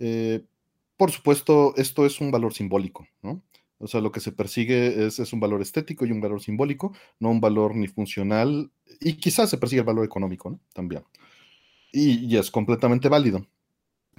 Eh, 0.00 0.44
por 0.96 1.12
supuesto, 1.12 1.72
esto 1.76 2.06
es 2.06 2.20
un 2.20 2.32
valor 2.32 2.54
simbólico, 2.54 3.06
¿no? 3.22 3.40
O 3.78 3.86
sea, 3.86 4.00
lo 4.00 4.10
que 4.10 4.20
se 4.20 4.32
persigue 4.32 5.06
es, 5.06 5.32
un 5.32 5.40
valor 5.40 5.62
estético 5.62 6.04
y 6.04 6.10
un 6.10 6.20
valor 6.20 6.40
simbólico, 6.40 6.92
no 7.20 7.30
un 7.30 7.40
valor 7.40 7.76
ni 7.76 7.86
funcional, 7.86 8.70
y 9.00 9.14
quizás 9.14 9.50
se 9.50 9.58
persigue 9.58 9.80
el 9.80 9.86
valor 9.86 10.04
económico. 10.04 10.58
También. 10.72 11.04
Y, 11.92 12.36
es 12.36 12.50
completamente 12.50 13.08
válido. 13.08 13.46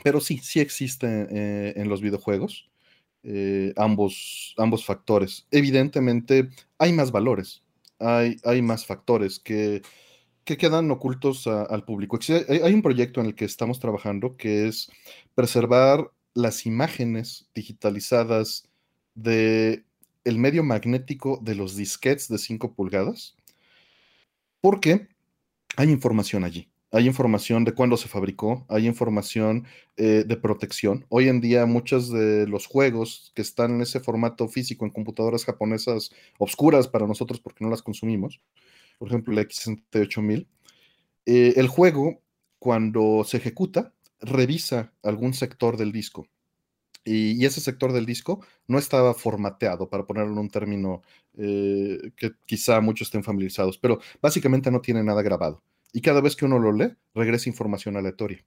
Pero 0.04 0.22
sí, 0.22 0.40
sí 0.42 0.62
existe 0.62 1.28
eh, 1.30 1.74
en 1.76 1.90
los 1.90 2.02
videojuegos 2.02 2.70
eh, 3.26 3.74
ambos, 3.76 4.54
ambos 4.58 4.86
factores. 4.86 5.48
Evidentemente, 5.52 6.50
hay 6.78 6.94
más 6.94 7.12
valores, 7.12 7.64
hay, 8.00 8.38
hay 8.44 8.62
más 8.62 8.86
factores 8.86 9.40
que, 9.40 9.82
que 10.46 10.58
quedan 10.58 10.92
ocultos 10.92 11.48
al 11.48 11.84
público. 11.84 12.20
Hay, 12.48 12.74
un 12.74 12.84
proyecto 12.84 13.20
en 13.20 13.28
el 13.28 13.36
que 13.36 13.46
estamos 13.46 13.80
trabajando 13.80 14.38
que 14.38 14.68
es 14.68 14.92
preservar 15.34 16.12
las 16.36 16.68
imágenes 16.68 17.50
digitalizadas 17.56 18.70
de 19.16 19.84
medio 20.24 20.64
magnético 20.64 21.40
de 21.42 21.56
los 21.56 21.76
disquets 21.76 22.28
de 22.28 22.38
5 22.38 22.74
pulgadas, 22.76 23.36
porque 24.62 25.08
hay 25.78 25.90
información 25.90 26.44
allí. 26.44 26.70
Hay 26.96 27.08
información 27.08 27.66
de 27.66 27.74
cuándo 27.74 27.98
se 27.98 28.08
fabricó, 28.08 28.66
hay 28.70 28.88
información 28.88 29.66
eh, 29.98 30.24
de 30.26 30.38
protección. 30.38 31.06
Hoy 31.10 31.28
en 31.28 31.42
día 31.42 31.66
muchos 31.66 32.10
de 32.10 32.48
los 32.48 32.68
juegos 32.68 33.34
que 33.36 33.42
están 33.42 33.72
en 33.72 33.82
ese 33.82 34.00
formato 34.00 34.48
físico 34.48 34.86
en 34.86 34.92
computadoras 34.92 35.44
japonesas 35.44 36.12
obscuras 36.38 36.88
para 36.88 37.06
nosotros 37.06 37.42
porque 37.42 37.66
no 37.66 37.70
las 37.70 37.82
consumimos, 37.82 38.40
por 38.98 39.10
ejemplo 39.10 39.34
el 39.34 39.46
X68000, 39.46 40.48
eh, 41.26 41.54
el 41.58 41.68
juego 41.68 42.22
cuando 42.60 43.26
se 43.26 43.38
ejecuta 43.38 43.94
revisa 44.22 44.94
algún 45.04 45.34
sector 45.34 45.76
del 45.76 45.92
disco 45.92 46.30
y, 47.04 47.46
ese 47.46 47.60
sector 47.60 47.92
del 47.92 48.06
disco 48.06 48.40
no 48.68 48.80
estaba 48.80 49.14
formateado, 49.14 49.90
para 49.90 50.06
ponerlo 50.06 50.32
en 50.32 50.40
un 50.40 50.50
término 50.50 51.02
eh, 51.38 52.14
que 52.16 52.32
quizá 52.46 52.80
muchos 52.80 53.10
estén 53.10 53.26
familiarizados, 53.26 53.78
pero 53.78 54.00
básicamente 54.22 54.72
no 54.72 54.80
tiene 54.80 55.04
nada 55.04 55.22
grabado. 55.22 55.62
Y 55.96 56.02
cada 56.02 56.20
vez 56.20 56.36
que 56.36 56.44
uno 56.44 56.60
lo 56.60 56.74
lee, 56.74 56.94
regresa 57.14 57.48
información 57.48 57.96
aleatoria. 57.96 58.44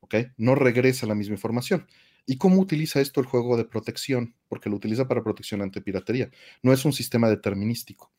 ¿Ok? 0.00 0.16
No 0.36 0.56
regresa 0.56 1.06
la 1.06 1.14
misma 1.14 1.36
información. 1.36 1.86
¿Y 2.26 2.36
cómo 2.36 2.60
utiliza 2.60 3.00
esto 3.00 3.20
el 3.20 3.26
juego 3.26 3.56
de 3.56 3.64
protección? 3.64 4.34
Porque 4.48 4.68
lo 4.68 4.74
utiliza 4.74 5.06
para 5.06 5.22
protección 5.22 5.62
ante 5.62 5.80
piratería. 5.80 6.32
No 6.60 6.72
es 6.72 6.84
un 6.84 6.92
sistema 6.92 7.30
determinístico, 7.30 8.10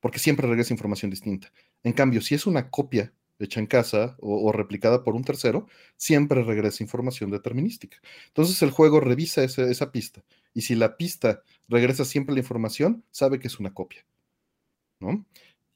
porque 0.00 0.18
siempre 0.18 0.48
regresa 0.48 0.74
información 0.74 1.12
distinta. 1.12 1.52
En 1.84 1.92
cambio, 1.92 2.20
si 2.20 2.34
es 2.34 2.48
una 2.48 2.68
copia 2.68 3.12
hecha 3.38 3.60
en 3.60 3.68
casa 3.68 4.16
o, 4.18 4.50
replicada 4.50 5.04
por 5.04 5.14
un 5.14 5.22
tercero, 5.22 5.68
siempre 5.96 6.42
regresa 6.42 6.82
información 6.82 7.30
determinística. 7.30 7.98
Entonces 8.26 8.60
el 8.62 8.72
juego 8.72 8.98
revisa 8.98 9.44
esa 9.44 9.92
pista 9.92 10.24
y 10.52 10.62
si 10.62 10.74
la 10.74 10.96
pista 10.96 11.44
regresa 11.68 12.04
siempre 12.04 12.34
la 12.34 12.40
información, 12.40 13.04
sabe 13.12 13.38
que 13.38 13.46
es 13.46 13.60
una 13.60 13.72
copia. 13.72 14.04
¿no? 15.00 15.24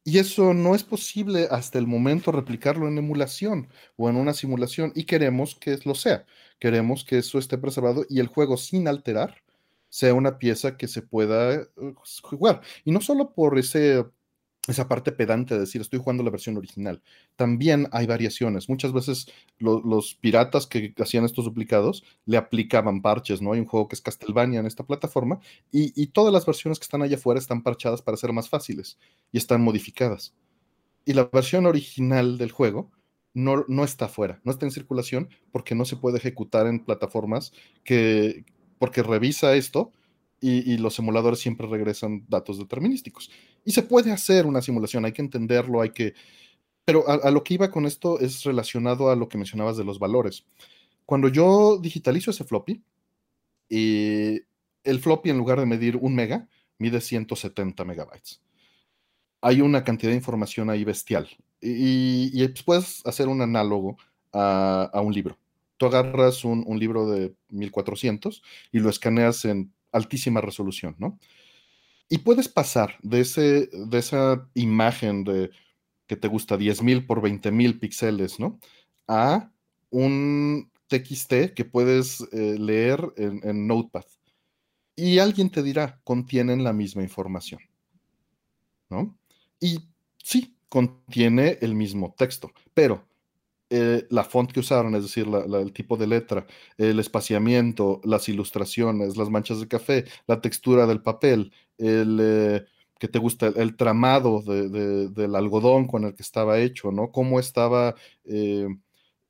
Y 0.05 0.19
eso 0.19 0.53
no 0.53 0.75
es 0.75 0.83
posible 0.83 1.47
hasta 1.51 1.79
el 1.79 1.87
momento 1.87 2.33
replicarlo 2.33 2.89
en 2.89 2.99
emulación 2.99 3.69
o 3.97 4.11
en 4.11 4.17
una 4.17 4.35
simulación 4.35 4.93
y 4.97 5.05
queremos 5.05 5.55
que 5.55 5.79
lo 5.85 5.95
sea. 5.95 6.27
Queremos 6.59 7.05
que 7.05 7.19
eso 7.19 7.39
esté 7.39 7.57
preservado 7.59 8.05
y 8.09 8.19
el 8.21 8.27
juego 8.27 8.57
sin 8.57 8.89
alterar 8.89 9.43
sea 9.89 10.15
una 10.15 10.39
pieza 10.39 10.77
que 10.77 10.89
se 10.89 11.03
pueda 11.03 11.55
eh, 11.55 11.67
jugar. 12.23 12.63
Y 12.85 12.91
no 12.93 13.01
solo 13.01 13.33
por 13.33 13.59
ese 13.59 14.05
esa 14.69 14.87
parte 14.87 15.11
pedante 15.11 15.55
de 15.55 15.61
decir 15.61 15.81
estoy 15.81 15.99
jugando 15.99 16.23
la 16.23 16.31
versión 16.31 16.57
original. 16.57 17.03
También 17.35 17.89
hay 17.91 18.07
variaciones. 18.07 18.69
Muchas 18.69 18.93
veces 18.93 19.27
los 19.59 20.15
piratas 20.15 20.67
que 20.67 20.95
hacían 20.99 21.25
estos 21.25 21.45
duplicados 21.45 22.05
le 22.27 22.37
aplicaban 22.37 23.03
parches, 23.03 23.43
¿no? 23.43 23.53
Hay 23.53 23.61
un 23.61 23.67
juego 23.67 23.89
que 23.89 23.97
es 23.97 24.01
Castlevania 24.01 24.61
en 24.61 24.67
esta 24.67 24.85
plataforma 24.85 25.41
y, 25.73 26.07
todas 26.09 26.33
las 26.33 26.47
versiones 26.47 26.79
que 26.79 26.85
están 26.85 27.03
allá 27.03 27.17
afuera 27.17 27.41
están 27.41 27.63
parchadas 27.63 28.03
para 28.03 28.17
ser 28.17 28.33
más 28.33 28.49
fáciles 28.49 28.99
y 29.33 29.39
están 29.39 29.63
modificadas. 29.63 30.35
Y 31.05 31.15
la 31.15 31.29
versión 31.33 31.67
original 31.67 32.39
del 32.39 32.53
juego 32.53 32.93
no, 33.35 33.65
no 33.67 33.83
está 33.83 34.05
afuera, 34.05 34.41
no 34.45 34.53
está 34.53 34.67
en 34.67 34.73
circulación 34.73 35.29
porque 35.51 35.75
no 35.75 35.85
se 35.85 35.97
puede 35.97 36.19
ejecutar 36.19 36.67
en 36.67 36.85
plataformas 36.85 37.53
que, 37.83 38.45
porque 38.79 39.03
revisa 39.03 39.57
esto 39.57 39.93
y, 40.43 40.77
los 40.79 40.99
emuladores 40.99 41.39
siempre 41.39 41.69
regresan 41.69 42.25
datos 42.29 42.59
determinísticos. 42.59 43.31
Y 43.65 43.71
se 43.71 43.85
puede 43.85 44.11
hacer 44.11 44.45
una 44.45 44.61
simulación, 44.61 45.05
hay 45.05 45.13
que 45.13 45.23
entenderlo, 45.23 45.81
hay 45.81 45.91
que... 45.91 46.15
Pero 46.85 47.09
a, 47.09 47.31
lo 47.31 47.45
que 47.45 47.55
iba 47.55 47.71
con 47.71 47.87
esto 47.87 48.19
es 48.19 48.43
relacionado 48.43 49.09
a 49.09 49.15
lo 49.15 49.29
que 49.29 49.39
mencionabas 49.39 49.77
de 49.77 49.85
los 49.85 50.01
valores. 50.01 50.45
Cuando 51.07 51.29
yo 51.29 51.79
digitalizo 51.79 52.33
ese 52.33 52.43
floppy, 52.43 52.83
y 53.69 54.41
el 54.83 54.99
floppy 54.99 55.31
en 55.31 55.39
lugar 55.39 55.61
de 55.61 55.67
medir 55.67 55.97
un 55.97 56.15
mega, 56.17 56.49
mide 56.79 57.01
170 57.01 57.85
megabytes. 57.85 58.43
Hay 59.41 59.61
una 59.61 59.85
cantidad 59.85 60.11
de 60.11 60.17
información 60.17 60.71
ahí 60.71 60.83
bestial. 60.83 61.29
Y, 61.61 62.47
puedes 62.65 63.07
hacer 63.07 63.29
un 63.29 63.43
análogo 63.43 63.97
a, 64.33 65.01
un 65.05 65.15
libro. 65.15 65.39
Tú 65.77 65.87
agarras 65.87 66.45
un, 66.45 66.65
un 66.67 66.81
libro 66.81 67.09
de 67.09 67.33
1400 67.51 68.43
y 68.73 68.81
lo 68.81 68.91
escaneas 68.91 69.45
en 69.45 69.73
altísima 69.93 70.41
resolución, 70.41 70.97
¿no? 70.99 71.19
Y 72.09 72.19
puedes 72.19 72.49
pasar 72.49 72.99
de, 73.03 73.21
ese, 73.21 73.71
de 73.73 73.99
esa 73.99 74.49
imagen 74.55 75.25
de 75.25 75.51
que 76.07 76.17
te 76.17 76.29
gusta 76.29 76.59
10.000 76.59 77.07
por 77.07 77.23
20.000 77.23 77.79
píxeles, 77.79 78.39
¿no? 78.39 78.59
A 79.09 79.51
un 79.91 80.71
TXT 80.89 81.55
que 81.55 81.65
puedes 81.65 82.21
eh, 82.33 82.57
leer 82.59 83.15
en, 83.17 83.67
Notepad. 83.67 84.05
Y 84.95 85.19
alguien 85.19 85.49
te 85.49 85.63
dirá, 85.63 86.01
contienen 86.05 86.65
la 86.65 86.75
misma 86.75 87.03
información, 87.03 87.61
¿no? 88.91 89.17
Y 89.59 89.79
sí, 90.23 90.55
contiene 90.69 91.59
el 91.63 91.75
mismo 91.75 92.15
texto, 92.17 92.53
pero 92.75 93.07
eh, 93.75 94.07
la 94.11 94.23
font 94.23 94.53
que 94.53 94.61
usaron, 94.61 94.95
es 94.97 95.05
decir, 95.05 95.27
el 95.27 95.73
tipo 95.73 95.97
de 95.97 96.07
letra, 96.07 96.47
el 96.77 97.01
espaciamiento, 97.01 98.03
las 98.05 98.29
ilustraciones, 98.29 99.17
las 99.17 99.31
manchas 99.31 99.61
de 99.61 99.67
café, 99.67 100.05
la 100.27 100.43
textura 100.43 100.87
del 100.87 101.01
papel, 101.01 101.51
el 101.79 102.19
eh, 102.21 102.65
que 102.99 103.09
te 103.09 103.19
gusta, 103.19 103.47
el, 103.47 103.75
tramado 103.75 104.43
del 104.43 105.35
algodón 105.35 105.87
con 105.87 106.05
el 106.05 106.15
que 106.15 106.23
estaba 106.23 106.59
hecho, 106.59 106.93
¿no? 106.93 107.11
Cómo 107.11 107.41
estaba 107.41 107.95
eh, 108.27 108.69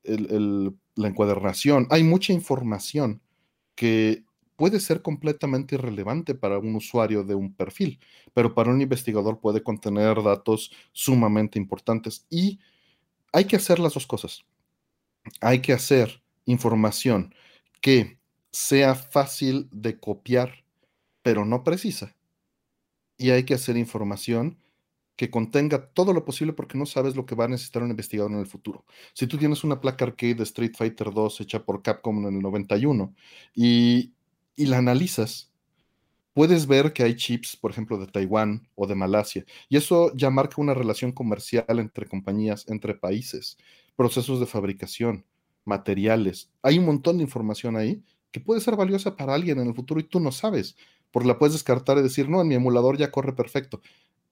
la 0.03 1.09
encuadernación. 1.09 1.87
Hay 1.91 2.03
mucha 2.03 2.33
información 2.33 3.23
que 3.77 4.25
puede 4.57 4.81
ser 4.81 5.03
completamente 5.03 5.77
irrelevante 5.77 6.35
para 6.35 6.59
un 6.59 6.75
usuario 6.75 7.23
de 7.23 7.37
un 7.37 7.55
perfil, 7.55 8.01
pero 8.35 8.55
para 8.55 8.73
un 8.73 8.83
investigador 8.83 9.39
puede 9.39 9.63
contener 9.63 10.21
datos 10.21 10.73
sumamente 10.91 11.61
importantes 11.61 12.27
y 12.29 12.59
hay 13.33 13.47
que 13.47 13.57
hacer 13.57 13.79
las 13.79 13.95
dos 13.95 14.07
cosas. 14.07 14.45
Hay 15.41 15.61
que 15.61 15.73
hacer 15.73 16.23
información 16.45 17.35
que 17.81 18.19
sea 18.51 18.95
fácil 18.95 19.69
de 19.73 19.99
copiar, 19.99 20.65
pero 21.23 21.45
no 21.45 21.65
precisa. 21.65 22.15
Y 23.17 23.31
hay 23.31 23.45
que 23.45 23.55
hacer 23.55 23.77
información 23.77 24.59
que 25.17 25.31
contenga 25.31 25.87
todo 25.93 26.13
lo 26.13 26.25
posible 26.25 26.53
porque 26.53 26.79
no 26.79 26.87
sabes 26.87 27.15
lo 27.15 27.27
que 27.27 27.35
va 27.35 27.45
a 27.45 27.49
necesitar 27.49 27.83
un 27.83 27.91
investigador 27.91 28.33
en 28.33 28.39
el 28.39 28.47
futuro. 28.47 28.85
Si 29.13 29.27
tú 29.27 29.39
tienes 29.39 29.63
una 29.63 29.81
placa 29.81 30.05
arcade 30.05 30.35
de 30.35 30.43
Street 30.43 30.73
Fighter 30.77 31.13
2 31.13 31.41
hecha 31.43 31.65
por 31.65 31.83
Capcom 31.83 32.27
en 32.27 32.37
el 32.37 32.43
91 32.43 33.15
y, 33.55 34.13
y 34.57 34.67
la 34.67 34.79
analizas, 34.79 35.52
puedes 36.35 36.67
ver 36.67 36.93
que 36.93 37.03
hay 37.03 37.17
chips, 37.17 37.57
por 37.57 37.71
ejemplo, 37.71 37.99
de 37.99 38.07
Taiwán 38.07 38.69
o 38.75 38.87
de 38.87 38.95
Malasia, 38.95 39.45
y 39.69 39.77
eso 39.77 40.13
ya 40.15 40.31
marca 40.31 40.57
una 40.59 40.75
relación 40.75 41.13
comercial 41.13 41.79
entre 41.79 42.07
compañías, 42.07 42.67
entre 42.69 42.95
países, 42.95 43.59
procesos 43.97 44.41
de 44.41 44.47
fabricación, 44.47 45.25
materiales. 45.65 46.51
Hay 46.63 46.79
un 46.79 46.87
montón 46.87 47.19
de 47.19 47.25
información 47.25 47.77
ahí 47.77 48.03
que 48.31 48.41
puede 48.41 48.61
ser 48.61 48.77
valiosa 48.77 49.17
para 49.17 49.35
alguien 49.35 49.61
en 49.61 49.69
el 49.69 49.75
futuro 49.75 50.01
y 50.01 50.05
tú 50.05 50.21
no 50.21 50.33
sabes, 50.33 50.77
porque 51.11 51.29
la 51.29 51.39
puedes 51.39 51.53
descartar 51.53 51.99
y 51.99 52.03
decir, 52.03 52.29
no, 52.29 52.41
en 52.41 52.49
mi 52.49 52.55
emulador 52.55 52.97
ya 52.97 53.11
corre 53.11 53.35
perfecto. 53.35 53.83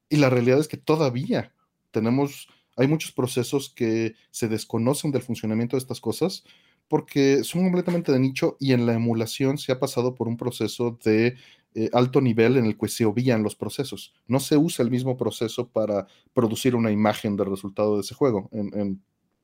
Y 0.08 0.16
la 0.16 0.30
realidad 0.30 0.58
es 0.58 0.68
que 0.68 0.78
todavía 0.78 1.54
tenemos, 1.90 2.48
hay 2.76 2.88
muchos 2.88 3.12
procesos 3.12 3.70
que 3.70 4.14
se 4.30 4.48
desconocen 4.48 5.12
del 5.12 5.22
funcionamiento 5.22 5.76
de 5.76 5.80
estas 5.80 6.00
cosas 6.00 6.44
porque 6.90 7.44
son 7.44 7.62
completamente 7.62 8.10
de 8.10 8.18
nicho 8.18 8.56
y 8.58 8.72
en 8.72 8.84
la 8.84 8.94
emulación 8.94 9.58
se 9.58 9.70
ha 9.70 9.78
pasado 9.78 10.16
por 10.16 10.26
un 10.26 10.36
proceso 10.36 10.98
de 11.04 11.36
eh, 11.76 11.88
alto 11.92 12.20
nivel 12.20 12.56
en 12.56 12.66
el 12.66 12.76
que 12.76 12.88
se 12.88 13.04
obvían 13.04 13.44
los 13.44 13.54
procesos. 13.54 14.12
No 14.26 14.40
se 14.40 14.56
usa 14.56 14.82
el 14.82 14.90
mismo 14.90 15.16
proceso 15.16 15.68
para 15.68 16.08
producir 16.34 16.74
una 16.74 16.90
imagen 16.90 17.36
del 17.36 17.48
resultado 17.48 17.94
de 17.94 18.00
ese 18.00 18.16
juego 18.16 18.50
en, 18.50 19.00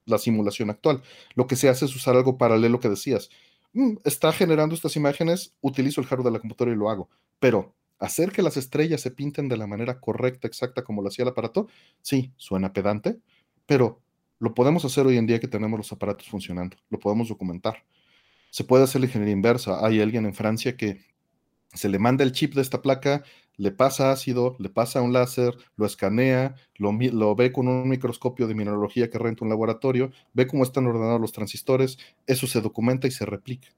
la 0.06 0.18
simulación 0.18 0.70
actual. 0.70 1.02
Lo 1.36 1.46
que 1.46 1.54
se 1.54 1.68
hace 1.68 1.84
es 1.84 1.94
usar 1.94 2.16
algo 2.16 2.36
paralelo 2.36 2.80
que 2.80 2.88
decías. 2.88 3.30
Mm, 3.74 3.98
está 4.04 4.32
generando 4.32 4.74
estas 4.74 4.96
imágenes, 4.96 5.54
utilizo 5.60 6.00
el 6.00 6.08
hardware 6.08 6.26
de 6.26 6.32
la 6.32 6.40
computadora 6.40 6.74
y 6.74 6.78
lo 6.78 6.90
hago. 6.90 7.08
Pero 7.38 7.76
hacer 8.00 8.32
que 8.32 8.42
las 8.42 8.56
estrellas 8.56 9.00
se 9.00 9.12
pinten 9.12 9.48
de 9.48 9.56
la 9.56 9.68
manera 9.68 10.00
correcta, 10.00 10.48
exacta, 10.48 10.82
como 10.82 11.00
lo 11.00 11.08
hacía 11.08 11.22
el 11.22 11.28
aparato, 11.28 11.68
sí, 12.02 12.32
suena 12.36 12.72
pedante, 12.72 13.20
pero 13.66 14.00
lo 14.38 14.54
podemos 14.54 14.84
hacer 14.84 15.06
hoy 15.06 15.16
en 15.16 15.26
día 15.26 15.40
que 15.40 15.48
tenemos 15.48 15.78
los 15.78 15.92
aparatos 15.92 16.28
funcionando, 16.28 16.76
lo 16.90 16.98
podemos 16.98 17.28
documentar. 17.28 17.84
Se 18.50 18.64
puede 18.64 18.84
hacer 18.84 19.00
la 19.00 19.06
ingeniería 19.06 19.34
inversa. 19.34 19.84
Hay 19.84 20.00
alguien 20.00 20.24
en 20.24 20.34
Francia 20.34 20.76
que 20.76 21.00
se 21.74 21.88
le 21.88 21.98
manda 21.98 22.24
el 22.24 22.32
chip 22.32 22.54
de 22.54 22.62
esta 22.62 22.80
placa, 22.80 23.22
le 23.56 23.70
pasa 23.70 24.10
ácido, 24.10 24.56
le 24.58 24.68
pasa 24.68 25.02
un 25.02 25.12
láser, 25.12 25.54
lo 25.76 25.86
escanea, 25.86 26.54
lo, 26.76 27.34
ve 27.34 27.52
con 27.52 27.68
un 27.68 27.88
microscopio 27.88 28.46
de 28.46 28.54
mineralogía 28.54 29.10
que 29.10 29.18
renta 29.18 29.44
un 29.44 29.50
laboratorio, 29.50 30.10
ve 30.32 30.46
cómo 30.46 30.62
están 30.62 30.86
ordenados 30.86 31.20
los 31.20 31.32
transistores, 31.32 31.98
eso 32.26 32.46
se 32.46 32.60
documenta 32.60 33.06
y 33.06 33.10
se 33.10 33.26
replica. 33.26 33.68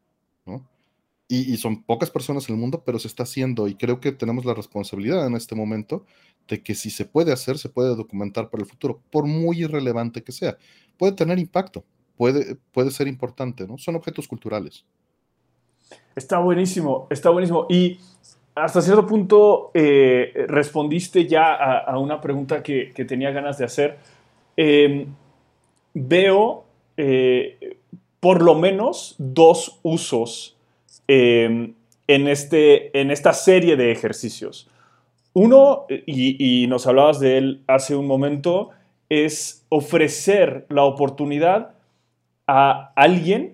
Y, 1.30 1.58
son 1.58 1.82
pocas 1.82 2.10
personas 2.10 2.48
en 2.48 2.54
el 2.54 2.60
mundo, 2.60 2.82
pero 2.86 2.98
se 2.98 3.06
está 3.06 3.24
haciendo 3.24 3.68
y 3.68 3.74
creo 3.74 4.00
que 4.00 4.12
tenemos 4.12 4.46
la 4.46 4.54
responsabilidad 4.54 5.26
en 5.26 5.34
este 5.34 5.54
momento 5.54 6.06
de 6.48 6.62
que 6.62 6.74
si 6.74 6.88
se 6.88 7.04
puede 7.04 7.32
hacer, 7.32 7.58
se 7.58 7.68
puede 7.68 7.94
documentar 7.94 8.48
para 8.48 8.62
el 8.62 8.68
futuro, 8.68 9.02
por 9.10 9.26
muy 9.26 9.62
irrelevante 9.62 10.22
que 10.22 10.32
sea. 10.32 10.56
Puede 10.96 11.12
tener 11.12 11.38
impacto, 11.38 11.84
puede, 12.16 12.56
puede 12.72 12.90
ser 12.90 13.08
importante, 13.08 13.66
¿no? 13.66 13.76
Son 13.76 13.94
objetos 13.94 14.26
culturales. 14.26 14.86
Está 16.16 16.38
buenísimo, 16.38 17.06
está 17.10 17.28
buenísimo. 17.28 17.66
Y 17.68 17.98
hasta 18.54 18.80
cierto 18.80 19.06
punto 19.06 19.70
eh, 19.74 20.46
respondiste 20.48 21.26
ya 21.26 21.54
a, 21.54 21.98
una 21.98 22.20
pregunta 22.20 22.62
que, 22.62 22.92
tenía 23.06 23.30
ganas 23.30 23.58
de 23.58 23.64
hacer. 23.64 23.98
Em, 24.56 25.06
veo 25.94 26.64
eh, 26.96 27.78
por 28.18 28.42
lo 28.42 28.54
menos 28.56 29.14
dos 29.18 29.78
usos 29.82 30.57
em, 31.08 31.74
en, 32.06 32.28
este, 32.28 32.98
en 32.98 33.10
esta 33.10 33.32
serie 33.32 33.76
de 33.76 33.90
ejercicios. 33.90 34.70
Uno, 35.32 35.86
y, 35.88 36.66
nos 36.68 36.86
hablabas 36.86 37.20
de 37.20 37.38
él 37.38 37.62
hace 37.66 37.96
un 37.96 38.06
momento, 38.06 38.70
es 39.08 39.64
ofrecer 39.68 40.66
la 40.68 40.84
oportunidad 40.84 41.74
a 42.46 42.92
alguien 42.96 43.52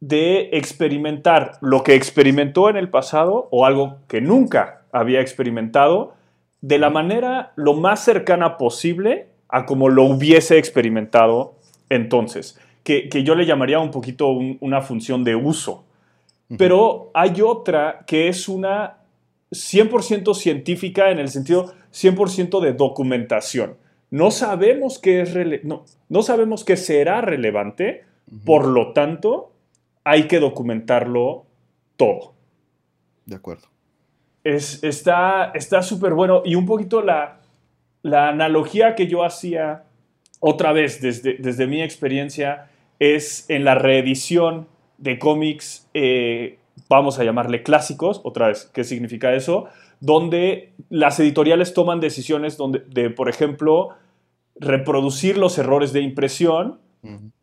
de 0.00 0.50
experimentar 0.52 1.52
lo 1.60 1.82
que 1.82 1.94
experimentó 1.94 2.68
en 2.68 2.76
el 2.76 2.90
pasado 2.90 3.48
o 3.50 3.66
algo 3.66 3.98
que 4.08 4.20
nunca 4.20 4.82
había 4.92 5.20
experimentado 5.20 6.14
de 6.60 6.78
la 6.78 6.90
manera 6.90 7.52
lo 7.56 7.74
más 7.74 8.04
cercana 8.04 8.58
posible 8.58 9.28
a 9.48 9.66
como 9.66 9.88
lo 9.88 10.04
hubiese 10.04 10.58
experimentado 10.58 11.56
entonces, 11.88 12.58
que, 12.82 13.08
yo 13.24 13.34
le 13.34 13.46
llamaría 13.46 13.78
un 13.78 13.90
poquito 13.90 14.28
una 14.28 14.80
función 14.80 15.24
de 15.24 15.36
uso. 15.36 15.84
Pero 16.56 17.10
hay 17.12 17.40
otra 17.42 18.04
que 18.06 18.28
es 18.28 18.48
una 18.48 18.98
100% 19.50 20.34
científica 20.34 21.10
en 21.10 21.18
el 21.18 21.28
sentido 21.28 21.74
100% 21.92 22.60
de 22.60 22.72
documentación. 22.72 23.76
No 24.10 24.30
sabemos 24.30 24.98
qué 24.98 25.22
es 25.22 25.64
no, 25.64 25.84
no 26.08 26.22
sabemos 26.22 26.64
qué 26.64 26.76
será 26.76 27.20
relevante, 27.20 28.04
por 28.44 28.66
lo 28.66 28.92
tanto, 28.92 29.52
hay 30.04 30.28
que 30.28 30.38
documentarlo 30.38 31.46
todo. 31.96 32.34
De 33.24 33.36
acuerdo. 33.36 33.68
Es, 34.44 34.84
está 34.84 35.52
súper 35.82 36.14
bueno 36.14 36.42
y 36.44 36.54
un 36.54 36.66
poquito 36.66 37.02
la, 37.02 37.40
la, 38.02 38.28
analogía 38.28 38.94
que 38.94 39.08
yo 39.08 39.24
hacía 39.24 39.84
otra 40.38 40.72
vez 40.72 41.00
desde, 41.00 41.34
desde 41.34 41.66
mi 41.66 41.82
experiencia 41.82 42.68
es 43.00 43.50
en 43.50 43.64
la 43.64 43.74
reedición 43.74 44.68
de 44.98 45.18
cómics, 45.18 45.88
eh, 45.94 46.58
vamos 46.88 47.18
a 47.18 47.24
llamarle 47.24 47.62
clásicos, 47.62 48.20
otra 48.24 48.48
vez, 48.48 48.70
¿qué 48.72 48.84
significa 48.84 49.34
eso? 49.34 49.66
Donde 50.00 50.72
las 50.90 51.18
editoriales 51.20 51.74
toman 51.74 52.00
decisiones 52.00 52.56
donde, 52.56 52.80
de, 52.88 53.10
por 53.10 53.28
ejemplo, 53.28 53.90
reproducir 54.58 55.38
los 55.38 55.58
errores 55.58 55.92
de 55.92 56.00
impresión 56.00 56.78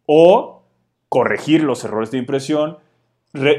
o 0.06 0.64
corregir 1.10 1.64
los 1.64 1.84
errores 1.84 2.12
de 2.12 2.18
impresión, 2.18 2.78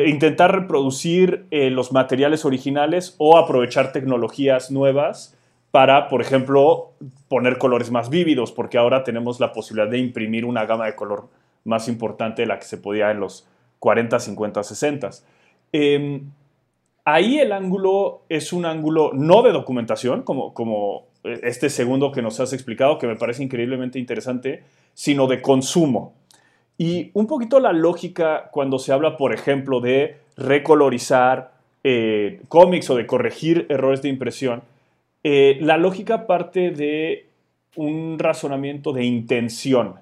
intentar 0.07 0.53
reproducir 0.53 1.47
eh, 1.51 1.71
los 1.71 1.93
materiales 1.93 2.45
originales 2.45 3.15
o 3.19 3.39
aprovechar 3.39 3.93
tecnologías 3.93 4.71
nuevas 4.71 5.37
para, 5.71 6.09
por 6.09 6.21
ejemplo, 6.21 6.93
poner 7.29 7.59
colores 7.59 7.91
más 7.91 8.09
vívidos, 8.09 8.53
porque 8.53 8.79
ahora 8.79 9.03
tenemos 9.03 9.41
la 9.41 9.53
posibilidad 9.53 9.91
de 9.91 9.99
imprimir 9.99 10.45
una 10.45 10.67
gama 10.67 10.87
de 10.87 10.95
color 10.95 11.29
más 11.65 11.89
importante 11.89 12.43
de 12.43 12.47
la 12.47 12.59
que 12.59 12.67
se 12.67 12.77
podía 12.77 13.11
en 13.11 13.21
los 13.21 13.49
40, 13.85 14.19
50, 14.19 14.63
60. 14.63 15.11
ahí 17.05 17.39
el 17.39 17.53
ángulo 17.53 18.23
es 18.31 18.55
un 18.55 18.65
ángulo 18.65 19.11
no 19.13 19.43
de 19.43 19.53
documentación, 19.53 20.23
como, 20.23 20.55
como 20.55 21.09
eh, 21.23 21.41
este 21.43 21.69
segundo 21.69 22.11
que 22.11 22.23
nos 22.23 22.41
has 22.41 22.55
explicado, 22.55 22.97
que 22.99 23.07
me 23.07 23.17
parece 23.17 23.43
increíblemente 23.43 23.99
interesante, 23.99 24.63
sino 24.95 25.27
de 25.27 25.43
consumo. 25.43 26.15
Y 26.79 27.11
un 27.13 27.27
poquito 27.27 27.61
la 27.61 27.75
lógica 27.75 28.49
cuando 28.53 28.79
se 28.79 28.91
habla, 28.91 29.19
por 29.19 29.35
ejemplo, 29.35 29.81
de 29.81 30.17
recolorizar 30.39 31.53
eh, 31.85 32.41
cómics 32.49 32.89
o 32.89 32.97
de 32.97 33.07
corregir 33.07 33.67
errores 33.69 34.01
de 34.01 34.09
impresión, 34.09 34.63
eh, 35.25 35.59
la 35.61 35.77
lógica 35.77 36.27
parte 36.27 36.71
de 36.71 37.27
un 37.77 38.19
razonamiento 38.19 38.95
de 38.95 39.05
intención. 39.05 39.97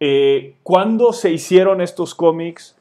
Eh, 0.00 0.54
cuando 0.64 1.12
se 1.12 1.30
hicieron 1.30 1.80
estos 1.80 2.16
cómics, 2.16 2.79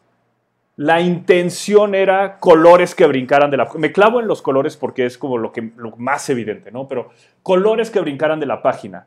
la 0.79 1.01
intención 1.01 1.93
era 1.93 2.39
colores 2.39 2.95
que 2.95 3.05
brincaran 3.05 3.51
de 3.51 3.57
la... 3.57 3.69
Me 3.77 3.91
clavo 3.91 4.21
en 4.21 4.29
los 4.29 4.41
colores 4.41 4.77
porque 4.77 5.05
es 5.05 5.17
como 5.17 5.37
lo, 5.37 5.51
que, 5.51 5.73
lo 5.75 5.93
más 5.97 6.29
evidente, 6.29 6.71
¿no? 6.71 6.87
Pero 6.87 7.09
colores 7.43 7.91
que 7.91 7.99
brincaran 7.99 8.39
de 8.39 8.45
la 8.45 8.61
página. 8.61 9.05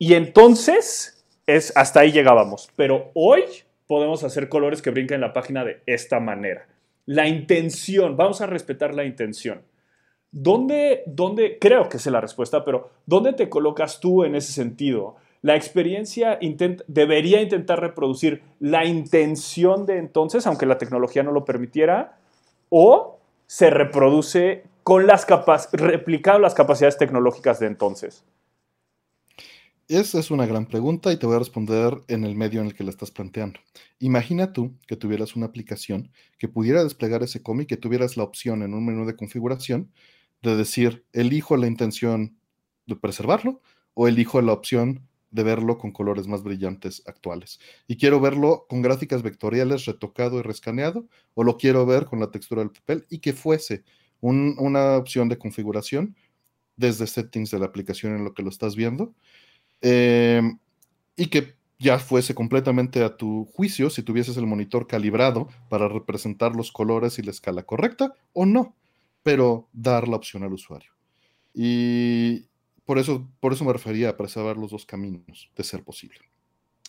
Y 0.00 0.14
entonces, 0.14 1.24
es, 1.46 1.72
hasta 1.76 2.00
ahí 2.00 2.10
llegábamos. 2.10 2.70
Pero 2.74 3.12
hoy 3.14 3.44
podemos 3.86 4.24
hacer 4.24 4.48
colores 4.48 4.82
que 4.82 4.90
brinquen 4.90 5.14
en 5.14 5.20
la 5.20 5.32
página 5.32 5.64
de 5.64 5.80
esta 5.86 6.18
manera. 6.18 6.66
La 7.06 7.28
intención, 7.28 8.16
vamos 8.16 8.40
a 8.40 8.46
respetar 8.46 8.96
la 8.96 9.04
intención. 9.04 9.62
¿Dónde, 10.32 11.04
dónde, 11.06 11.58
creo 11.60 11.88
que 11.88 11.98
es 11.98 12.06
la 12.06 12.20
respuesta, 12.20 12.64
pero 12.64 12.90
¿dónde 13.06 13.32
te 13.32 13.48
colocas 13.48 14.00
tú 14.00 14.24
en 14.24 14.34
ese 14.34 14.50
sentido? 14.50 15.14
La 15.44 15.56
experiencia 15.56 16.38
debería 16.86 17.42
intentar 17.42 17.78
reproducir 17.78 18.40
la 18.60 18.86
intención 18.86 19.84
de 19.84 19.98
entonces, 19.98 20.46
aunque 20.46 20.64
la 20.64 20.78
tecnología 20.78 21.22
no 21.22 21.32
lo 21.32 21.44
permitiera, 21.44 22.16
o 22.70 23.18
se 23.46 23.68
reproduce 23.68 24.64
con 24.82 25.06
las 25.06 25.26
replicando 25.72 26.38
las 26.38 26.54
capacidades 26.54 26.96
tecnológicas 26.96 27.60
de 27.60 27.66
entonces. 27.66 28.24
Esa 29.86 30.18
es 30.18 30.30
una 30.30 30.46
gran 30.46 30.64
pregunta 30.64 31.12
y 31.12 31.18
te 31.18 31.26
voy 31.26 31.36
a 31.36 31.40
responder 31.40 31.92
en 32.08 32.24
el 32.24 32.34
medio 32.36 32.62
en 32.62 32.68
el 32.68 32.74
que 32.74 32.84
la 32.84 32.88
estás 32.88 33.10
planteando. 33.10 33.60
Imagina 33.98 34.54
tú 34.54 34.72
que 34.86 34.96
tuvieras 34.96 35.36
una 35.36 35.44
aplicación 35.44 36.10
que 36.38 36.48
pudiera 36.48 36.82
desplegar 36.82 37.22
ese 37.22 37.42
cómic, 37.42 37.68
que 37.68 37.76
tuvieras 37.76 38.16
la 38.16 38.24
opción 38.24 38.62
en 38.62 38.72
un 38.72 38.86
menú 38.86 39.04
de 39.04 39.14
configuración 39.14 39.92
de 40.40 40.56
decir, 40.56 41.04
elijo 41.12 41.58
la 41.58 41.66
intención 41.66 42.38
de 42.86 42.96
preservarlo 42.96 43.60
o 43.92 44.08
elijo 44.08 44.40
la 44.40 44.54
opción 44.54 45.06
de 45.34 45.42
verlo 45.42 45.78
con 45.78 45.90
colores 45.90 46.28
más 46.28 46.44
brillantes 46.44 47.02
actuales. 47.06 47.58
Y 47.88 47.96
quiero 47.96 48.20
verlo 48.20 48.66
con 48.68 48.82
gráficas 48.82 49.22
vectoriales 49.22 49.84
retocado 49.84 50.38
y 50.38 50.42
rescaneado, 50.42 51.08
o 51.34 51.42
lo 51.42 51.56
quiero 51.56 51.84
ver 51.86 52.04
con 52.04 52.20
la 52.20 52.30
textura 52.30 52.62
del 52.62 52.70
papel 52.70 53.04
y 53.10 53.18
que 53.18 53.32
fuese 53.32 53.82
una 54.20 54.96
opción 54.96 55.28
de 55.28 55.36
configuración 55.36 56.16
desde 56.76 57.08
settings 57.08 57.50
de 57.50 57.58
la 57.58 57.66
aplicación 57.66 58.14
en 58.14 58.24
lo 58.24 58.32
que 58.32 58.44
lo 58.44 58.48
estás 58.48 58.76
viendo, 58.76 59.12
em, 59.80 60.58
y 61.16 61.26
que 61.26 61.56
ya 61.80 61.98
fuese 61.98 62.34
completamente 62.34 63.02
a 63.02 63.16
tu 63.16 63.44
juicio 63.46 63.90
si 63.90 64.04
tuvieses 64.04 64.36
el 64.36 64.46
monitor 64.46 64.86
calibrado 64.86 65.48
para 65.68 65.88
representar 65.88 66.54
los 66.54 66.70
colores 66.70 67.18
y 67.18 67.22
la 67.22 67.32
escala 67.32 67.64
correcta 67.64 68.14
o 68.32 68.46
no, 68.46 68.76
pero 69.24 69.68
dar 69.72 70.06
la 70.06 70.16
opción 70.16 70.44
al 70.44 70.52
usuario. 70.52 70.92
Y, 71.52 72.46
por 72.84 72.98
eso, 72.98 73.28
por 73.40 73.52
eso 73.52 73.64
me 73.64 73.72
refería 73.72 74.10
a 74.10 74.16
preservar 74.16 74.56
los 74.56 74.70
dos 74.70 74.84
caminos, 74.84 75.50
de 75.56 75.64
ser 75.64 75.82
posible. 75.82 76.20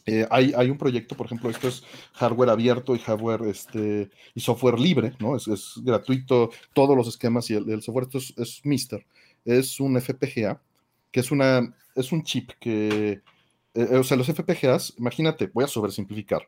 Eh, 0.07 0.27
hay, 0.29 0.53
hay, 0.55 0.69
un 0.69 0.77
proyecto, 0.77 1.15
por 1.15 1.25
ejemplo, 1.25 1.49
esto 1.49 1.67
es 1.67 1.83
hardware 2.13 2.49
abierto 2.49 2.95
y 2.95 2.99
hardware 2.99 3.41
este, 3.47 4.11
y 4.35 4.39
software 4.39 4.79
libre, 4.79 5.13
¿no? 5.19 5.35
Es, 5.35 5.47
es 5.47 5.73
gratuito, 5.83 6.51
todos 6.73 6.95
los 6.95 7.07
esquemas 7.07 7.49
y 7.49 7.55
el, 7.55 7.81
software, 7.81 8.07
esto 8.11 8.19
es, 8.41 8.61
Mister, 8.63 9.05
es 9.45 9.79
un 9.79 9.99
FPGA, 9.99 10.61
que 11.11 11.19
es, 11.21 11.31
una, 11.31 11.75
es 11.95 12.11
un 12.11 12.23
chip 12.23 12.51
que, 12.59 13.21
eh, 13.73 13.95
o 13.95 14.03
sea, 14.03 14.15
los 14.15 14.27
FPGAs, 14.27 14.93
imagínate, 14.97 15.49
voy 15.51 15.63
a 15.63 15.67
sobresimplificar, 15.67 16.47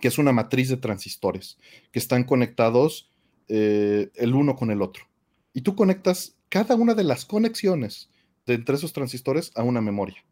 que 0.00 0.08
es 0.08 0.18
una 0.18 0.32
matriz 0.32 0.68
de 0.68 0.76
transistores 0.76 1.58
que 1.92 2.00
están 2.00 2.24
conectados 2.24 3.08
eh, 3.46 4.10
el 4.16 4.34
uno 4.34 4.56
con 4.56 4.72
el 4.72 4.82
otro. 4.82 5.04
Y 5.52 5.60
tú 5.60 5.76
conectas 5.76 6.34
cada 6.48 6.74
una 6.74 6.94
de 6.94 7.04
las 7.04 7.24
conexiones 7.24 8.10
de 8.46 8.54
entre 8.54 8.76
esos 8.76 8.92
transistores 8.92 9.52
a 9.54 9.62
una 9.62 9.80
memoria. 9.80 10.24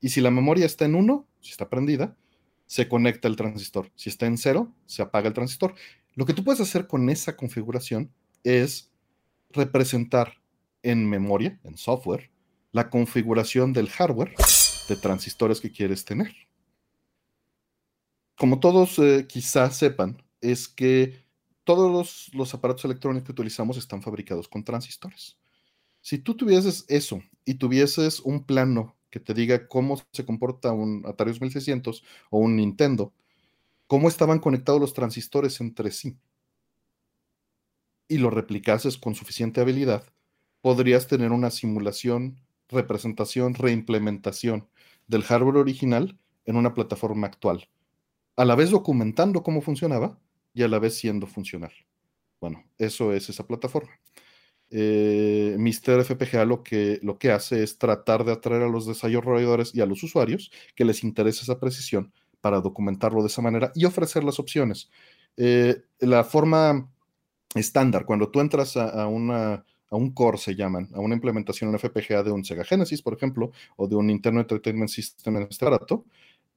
Y 0.00 0.10
si 0.10 0.20
la 0.20 0.30
memoria 0.30 0.66
está 0.66 0.84
en 0.84 0.94
1, 0.94 1.26
si 1.40 1.50
está 1.50 1.68
prendida, 1.70 2.16
se 2.66 2.88
conecta 2.88 3.28
el 3.28 3.36
transistor. 3.36 3.90
Si 3.94 4.08
está 4.08 4.26
en 4.26 4.38
0, 4.38 4.72
se 4.86 5.02
apaga 5.02 5.28
el 5.28 5.34
transistor. 5.34 5.74
Lo 6.14 6.26
que 6.26 6.34
tú 6.34 6.42
puedes 6.42 6.60
hacer 6.60 6.86
con 6.86 7.08
esa 7.10 7.36
configuración 7.36 8.12
es 8.44 8.90
representar 9.50 10.40
en 10.82 11.08
memoria, 11.08 11.60
en 11.64 11.76
software, 11.76 12.30
la 12.72 12.90
configuración 12.90 13.72
del 13.72 13.88
hardware 13.90 14.34
de 14.88 14.96
transistores 14.96 15.60
que 15.60 15.70
quieres 15.70 16.04
tener. 16.04 16.34
Como 18.36 18.58
todos 18.58 18.98
eh, 18.98 19.26
quizás 19.28 19.76
sepan, 19.76 20.22
es 20.40 20.66
que 20.66 21.22
todos 21.64 21.92
los, 21.92 22.34
los 22.34 22.52
aparatos 22.54 22.84
electrónicos 22.84 23.26
que 23.26 23.32
utilizamos 23.32 23.76
están 23.76 24.02
fabricados 24.02 24.48
con 24.48 24.64
transistores. 24.64 25.36
Si 26.02 26.18
tú 26.18 26.34
tuvieses 26.36 26.84
eso 26.88 27.22
y 27.44 27.54
tuvieses 27.54 28.20
un 28.20 28.44
plano 28.44 28.96
que 29.08 29.20
te 29.20 29.34
diga 29.34 29.68
cómo 29.68 30.00
se 30.10 30.26
comporta 30.26 30.72
un 30.72 31.04
Atari 31.06 31.30
2600 31.30 32.02
o 32.30 32.38
un 32.38 32.56
Nintendo, 32.56 33.12
cómo 33.86 34.08
estaban 34.08 34.40
conectados 34.40 34.80
los 34.80 34.94
transistores 34.94 35.60
entre 35.60 35.92
sí, 35.92 36.16
y 38.08 38.18
lo 38.18 38.30
replicases 38.30 38.98
con 38.98 39.14
suficiente 39.14 39.60
habilidad, 39.60 40.04
podrías 40.60 41.06
tener 41.06 41.30
una 41.30 41.50
simulación, 41.50 42.36
representación, 42.68 43.54
reimplementación 43.54 44.68
del 45.06 45.22
hardware 45.22 45.58
original 45.58 46.18
en 46.44 46.56
una 46.56 46.74
plataforma 46.74 47.28
actual, 47.28 47.68
a 48.36 48.44
la 48.44 48.56
vez 48.56 48.70
documentando 48.70 49.42
cómo 49.44 49.62
funcionaba 49.62 50.18
y 50.52 50.62
a 50.62 50.68
la 50.68 50.80
vez 50.80 50.96
siendo 50.96 51.26
funcional. 51.26 51.72
Bueno, 52.40 52.64
eso 52.76 53.12
es 53.12 53.28
esa 53.28 53.46
plataforma 53.46 53.92
eh, 54.72 55.54
Mr. 55.58 56.02
FPGA 56.02 56.46
lo 56.46 56.62
que, 56.62 56.98
lo 57.02 57.18
que 57.18 57.30
hace 57.30 57.62
es 57.62 57.78
tratar 57.78 58.24
de 58.24 58.32
atraer 58.32 58.62
a 58.62 58.68
los 58.68 58.86
desarrolladores 58.86 59.74
y 59.74 59.82
a 59.82 59.86
los 59.86 60.02
usuarios 60.02 60.50
que 60.74 60.86
les 60.86 61.04
interese 61.04 61.42
esa 61.42 61.60
precisión 61.60 62.12
para 62.40 62.60
documentarlo 62.60 63.20
de 63.20 63.28
esa 63.28 63.42
manera 63.42 63.70
y 63.74 63.84
ofrecer 63.84 64.24
las 64.24 64.38
opciones. 64.38 64.90
Eh, 65.36 65.82
la 66.00 66.24
forma 66.24 66.90
estándar, 67.54 68.06
cuando 68.06 68.30
tú 68.30 68.40
entras 68.40 68.76
a, 68.78 69.06
una, 69.06 69.64
a 69.90 69.96
un 69.96 70.12
core, 70.12 70.38
se 70.38 70.54
llaman, 70.54 70.88
a 70.94 71.00
una 71.00 71.14
implementación 71.14 71.70
en 71.70 71.78
FPGA 71.78 72.22
de 72.22 72.32
un 72.32 72.42
Sega 72.44 72.64
Genesis, 72.64 73.02
por 73.02 73.14
ejemplo, 73.14 73.52
o 73.76 73.86
de 73.86 73.94
un 73.94 74.06
Nintendo 74.06 74.40
Entertainment 74.40 74.88
System 74.88 75.36
en 75.36 75.42
este 75.50 75.68
rato, 75.68 76.06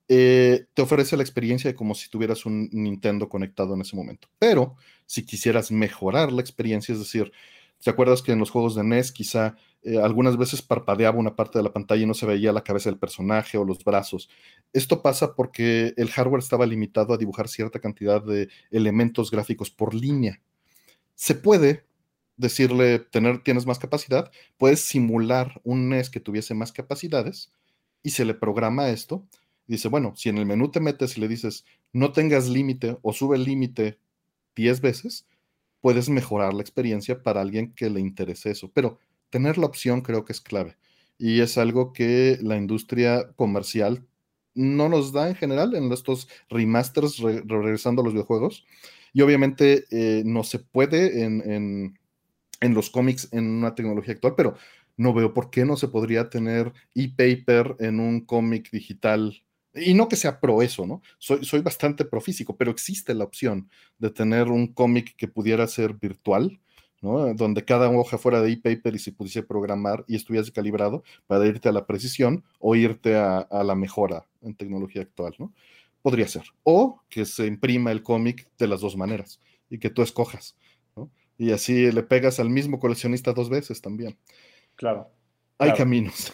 eh, 0.07 0.67
te 0.73 0.81
ofrece 0.81 1.17
la 1.17 1.23
experiencia 1.23 1.69
de 1.69 1.75
como 1.75 1.95
si 1.95 2.09
tuvieras 2.09 2.45
un 2.45 2.69
Nintendo 2.71 3.27
conectado 3.27 3.73
en 3.73 3.81
ese 3.81 3.95
momento. 3.95 4.29
Pero 4.39 4.77
si 5.05 5.25
quisieras 5.25 5.71
mejorar 5.71 6.31
la 6.31 6.41
experiencia, 6.41 6.93
es 6.93 6.99
decir, 6.99 7.31
¿Te 7.85 7.91
acuerdas 7.91 8.23
que 8.23 8.31
en 8.31 8.39
los 8.39 8.49
juegos 8.49 8.73
de 8.73 8.83
NES 8.83 9.11
quizá 9.11 9.57
eh, 9.83 9.99
algunas 9.99 10.37
veces 10.37 10.63
parpadeaba 10.63 11.19
una 11.19 11.35
parte 11.35 11.59
de 11.59 11.63
la 11.63 11.71
pantalla 11.71 12.01
y 12.01 12.07
no 12.07 12.15
se 12.15 12.25
veía 12.25 12.51
la 12.51 12.63
cabeza 12.63 12.89
del 12.89 12.97
personaje 12.97 13.59
o 13.59 13.63
los 13.63 13.83
brazos? 13.83 14.27
Esto 14.73 15.03
pasa 15.03 15.35
porque 15.35 15.93
el 15.95 16.09
hardware 16.09 16.41
estaba 16.41 16.65
limitado 16.65 17.13
a 17.13 17.17
dibujar 17.19 17.47
cierta 17.47 17.79
cantidad 17.79 18.23
de 18.23 18.49
elementos 18.71 19.29
gráficos 19.29 19.69
por 19.69 19.93
línea. 19.93 20.41
Se 21.13 21.35
puede 21.35 21.85
decirle, 22.37 22.97
tener, 22.97 23.43
tienes 23.43 23.67
más 23.67 23.77
capacidad, 23.77 24.31
puedes 24.57 24.81
simular 24.81 25.61
un 25.63 25.87
NES 25.87 26.09
que 26.09 26.19
tuviese 26.19 26.55
más 26.55 26.71
capacidades 26.71 27.51
y 28.01 28.09
se 28.09 28.25
le 28.25 28.33
programa 28.33 28.89
esto. 28.89 29.27
dice, 29.67 29.89
bueno, 29.89 30.15
si 30.15 30.29
en 30.29 30.39
el 30.39 30.47
menú 30.47 30.71
te 30.71 30.79
metes 30.79 31.17
y 31.17 31.21
le 31.21 31.27
dices, 31.27 31.65
no 31.93 32.13
tengas 32.13 32.49
límite 32.49 32.97
o 33.03 33.13
sube 33.13 33.35
el 33.37 33.43
límite 33.43 33.99
10 34.55 34.81
veces, 34.81 35.27
puedes 35.85 36.09
mejorar 36.09 36.55
la 36.55 36.63
experiencia 36.63 37.21
para 37.21 37.41
alguien 37.41 37.71
que 37.75 37.91
le 37.91 37.99
interese 37.99 38.49
eso. 38.49 38.71
Pero 38.73 38.97
tener 39.29 39.59
la 39.59 39.67
opción 39.67 40.01
creo 40.01 40.25
que 40.25 40.33
es 40.33 40.41
clave. 40.41 40.77
Y 41.19 41.41
es 41.41 41.59
algo 41.59 41.93
que 41.93 42.39
la 42.41 42.57
industria 42.57 43.29
comercial 43.35 44.03
no 44.55 44.89
nos 44.89 45.13
da 45.13 45.29
en 45.29 45.35
general 45.35 45.75
en 45.75 45.91
estos 45.91 46.27
remasters 46.49 47.19
regresando 47.19 48.01
a 48.01 48.05
los 48.05 48.15
videojuegos. 48.15 48.65
Y 49.13 49.21
obviamente 49.21 49.85
eh, 49.91 50.23
no 50.25 50.43
se 50.43 50.57
puede 50.57 51.23
en, 51.23 51.95
en 52.61 52.73
los 52.73 52.89
cómics 52.89 53.29
en 53.31 53.47
una 53.47 53.75
tecnología 53.75 54.15
actual, 54.15 54.33
pero 54.35 54.55
no 54.97 55.13
veo 55.13 55.35
por 55.35 55.51
qué 55.51 55.65
no 55.65 55.77
se 55.77 55.87
podría 55.87 56.31
tener 56.31 56.73
e-paper 56.95 57.75
en 57.77 57.99
un 57.99 58.21
cómic 58.21 58.71
digital 58.71 59.44
y 59.75 59.93
no 59.93 60.07
que 60.07 60.15
sea 60.15 60.39
pro 60.39 60.61
eso, 60.61 60.85
¿no? 60.85 61.01
Soy, 61.17 61.43
soy 61.43 61.61
bastante 61.61 62.05
profísico, 62.05 62.55
pero 62.55 62.71
existe 62.71 63.13
la 63.13 63.25
opción 63.25 63.69
de 63.97 64.09
tener 64.09 64.47
un 64.47 64.67
cómic 64.67 65.15
que 65.15 65.27
pudiera 65.27 65.67
ser 65.67 65.93
virtual, 65.93 66.59
¿no? 67.01 67.33
Donde 67.33 67.65
cada 67.65 67.89
hoja 67.89 68.17
fuera 68.17 68.41
de 68.41 68.51
e-paper 68.51 68.95
y 68.95 68.99
se 68.99 69.11
pudiese 69.11 69.43
programar 69.43 70.05
y 70.07 70.15
estuviese 70.15 70.51
calibrado 70.51 71.03
para 71.27 71.45
irte 71.45 71.69
a 71.69 71.71
la 71.73 71.85
precisión 71.85 72.43
o 72.59 72.75
irte 72.75 73.15
a, 73.15 73.47
la 73.51 73.75
mejora 73.75 74.25
en 74.41 74.55
tecnología 74.55 75.01
actual, 75.01 75.35
¿no? 75.37 75.53
Podría 76.01 76.27
ser. 76.27 76.43
O 76.63 77.01
que 77.09 77.25
se 77.25 77.45
imprima 77.45 77.91
el 77.91 78.03
cómic 78.03 78.47
de 78.57 78.67
las 78.67 78.81
dos 78.81 78.95
maneras 78.95 79.41
y 79.69 79.79
que 79.79 79.89
tú 79.89 80.01
escojas, 80.01 80.55
¿no? 80.95 81.09
Y 81.37 81.51
así 81.51 81.91
le 81.91 82.03
pegas 82.03 82.39
al 82.39 82.49
mismo 82.49 82.79
coleccionista 82.79 83.33
dos 83.33 83.49
veces 83.49 83.81
también. 83.81 84.17
Claro. 84.75 85.09
Hay 85.59 85.73
caminos. 85.73 86.33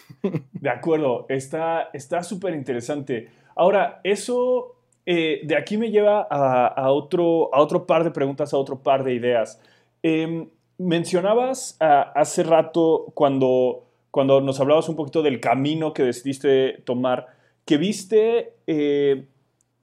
De 0.52 0.70
acuerdo, 0.70 1.26
está 1.28 2.22
súper 2.22 2.54
interesante. 2.54 3.30
Ahora, 3.54 4.00
eso 4.04 4.76
eh, 5.04 5.40
de 5.44 5.56
aquí 5.56 5.76
me 5.78 5.90
lleva 5.90 6.22
a, 6.22 6.90
otro, 6.92 7.52
a 7.54 7.60
otro 7.60 7.86
par 7.86 8.04
de 8.04 8.10
preguntas, 8.10 8.54
a 8.54 8.56
otro 8.56 8.82
par 8.82 9.02
de 9.02 9.14
ideas. 9.14 9.60
Em, 10.02 10.48
mencionabas 10.78 11.76
hace 11.80 12.42
rato 12.44 13.06
cuando, 13.14 13.84
cuando 14.10 14.40
nos 14.40 14.60
hablabas 14.60 14.88
un 14.88 14.96
poquito 14.96 15.22
del 15.22 15.40
camino 15.40 15.92
que 15.92 16.04
decidiste 16.04 16.82
tomar, 16.84 17.26
que 17.64 17.76
viste, 17.78 18.54
eh, 18.66 19.26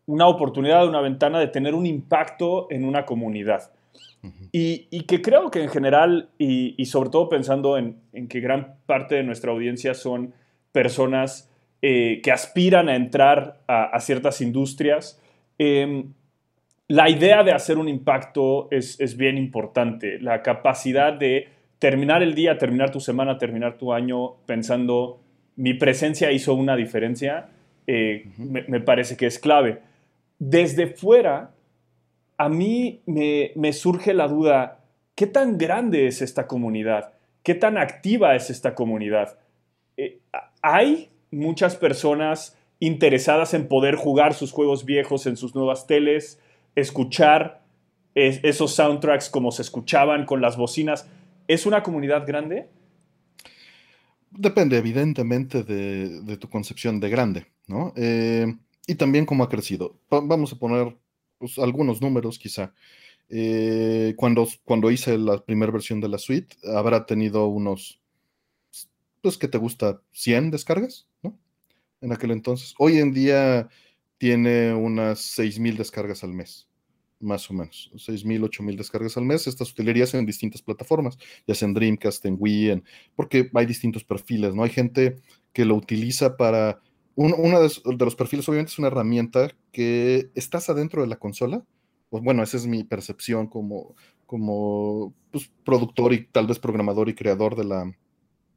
una 0.05 0.27
oportunidad, 0.27 0.87
una 0.87 1.01
ventana 1.01 1.39
de 1.39 1.47
tener 1.47 1.75
un 1.75 1.85
impacto 1.85 2.67
en 2.71 2.85
una 2.85 3.05
comunidad. 3.05 3.71
Y, 4.51 5.01
que 5.03 5.21
creo 5.21 5.49
que 5.51 5.63
en 5.63 5.69
general, 5.69 6.29
y, 6.37 6.83
sobre 6.85 7.09
todo 7.09 7.29
pensando 7.29 7.77
en, 7.77 7.99
que 8.27 8.39
gran 8.39 8.75
parte 8.85 9.15
de 9.15 9.23
nuestra 9.23 9.51
audiencia 9.51 9.93
son 9.93 10.33
personas 10.71 11.49
eh, 11.81 12.19
que 12.23 12.31
aspiran 12.31 12.89
a 12.89 12.95
entrar 12.95 13.61
a, 13.67 13.99
ciertas 13.99 14.41
industrias, 14.41 15.21
em, 15.57 16.13
la 16.87 17.09
idea 17.09 17.43
de 17.43 17.51
hacer 17.51 17.77
un 17.77 17.87
impacto 17.87 18.67
es, 18.71 18.99
es, 18.99 19.15
bien 19.15 19.37
importante. 19.37 20.19
La 20.19 20.41
capacidad 20.41 21.13
de 21.13 21.47
terminar 21.77 22.21
el 22.21 22.35
día, 22.35 22.57
terminar 22.57 22.91
tu 22.91 22.99
semana, 22.99 23.37
terminar 23.37 23.77
tu 23.77 23.93
año 23.93 24.35
pensando, 24.45 25.21
mi 25.55 25.73
presencia 25.73 26.31
hizo 26.31 26.53
una 26.53 26.75
diferencia, 26.75 27.49
eh, 27.87 28.27
me, 28.37 28.81
parece 28.81 29.17
que 29.17 29.25
es 29.25 29.39
clave. 29.39 29.79
Desde 30.37 30.87
fuera, 30.87 31.51
a 32.39 32.47
mí 32.47 33.01
me, 33.05 33.73
surge 33.73 34.13
la 34.13 34.29
duda, 34.29 34.79
¿qué 35.13 35.27
tan 35.27 35.57
grande 35.57 36.07
es 36.07 36.21
esta 36.21 36.47
comunidad? 36.47 37.11
¿Qué 37.43 37.53
tan 37.53 37.77
activa 37.77 38.33
es 38.33 38.49
esta 38.49 38.75
comunidad? 38.75 39.37
Eh, 39.97 40.21
hay 40.61 41.09
muchas 41.31 41.75
personas 41.75 42.57
interesadas 42.79 43.53
en 43.53 43.67
poder 43.67 43.95
jugar 43.95 44.33
sus 44.33 44.53
juegos 44.53 44.85
viejos 44.85 45.27
en 45.27 45.35
sus 45.35 45.53
nuevas 45.53 45.85
teles, 45.85 46.39
escuchar 46.75 47.61
esos 48.15 48.73
soundtracks 48.73 49.29
como 49.29 49.51
se 49.51 49.61
escuchaban 49.61 50.25
con 50.25 50.39
las 50.39 50.55
bocinas. 50.55 51.09
¿Es 51.49 51.65
una 51.65 51.83
comunidad 51.83 52.25
grande? 52.25 52.69
Depende, 54.31 54.77
evidentemente, 54.77 55.63
de, 55.63 56.37
tu 56.37 56.49
concepción 56.49 57.01
de 57.01 57.09
grande, 57.09 57.47
¿no? 57.67 57.91
Eh, 57.97 58.47
y 58.87 58.95
también 58.95 59.25
cómo 59.25 59.43
ha 59.43 59.49
crecido. 59.49 59.99
vamos 60.09 60.53
a 60.53 60.57
poner 60.57 60.95
pues, 61.39 61.57
algunos 61.57 62.01
números, 62.01 62.37
quizá. 62.37 62.73
Eh, 63.29 64.13
cuando, 64.17 64.47
cuando 64.65 64.91
hice 64.91 65.17
la 65.17 65.43
primera 65.43 65.71
versión 65.71 66.01
de 66.01 66.09
la 66.09 66.17
suite, 66.17 66.55
habrá 66.75 67.05
tenido 67.05 67.47
unos, 67.47 68.01
pues, 69.21 69.37
que 69.37 69.47
te 69.47 69.57
gusta? 69.57 70.01
100 70.11 70.51
descargas, 70.51 71.07
¿no? 71.23 71.37
En 72.01 72.11
aquel 72.13 72.31
entonces. 72.31 72.75
Hoy 72.79 72.99
en 72.99 73.13
día 73.13 73.69
tiene 74.17 74.73
unas 74.73 75.19
6.000 75.19 75.77
descargas 75.77 76.23
al 76.23 76.33
mes 76.33 76.69
más 77.19 77.49
o 77.49 77.53
menos, 77.53 77.91
6.000, 77.95 78.43
8.000 78.43 78.77
descargas 78.77 79.17
al 79.17 79.25
mes. 79.25 79.47
Estas 79.47 79.71
utilerías 79.71 80.13
en 80.13 80.25
distintas 80.25 80.61
plataformas, 80.61 81.17
ya 81.45 81.55
sea 81.55 81.67
en 81.67 81.73
Dreamcast, 81.73 82.25
en 82.25 82.37
Wii, 82.39 82.81
porque 83.15 83.49
hay 83.53 83.65
distintos 83.65 84.03
perfiles, 84.03 84.55
¿no? 84.55 84.63
Hay 84.63 84.69
gente 84.69 85.17
que 85.53 85.65
lo 85.65 85.75
utiliza 85.75 86.37
para... 86.37 86.81
uno 87.27 87.59
de, 87.61 87.69
los 87.97 88.15
perfiles 88.15 88.47
obviamente 88.47 88.71
es 88.71 88.79
una 88.79 88.87
herramienta 88.87 89.51
que 89.71 90.31
estás 90.35 90.69
adentro 90.69 91.01
de 91.01 91.07
la 91.07 91.19
consola. 91.19 91.65
Pues 92.09 92.23
bueno, 92.23 92.41
esa 92.43 92.57
es 92.57 92.65
mi 92.65 92.83
percepción 92.83 93.47
como, 93.47 93.95
como 94.25 95.13
pues, 95.31 95.51
productor 95.63 96.13
y 96.13 96.25
tal 96.25 96.47
vez 96.47 96.59
programador 96.59 97.09
y 97.09 97.15
creador 97.15 97.55
de 97.55 97.65
la, 97.65 97.91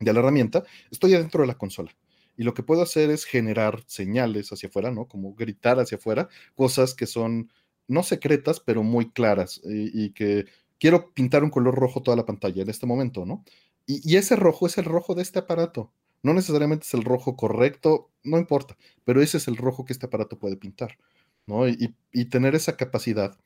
de 0.01 0.13
la 0.13 0.21
herramienta. 0.21 0.65
Estoy 0.91 1.15
adentro 1.15 1.43
de 1.43 1.49
la 1.49 1.59
consola 1.59 1.95
y 2.37 2.45
lo 2.45 2.55
que 2.55 2.63
puedo 2.63 2.83
hacer 2.83 3.11
es 3.11 3.25
generar 3.25 3.83
señales 3.87 4.53
hacia 4.53 4.69
afuera, 4.69 4.91
¿no? 4.91 5.07
Como 5.07 5.35
gritar 5.35 5.79
hacia 5.81 5.99
afuera, 5.99 6.29
cosas 6.55 6.95
que 6.95 7.07
son 7.07 7.51
no 7.89 8.03
secretas, 8.03 8.61
pero 8.61 8.83
muy 8.83 9.11
claras 9.11 9.61
y, 9.65 10.13
que 10.13 10.47
quiero 10.79 11.13
pintar 11.13 11.45
un 11.45 11.51
color 11.51 11.75
rojo 11.75 12.03
toda 12.03 12.17
la 12.17 12.25
pantalla 12.27 12.63
en 12.63 12.71
este 12.71 12.87
momento, 12.87 13.27
¿no? 13.27 13.45
Y, 13.87 14.17
ese 14.17 14.37
rojo 14.37 14.67
es 14.67 14.79
el 14.79 14.85
rojo 14.85 15.15
de 15.15 15.23
este 15.23 15.41
aparato. 15.41 15.93
No 16.23 16.35
necesariamente 16.35 16.87
es 16.87 16.95
el 16.95 17.05
rojo 17.05 17.37
correcto, 17.37 18.11
no 18.25 18.39
importa, 18.39 18.77
pero 19.05 19.23
ese 19.23 19.39
es 19.39 19.49
el 19.49 19.57
rojo 19.57 19.85
que 19.85 19.93
este 19.93 20.07
aparato 20.07 20.39
puede 20.39 20.57
pintar, 20.57 20.99
¿no? 21.47 21.69
Y, 21.69 21.95
tener 22.31 22.55
esa 22.55 22.77
capacidad. 22.77 23.37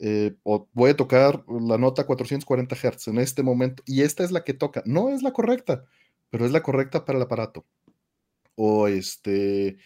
Eh, 0.00 0.36
voy 0.44 0.90
a 0.90 0.96
tocar 0.96 1.44
la 1.48 1.78
nota 1.78 2.06
440 2.06 2.76
Hz 2.76 3.08
en 3.08 3.18
este 3.18 3.42
momento 3.42 3.82
y 3.86 4.02
esta 4.02 4.24
es 4.24 4.30
la 4.30 4.44
que 4.44 4.54
toca. 4.54 4.82
No 4.86 5.10
es 5.10 5.22
la 5.22 5.32
correcta, 5.32 5.84
pero 6.30 6.46
es 6.46 6.52
la 6.52 6.62
correcta 6.62 7.04
para 7.04 7.18
el 7.18 7.22
aparato. 7.24 7.66
O 8.56 8.88
este, 8.88 9.78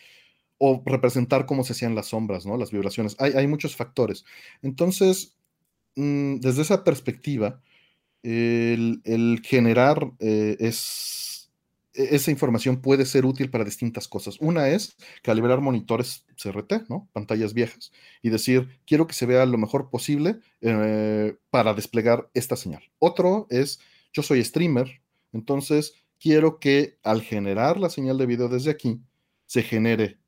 o 0.64 0.80
representar 0.86 1.44
cómo 1.46 1.64
se 1.64 1.72
hacían 1.72 1.96
las 1.96 2.06
sombras, 2.06 2.46
¿no? 2.46 2.56
Las 2.56 2.70
vibraciones. 2.70 3.16
Hay, 3.18 3.46
muchos 3.48 3.74
factores. 3.74 4.24
Entonces, 4.62 5.36
mm, 5.96 6.36
desde 6.36 6.62
esa 6.62 6.84
perspectiva, 6.84 7.60
el, 8.22 9.42
generar 9.44 10.12
eh, 10.20 10.56
es, 10.60 11.31
esa 11.94 12.30
información 12.30 12.80
puede 12.80 13.04
ser 13.04 13.26
útil 13.26 13.50
para 13.50 13.64
distintas 13.64 14.08
cosas. 14.08 14.38
Una 14.40 14.68
es 14.68 14.96
calibrar 15.22 15.60
monitores 15.60 16.24
CRT, 16.42 16.88
¿no? 16.88 17.08
Pantallas 17.12 17.54
viejas, 17.54 17.92
y 18.22 18.30
decir, 18.30 18.80
quiero 18.86 19.06
que 19.06 19.14
se 19.14 19.26
vea 19.26 19.44
lo 19.46 19.58
mejor 19.58 19.90
posible 19.90 20.40
eh, 20.60 21.36
para 21.50 21.74
desplegar 21.74 22.30
esta 22.34 22.56
señal. 22.56 22.82
Otro 22.98 23.46
es, 23.50 23.80
yo 24.12 24.22
soy 24.22 24.42
streamer, 24.42 25.02
entonces 25.32 25.94
quiero 26.18 26.58
que 26.58 26.98
al 27.02 27.22
generar 27.22 27.78
la 27.78 27.90
señal 27.90 28.18
de 28.18 28.26
video 28.26 28.48
desde 28.48 28.70
aquí, 28.70 29.00
se 29.46 29.62
genere 29.62 30.18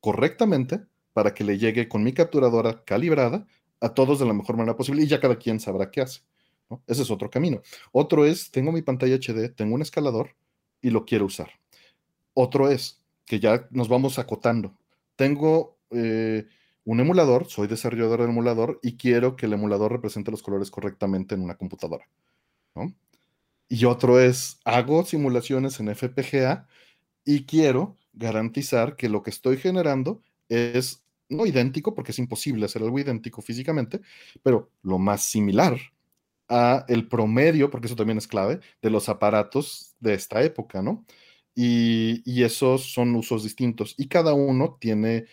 correctamente 0.00 0.82
para 1.12 1.34
que 1.34 1.42
le 1.42 1.58
llegue 1.58 1.88
con 1.88 2.04
mi 2.04 2.12
capturadora 2.12 2.84
calibrada 2.84 3.46
a 3.80 3.94
todos 3.94 4.20
de 4.20 4.26
la 4.26 4.34
mejor 4.34 4.56
manera 4.56 4.76
posible 4.76 5.02
y 5.02 5.06
ya 5.06 5.20
cada 5.20 5.36
quien 5.36 5.58
sabrá 5.58 5.90
qué 5.90 6.02
hace. 6.02 6.20
Ese 6.86 7.02
es 7.02 7.10
otro 7.10 7.30
camino. 7.30 7.62
Otro 7.92 8.24
es, 8.24 8.50
tengo 8.50 8.72
mi 8.72 8.82
pantalla 8.82 9.16
HD, 9.16 9.48
tengo 9.48 9.74
un 9.74 9.82
escalador 9.82 10.36
y 10.80 10.90
lo 10.90 11.04
quiero 11.04 11.26
usar. 11.26 11.50
Otro 12.34 12.70
es, 12.70 13.02
que 13.24 13.40
ya 13.40 13.68
nos 13.70 13.88
vamos 13.88 14.18
acotando. 14.18 14.76
Tengo 15.16 15.78
eh, 15.90 16.46
un 16.84 17.00
emulador, 17.00 17.46
soy 17.46 17.68
desarrollador 17.68 18.20
del 18.22 18.30
emulador 18.30 18.80
y 18.82 18.96
quiero 18.96 19.36
que 19.36 19.46
el 19.46 19.52
emulador 19.52 19.92
represente 19.92 20.30
los 20.30 20.42
colores 20.42 20.70
correctamente 20.70 21.34
en 21.34 21.42
una 21.42 21.56
computadora. 21.56 22.08
Y 23.68 23.84
otro 23.84 24.18
es, 24.20 24.60
hago 24.64 25.04
simulaciones 25.04 25.78
en 25.80 25.94
FPGA 25.94 26.66
y 27.24 27.44
quiero 27.44 27.96
garantizar 28.14 28.96
que 28.96 29.10
lo 29.10 29.22
que 29.22 29.30
estoy 29.30 29.58
generando 29.58 30.22
es 30.48 31.04
no 31.28 31.44
idéntico, 31.44 31.94
porque 31.94 32.12
es 32.12 32.18
imposible 32.18 32.64
hacer 32.64 32.82
algo 32.82 32.98
idéntico 32.98 33.42
físicamente, 33.42 34.00
pero 34.42 34.70
lo 34.82 34.98
más 34.98 35.24
similar 35.24 35.78
a 36.48 36.84
el 36.88 37.08
promedio, 37.08 37.70
porque 37.70 37.86
eso 37.86 37.96
también 37.96 38.18
es 38.18 38.26
clave, 38.26 38.60
de 38.82 38.90
los 38.90 39.08
aparatos 39.08 39.94
de 40.00 40.14
esta 40.14 40.42
época, 40.42 40.82
¿no? 40.82 41.04
Y, 41.54 42.42
esos 42.44 42.92
son 42.92 43.14
usos 43.16 43.42
distintos 43.42 43.94
y 43.98 44.06
cada 44.06 44.32
uno 44.32 44.76
tiene 44.80 45.26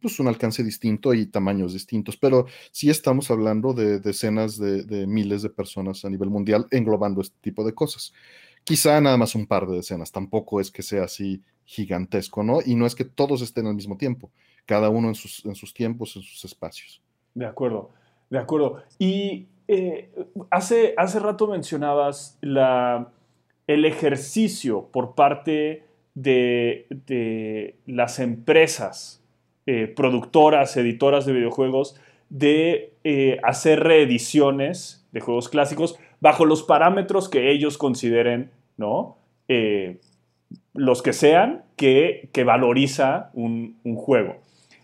pues 0.00 0.18
un 0.18 0.26
alcance 0.26 0.62
distinto 0.64 1.14
y 1.14 1.26
tamaños 1.26 1.72
distintos, 1.72 2.16
pero 2.16 2.46
sí 2.72 2.90
estamos 2.90 3.30
hablando 3.30 3.72
de 3.72 4.00
decenas 4.00 4.58
de 4.58 5.06
miles 5.06 5.42
de 5.42 5.50
personas 5.50 6.04
a 6.04 6.10
nivel 6.10 6.28
mundial 6.28 6.66
englobando 6.70 7.20
este 7.20 7.38
tipo 7.40 7.64
de 7.64 7.72
cosas. 7.72 8.12
Quizá 8.64 9.00
nada 9.00 9.16
más 9.16 9.34
un 9.34 9.46
par 9.46 9.66
de 9.66 9.76
decenas, 9.76 10.12
tampoco 10.12 10.60
es 10.60 10.70
que 10.70 10.82
sea 10.82 11.04
así 11.04 11.42
gigantesco, 11.64 12.42
¿no? 12.42 12.58
Y 12.64 12.74
no 12.74 12.86
es 12.86 12.94
que 12.94 13.04
todos 13.04 13.40
estén 13.42 13.66
al 13.66 13.74
mismo 13.74 13.96
tiempo, 13.96 14.30
cada 14.66 14.90
uno 14.90 15.08
en 15.08 15.14
sus, 15.14 15.44
en 15.44 15.54
sus 15.54 15.72
tiempos, 15.72 16.16
en 16.16 16.22
sus 16.22 16.44
espacios. 16.44 17.02
De 17.34 17.46
acuerdo, 17.46 17.90
de 18.28 18.38
acuerdo. 18.38 18.82
Y 18.98 19.46
eh, 19.72 20.10
hace, 20.50 20.94
hace 20.96 21.20
rato 21.20 21.46
mencionabas 21.46 22.36
el 22.42 23.84
ejercicio 23.84 24.88
por 24.90 25.14
parte 25.14 25.84
de, 26.14 27.76
las 27.86 28.18
empresas 28.18 29.22
eh, 29.66 29.86
productoras, 29.86 30.76
editoras 30.76 31.24
de 31.24 31.34
videojuegos, 31.34 31.94
de 32.30 32.94
eh, 33.04 33.38
hacer 33.44 33.84
reediciones 33.84 35.06
de 35.12 35.20
juegos 35.20 35.48
clásicos 35.48 36.00
bajo 36.18 36.46
los 36.46 36.64
parámetros 36.64 37.28
que 37.28 37.52
ellos 37.52 37.78
consideren, 37.78 38.50
¿no? 38.76 39.18
Los 40.74 41.00
que 41.02 41.12
sean, 41.12 41.62
que, 41.76 42.28
que 42.32 42.42
valoriza 42.42 43.30
un, 43.34 43.78
juego. 43.94 44.34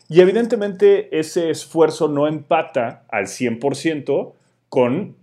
Y 0.09 0.21
evidentemente 0.21 1.19
ese 1.19 1.51
esfuerzo 1.51 2.07
no 2.07 2.29
empata 2.29 3.03
al 3.09 3.25
100% 3.25 4.33
con 4.77 5.17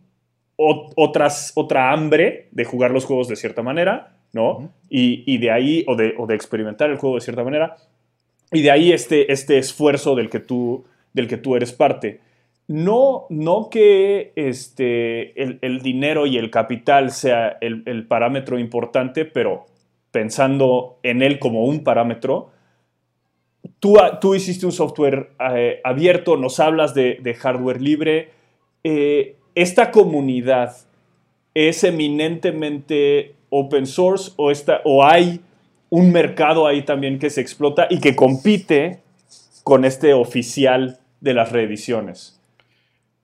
otras, 0.58 1.52
otra 1.54 1.92
hambre 1.92 2.48
de 2.54 2.66
jugar 2.66 2.90
los 2.90 3.06
juegos 3.06 3.28
de 3.28 3.36
cierta 3.36 3.62
manera, 3.62 4.18
¿no? 4.32 4.74
y, 4.90 5.38
de 5.38 5.52
ahí, 5.52 5.86
o 5.88 5.96
de, 5.96 6.16
o 6.18 6.26
de, 6.26 6.34
experimentar 6.34 6.90
el 6.90 6.98
juego 6.98 7.18
de 7.18 7.22
cierta 7.22 7.44
manera, 7.44 7.76
y 8.52 8.64
de 8.64 8.72
ahí 8.72 8.92
este, 8.92 9.32
este 9.32 9.60
esfuerzo 9.60 10.16
del 10.16 10.32
que, 10.32 10.40
tú, 10.40 10.86
del 11.14 11.28
que 11.28 11.38
tú 11.38 11.56
eres 11.56 11.72
parte. 11.72 12.20
No, 12.68 13.28
no 13.30 13.70
que 13.70 14.34
este, 14.36 15.40
el, 15.40 15.82
dinero 15.84 16.26
y 16.26 16.40
el 16.40 16.50
capital 16.50 17.12
sea 17.12 17.56
el, 17.62 18.08
parámetro 18.08 18.58
importante, 18.58 19.24
pero 19.24 19.68
pensando 20.10 20.98
en 21.04 21.22
él 21.22 21.38
como 21.38 21.66
un 21.66 21.84
parámetro, 21.84 22.50
tú, 23.78 24.00
tú 24.20 24.34
hiciste 24.34 24.66
un 24.66 24.72
software 24.72 25.30
eh, 25.52 25.80
abierto, 25.84 26.38
nos 26.38 26.60
hablas 26.60 26.96
de, 26.96 27.38
hardware 27.40 27.84
libre. 27.84 28.32
Eh, 28.84 29.38
¿Esta 29.56 29.92
comunidad 29.92 30.76
es 31.54 31.84
eminentemente 31.84 33.36
open 33.50 33.86
source 33.86 34.32
o, 34.36 34.52
o 34.86 35.06
hay 35.06 35.42
un 35.92 36.12
mercado 36.12 36.66
ahí 36.66 36.84
también 36.84 37.20
que 37.20 37.30
se 37.30 37.42
explota 37.42 37.86
y 37.88 38.00
que 38.00 38.16
compite 38.16 39.02
con 39.64 39.86
este 39.86 40.14
oficial 40.14 41.00
de 41.22 41.36
las 41.36 41.52
reediciones? 41.52 42.40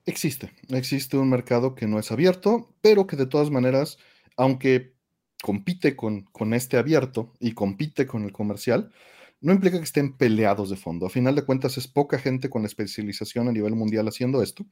Existe, 0.06 0.52
existe 0.68 1.16
un 1.16 1.30
mercado 1.30 1.74
que 1.74 1.88
no 1.88 1.98
es 1.98 2.12
abierto, 2.12 2.68
pero 2.80 3.08
que 3.08 3.16
de 3.16 3.26
todas 3.26 3.50
maneras, 3.50 3.98
aunque 4.36 4.92
compite 5.42 5.96
con, 5.96 6.22
con 6.32 6.54
este 6.54 6.76
abierto 6.76 7.32
y 7.40 7.52
compite 7.52 8.06
con 8.06 8.24
el 8.24 8.30
comercial, 8.30 8.92
no 9.40 9.52
implica 9.52 9.78
que 9.78 9.84
estén 9.84 10.16
peleados 10.16 10.70
de 10.70 10.76
fondo. 10.76 11.06
A 11.06 11.10
final 11.10 11.34
de 11.34 11.42
cuentas, 11.42 11.76
es 11.76 11.88
poca 11.88 12.18
gente 12.18 12.50
con 12.50 12.64
especialización 12.64 13.48
a 13.48 13.52
nivel 13.52 13.74
mundial 13.74 14.06
haciendo 14.06 14.42
esto 14.42 14.64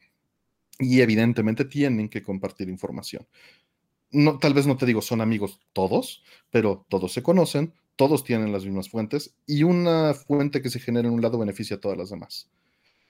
y 0.79 1.01
evidentemente 1.01 1.65
tienen 1.65 2.09
que 2.09 2.23
compartir 2.23 2.69
información. 2.69 3.27
No, 4.11 4.39
tal 4.39 4.55
vez 4.55 4.67
no 4.67 4.77
te 4.77 4.87
digo 4.87 5.03
son 5.03 5.21
amigos 5.21 5.61
todos, 5.73 6.23
pero 6.51 6.87
todos 6.89 7.13
se 7.13 7.23
conocen, 7.23 7.75
todos 7.97 8.25
tienen 8.25 8.53
las 8.53 8.65
mismas 8.65 8.89
fuentes 8.89 9.35
y 9.47 9.65
una 9.65 10.15
fuente 10.15 10.63
que 10.63 10.71
se 10.71 10.81
genera 10.81 11.09
en 11.09 11.15
un 11.15 11.21
lado 11.21 11.39
beneficia 11.39 11.77
a 11.77 11.81
todas 11.81 11.99
las 11.99 12.11
demás. 12.11 12.49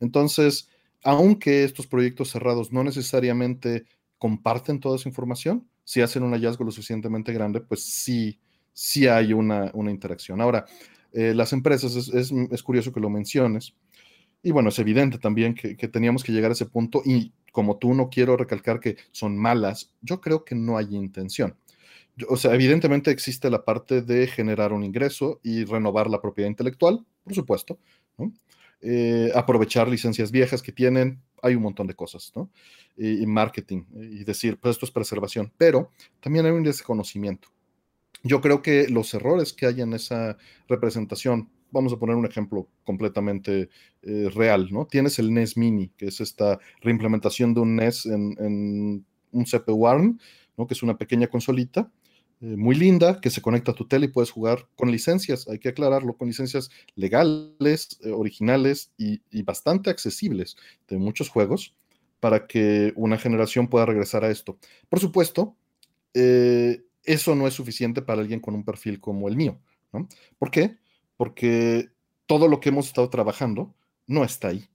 Entonces, 0.00 0.68
aunque 1.04 1.64
estos 1.64 1.86
proyectos 1.86 2.30
cerrados 2.30 2.72
no 2.72 2.82
necesariamente 2.82 3.84
comparten 4.18 4.80
toda 4.80 4.96
esa 4.96 5.08
información, 5.08 5.68
si 5.84 6.00
hacen 6.00 6.22
un 6.22 6.32
hallazgo 6.32 6.64
lo 6.64 6.70
suficientemente 6.70 7.32
grande, 7.32 7.60
pues 7.60 7.82
sí, 7.82 8.38
sí 8.72 9.06
hay 9.06 9.32
una, 9.32 9.72
interacción. 9.74 10.40
Ahora, 10.40 10.66
eh, 11.12 11.32
las 11.34 11.52
empresas, 11.52 11.94
es, 12.08 12.62
curioso 12.62 12.92
que 12.92 13.00
lo 13.00 13.08
menciones, 13.10 13.74
y 14.42 14.50
bueno, 14.50 14.68
es 14.68 14.78
evidente 14.78 15.18
también 15.18 15.54
que, 15.54 15.74
teníamos 15.88 16.22
que 16.22 16.32
llegar 16.32 16.50
a 16.50 16.54
ese 16.54 16.66
punto 16.66 17.02
y 17.04 17.32
como 17.52 17.78
tú 17.78 17.94
no 17.94 18.10
quiero 18.10 18.36
recalcar 18.36 18.80
que 18.80 18.96
son 19.12 19.36
malas, 19.36 19.92
yo 20.00 20.20
creo 20.20 20.44
que 20.44 20.54
no 20.54 20.76
hay 20.76 20.94
intención. 20.94 21.56
o 22.28 22.36
sea, 22.36 22.54
evidentemente 22.54 23.10
existe 23.10 23.50
la 23.50 23.64
parte 23.64 24.02
de 24.02 24.26
generar 24.26 24.72
un 24.72 24.84
ingreso 24.84 25.40
y 25.42 25.64
renovar 25.64 26.10
la 26.10 26.20
propiedad 26.20 26.50
intelectual, 26.50 27.04
por 27.24 27.34
supuesto, 27.34 27.78
eh, 28.80 29.30
aprovechar 29.34 29.88
licencias 29.88 30.30
viejas 30.30 30.62
que 30.62 30.72
tienen, 30.72 31.20
hay 31.42 31.54
un 31.54 31.62
montón 31.62 31.86
de 31.86 31.94
cosas, 31.94 32.32
¿no? 32.34 32.50
Y, 32.96 33.26
marketing, 33.26 33.84
y 33.94 34.24
decir, 34.24 34.58
pues 34.58 34.72
esto 34.72 34.86
es 34.86 34.92
preservación, 34.92 35.52
pero 35.56 35.90
también 36.20 36.46
hay 36.46 36.52
un 36.52 36.64
desconocimiento. 36.64 37.48
Yo 38.24 38.40
creo 38.40 38.62
que 38.62 38.88
los 38.88 39.14
errores 39.14 39.52
que 39.52 39.66
hay 39.66 39.80
en 39.80 39.92
esa 39.92 40.36
representación, 40.68 41.48
vamos 41.70 41.92
a 41.92 41.98
poner 41.98 42.16
un 42.16 42.26
ejemplo 42.26 42.68
completamente 42.84 43.68
eh, 44.02 44.28
real, 44.34 44.68
¿no? 44.70 44.86
Tienes 44.86 45.18
el 45.18 45.32
NES 45.32 45.56
Mini, 45.56 45.90
que 45.96 46.06
es 46.06 46.20
esta 46.20 46.58
reimplementación 46.80 47.54
de 47.54 47.60
un 47.60 47.76
NES 47.76 48.06
en, 48.06 49.04
un 49.30 49.44
CPU 49.44 49.86
ARM, 49.86 50.18
¿no? 50.56 50.66
Que 50.66 50.74
es 50.74 50.82
una 50.82 50.96
pequeña 50.96 51.26
consolita, 51.26 51.90
eh, 52.40 52.56
muy 52.56 52.74
linda, 52.74 53.20
que 53.20 53.30
se 53.30 53.42
conecta 53.42 53.72
a 53.72 53.74
tu 53.74 53.86
tele 53.86 54.06
y 54.06 54.08
puedes 54.08 54.30
jugar 54.30 54.68
con 54.76 54.90
licencias, 54.90 55.48
hay 55.48 55.58
que 55.58 55.68
aclararlo, 55.68 56.16
con 56.16 56.28
licencias 56.28 56.70
legales, 56.94 57.98
eh, 58.02 58.10
originales 58.10 58.92
y, 58.96 59.20
bastante 59.42 59.90
accesibles 59.90 60.56
de 60.88 60.98
muchos 60.98 61.28
juegos 61.28 61.74
para 62.20 62.46
que 62.46 62.92
una 62.96 63.18
generación 63.18 63.68
pueda 63.68 63.86
regresar 63.86 64.24
a 64.24 64.30
esto. 64.30 64.58
Por 64.88 65.00
supuesto, 65.00 65.56
eso 66.14 67.34
no 67.36 67.46
es 67.46 67.54
suficiente 67.54 68.02
para 68.02 68.20
alguien 68.20 68.40
con 68.40 68.54
un 68.54 68.64
perfil 68.64 69.00
como 69.00 69.28
el 69.28 69.36
mío. 69.36 69.60
¿no? 69.92 70.08
¿Por 70.38 70.50
qué? 70.50 70.78
Porque 71.18 71.90
todo 72.24 72.48
lo 72.48 72.60
que 72.60 72.70
hemos 72.70 72.86
estado 72.86 73.10
trabajando 73.10 73.74
no 74.06 74.24
está 74.24 74.48
ahí. 74.48 74.66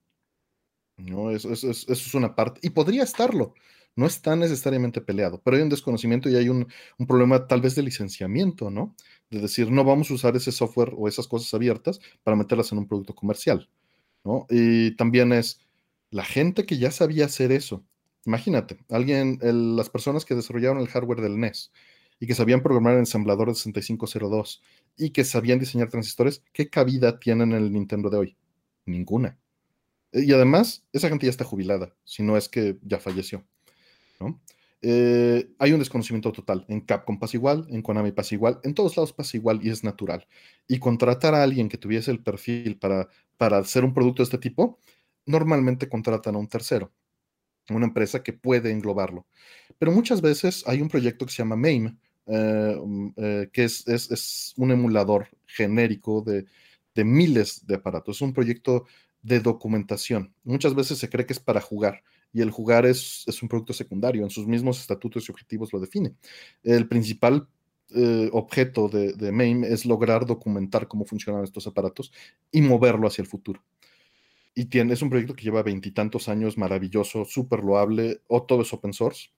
¿no? 0.97 1.31
Eso, 1.31 1.51
es 1.51 2.13
una 2.13 2.35
parte, 2.35 2.59
y 2.61 2.69
podría 2.69 3.01
estarlo, 3.01 3.55
no 3.95 4.05
está 4.05 4.35
necesariamente 4.35 5.01
peleado, 5.01 5.41
pero 5.43 5.57
hay 5.57 5.63
un 5.63 5.69
desconocimiento 5.69 6.29
y 6.29 6.35
hay 6.35 6.49
un, 6.49 6.67
problema 7.07 7.47
tal 7.47 7.61
vez 7.61 7.75
de 7.75 7.83
licenciamiento, 7.83 8.69
¿no? 8.71 8.95
De 9.29 9.39
decir, 9.39 9.71
no 9.71 9.83
vamos 9.83 10.09
a 10.09 10.15
usar 10.15 10.35
ese 10.35 10.51
software 10.51 10.93
o 10.95 11.07
esas 11.07 11.27
cosas 11.27 11.53
abiertas 11.53 11.99
para 12.23 12.37
meterlas 12.37 12.71
en 12.71 12.79
un 12.79 12.87
producto 12.87 13.15
comercial, 13.15 13.69
¿no? 14.23 14.45
Y 14.49 14.95
también 14.95 15.31
es 15.33 15.59
la 16.09 16.23
gente 16.23 16.65
que 16.65 16.77
ya 16.77 16.91
sabía 16.91 17.25
hacer 17.25 17.51
eso. 17.51 17.83
Imagínate, 18.25 18.79
alguien, 18.89 19.39
las 19.41 19.89
personas 19.89 20.25
que 20.25 20.35
desarrollaron 20.35 20.79
el 20.79 20.87
hardware 20.87 21.21
del 21.21 21.39
NES, 21.39 21.71
y 22.23 22.25
que 22.25 22.35
sabían 22.35 22.63
programar 22.63 22.93
en 22.93 22.99
ensamblador 22.99 23.49
de 23.49 23.55
6502 23.55 24.61
y 24.95 25.09
que 25.09 25.25
sabían 25.25 25.59
diseñar 25.59 25.89
transistores, 25.89 26.41
¿qué 26.53 26.69
cabida 26.69 27.19
tienen 27.19 27.51
en 27.51 27.57
el 27.57 27.73
Nintendo 27.73 28.09
de 28.09 28.17
hoy? 28.17 28.37
Ninguna. 28.85 29.37
Y 30.13 30.31
además, 30.31 30.85
esa 30.93 31.09
gente 31.09 31.25
ya 31.25 31.31
está 31.31 31.43
jubilada, 31.43 31.93
si 32.05 32.23
no 32.23 32.37
es 32.37 32.47
que 32.47 32.77
ya 32.81 33.01
falleció. 33.01 33.43
Eh, 34.81 35.49
hay 35.59 35.73
un 35.73 35.79
desconocimiento 35.79 36.31
total. 36.31 36.63
En 36.69 36.79
Capcom 36.79 37.19
pasa 37.19 37.35
igual, 37.35 37.67
en 37.69 37.81
Konami 37.81 38.13
pasa 38.13 38.35
igual, 38.35 38.61
en 38.63 38.73
todos 38.73 38.95
lados 38.95 39.11
pasa 39.11 39.35
igual 39.35 39.59
y 39.61 39.69
es 39.69 39.83
natural. 39.83 40.25
Y 40.65 40.79
contratar 40.79 41.35
a 41.35 41.43
alguien 41.43 41.67
que 41.67 41.77
tuviese 41.77 42.09
el 42.09 42.23
perfil 42.23 42.77
para, 42.77 43.09
para 43.35 43.57
hacer 43.57 43.83
un 43.83 43.93
producto 43.93 44.23
de 44.23 44.27
este 44.27 44.37
tipo, 44.37 44.79
normalmente 45.25 45.89
contratan 45.89 46.35
a 46.35 46.37
un 46.37 46.47
tercero, 46.47 46.93
una 47.69 47.85
empresa 47.85 48.23
que 48.23 48.31
puede 48.31 48.71
englobarlo. 48.71 49.27
Pero 49.77 49.91
muchas 49.91 50.21
veces 50.21 50.63
hay 50.67 50.81
un 50.81 50.87
proyecto 50.87 51.25
que 51.25 51.33
se 51.33 51.39
llama 51.39 51.57
MAME, 51.57 51.97
eh, 52.25 52.77
mm, 52.81 53.09
eh, 53.17 53.49
que 53.51 53.63
es, 53.65 54.53
un 54.57 54.71
emulador 54.71 55.27
genérico 55.45 56.21
de, 56.21 56.45
miles 57.03 57.65
de 57.65 57.75
aparatos. 57.75 58.17
Es 58.17 58.21
un 58.21 58.33
proyecto 58.33 58.85
de 59.21 59.39
documentación. 59.39 60.33
Muchas 60.43 60.75
veces 60.75 60.97
se 60.99 61.09
cree 61.09 61.25
que 61.25 61.33
es 61.33 61.39
para 61.39 61.61
jugar 61.61 62.03
y 62.31 62.41
el 62.41 62.51
jugar 62.51 62.85
es, 62.85 63.25
un 63.41 63.49
producto 63.49 63.73
secundario. 63.73 64.23
En 64.23 64.29
sus 64.29 64.47
mismos 64.47 64.79
estatutos 64.79 65.27
y 65.27 65.31
objetivos 65.31 65.73
lo 65.73 65.79
define. 65.79 66.13
El 66.63 66.87
principal 66.87 67.47
eh, 67.95 68.29
objeto 68.31 68.87
de, 68.89 69.13
de 69.13 69.31
MAME 69.31 69.67
es 69.67 69.85
lograr 69.85 70.25
documentar 70.25 70.87
cómo 70.87 71.05
funcionan 71.05 71.43
estos 71.43 71.67
aparatos 71.67 72.11
y 72.51 72.61
moverlo 72.61 73.07
hacia 73.07 73.21
el 73.21 73.27
futuro. 73.27 73.63
Y 74.55 74.65
tiene, 74.65 74.93
es 74.93 75.01
un 75.01 75.09
proyecto 75.09 75.35
que 75.35 75.43
lleva 75.43 75.63
veintitantos 75.63 76.29
años, 76.29 76.57
maravilloso, 76.57 77.25
súper 77.25 77.63
loable, 77.63 78.21
o 78.27 78.43
todo 78.43 78.61
es 78.61 78.71
open 78.71 78.93
source. 78.93 79.29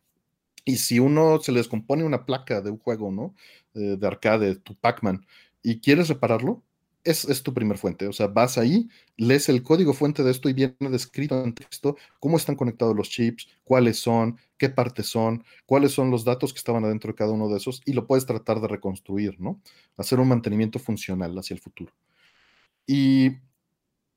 Y 0.66 0.78
si 0.78 0.99
uno 0.99 1.39
se 1.39 1.51
le 1.51 1.59
descompone 1.59 2.03
una 2.03 2.26
placa 2.26 2.61
de 2.61 2.72
un 2.72 2.80
juego, 2.80 3.11
¿no? 3.11 3.36
Eh, 3.76 3.97
de 3.99 4.07
arcade, 4.07 4.55
tu 4.55 4.76
Pac-Man, 4.76 5.26
y 5.61 5.80
quieres 5.80 6.09
repararlo, 6.09 6.63
es, 7.03 7.24
es, 7.26 7.43
tu 7.43 7.53
primer 7.53 7.78
fuente. 7.78 8.07
O 8.07 8.13
sea, 8.13 8.28
vas 8.28 8.57
ahí, 8.57 8.89
lees 9.16 9.47
el 9.47 9.61
código 9.61 9.93
fuente 9.93 10.24
de 10.24 10.32
esto 10.32 10.49
y 10.49 10.53
viene 10.53 10.76
descrito 10.89 11.43
en 11.43 11.53
texto 11.53 11.97
cómo 12.20 12.38
están 12.38 12.55
conectados 12.55 12.95
los 12.95 13.09
chips, 13.09 13.47
cuáles 13.63 13.99
son, 13.99 14.39
qué 14.57 14.70
partes 14.70 15.07
son, 15.07 15.43
cuáles 15.68 15.91
son 15.91 16.09
los 16.09 16.26
datos 16.26 16.51
que 16.51 16.57
estaban 16.57 16.84
adentro 16.84 17.11
de 17.11 17.16
cada 17.16 17.32
uno 17.32 17.47
de 17.47 17.57
esos, 17.57 17.82
y 17.86 17.93
lo 17.93 18.07
puedes 18.07 18.26
tratar 18.26 18.59
de 18.59 18.68
reconstruir, 18.68 19.39
¿no? 19.39 19.61
Hacer 19.97 20.20
un 20.20 20.30
mantenimiento 20.30 20.80
funcional 20.80 21.38
hacia 21.38 21.53
el 21.53 21.59
futuro. 21.61 21.93
Y 22.88 23.32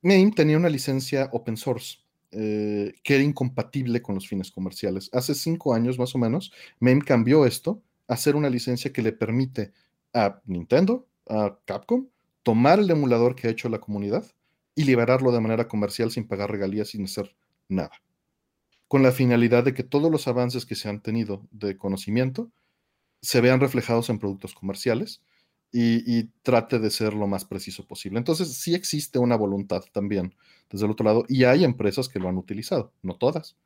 MAME 0.02 0.32
tenía 0.34 0.56
una 0.56 0.68
licencia 0.68 1.28
open 1.32 1.56
source 1.56 1.98
eh, 2.30 2.94
que 3.02 3.14
era 3.14 3.24
incompatible 3.24 4.02
con 4.02 4.14
los 4.14 4.28
fines 4.28 4.50
comerciales. 4.50 5.08
Hace 5.12 5.34
cinco 5.34 5.72
años 5.72 5.98
más 5.98 6.14
o 6.14 6.18
menos, 6.18 6.52
MAME 6.78 7.02
cambió 7.02 7.46
esto 7.46 7.82
a 8.06 8.14
hacer 8.14 8.36
una 8.36 8.50
licencia 8.50 8.92
que 8.92 9.02
le 9.02 9.12
permite 9.12 9.72
a 10.12 10.40
Nintendo, 10.44 11.06
a 11.28 11.58
Capcom, 11.64 12.08
tomar 12.42 12.78
el 12.78 12.90
emulador 12.90 13.34
que 13.34 13.48
ha 13.48 13.50
hecho 13.50 13.68
la 13.68 13.78
comunidad 13.78 14.26
y 14.74 14.84
liberarlo 14.84 15.32
de 15.32 15.40
manera 15.40 15.68
comercial 15.68 16.10
sin 16.10 16.26
pagar 16.26 16.50
regalías, 16.50 16.88
sin 16.88 17.04
hacer 17.04 17.34
nada. 17.68 17.92
Con 18.88 19.02
la 19.02 19.12
finalidad 19.12 19.64
de 19.64 19.74
que 19.74 19.82
todos 19.82 20.10
los 20.10 20.28
avances 20.28 20.64
que 20.64 20.74
se 20.74 20.88
han 20.88 21.00
tenido 21.00 21.46
de 21.50 21.76
conocimiento 21.76 22.50
se 23.20 23.40
vean 23.40 23.60
reflejados 23.60 24.08
en 24.08 24.18
productos 24.18 24.54
comerciales 24.54 25.20
y, 25.72 26.24
trate 26.42 26.78
de 26.78 26.90
ser 26.90 27.14
lo 27.14 27.26
más 27.26 27.44
preciso 27.44 27.86
posible. 27.86 28.18
Entonces, 28.18 28.54
sí 28.54 28.74
existe 28.74 29.18
una 29.18 29.36
voluntad 29.36 29.82
también 29.92 30.34
desde 30.70 30.86
el 30.86 30.92
otro 30.92 31.04
lado 31.04 31.24
y 31.28 31.44
hay 31.44 31.64
empresas 31.64 32.08
que 32.08 32.18
lo 32.18 32.28
han 32.28 32.38
utilizado, 32.38 32.92
no 33.02 33.14
todas, 33.14 33.56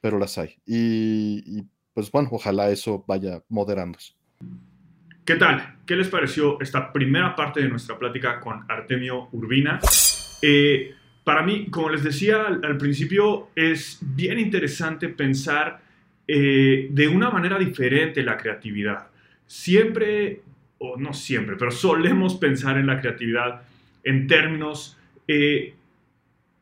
pero 0.00 0.18
las 0.18 0.38
hay. 0.38 0.56
Y, 0.66 1.62
pues 1.94 2.10
bueno, 2.10 2.28
ojalá 2.32 2.70
eso 2.70 3.04
vaya 3.06 3.42
moderándose. 3.48 4.14
¿Qué 5.24 5.34
tal? 5.36 5.78
¿Qué 5.86 5.96
les 5.96 6.08
pareció 6.08 6.60
esta 6.60 6.92
primera 6.92 7.34
parte 7.34 7.60
de 7.60 7.68
nuestra 7.68 7.98
plática 7.98 8.38
con 8.40 8.64
Artemio 8.68 9.28
Urbina? 9.32 9.80
Eh, 10.42 10.94
para 11.24 11.42
mí, 11.42 11.66
como 11.70 11.88
les 11.88 12.04
decía 12.04 12.46
al, 12.46 12.76
principio, 12.76 13.48
es 13.56 13.98
bien 14.00 14.38
interesante 14.38 15.08
pensar 15.08 15.80
eh, 16.28 16.88
de 16.90 17.08
una 17.08 17.30
manera 17.30 17.58
diferente 17.58 18.22
la 18.22 18.36
creatividad. 18.36 19.08
Siempre 19.46 20.42
o 20.78 20.96
no 20.96 21.12
siempre, 21.12 21.56
pero 21.56 21.70
solemos 21.70 22.34
pensar 22.34 22.78
en 22.78 22.86
la 22.86 23.00
creatividad 23.00 23.62
en 24.04 24.26
términos 24.26 24.96
eh, 25.28 25.74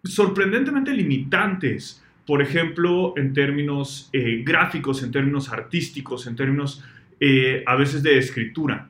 sorprendentemente 0.05 0.93
limitantes. 0.93 2.03
Por 2.27 2.41
ejemplo, 2.41 3.13
en 3.17 3.35
términos 3.35 4.09
eh, 4.13 4.43
gráficos, 4.45 5.03
en 5.03 5.11
términos 5.11 5.53
artísticos, 5.53 6.27
en 6.27 6.37
términos 6.37 6.83
eh, 7.21 7.63
a 7.67 7.77
veces 7.77 8.03
de 8.03 8.19
escritura. 8.19 8.89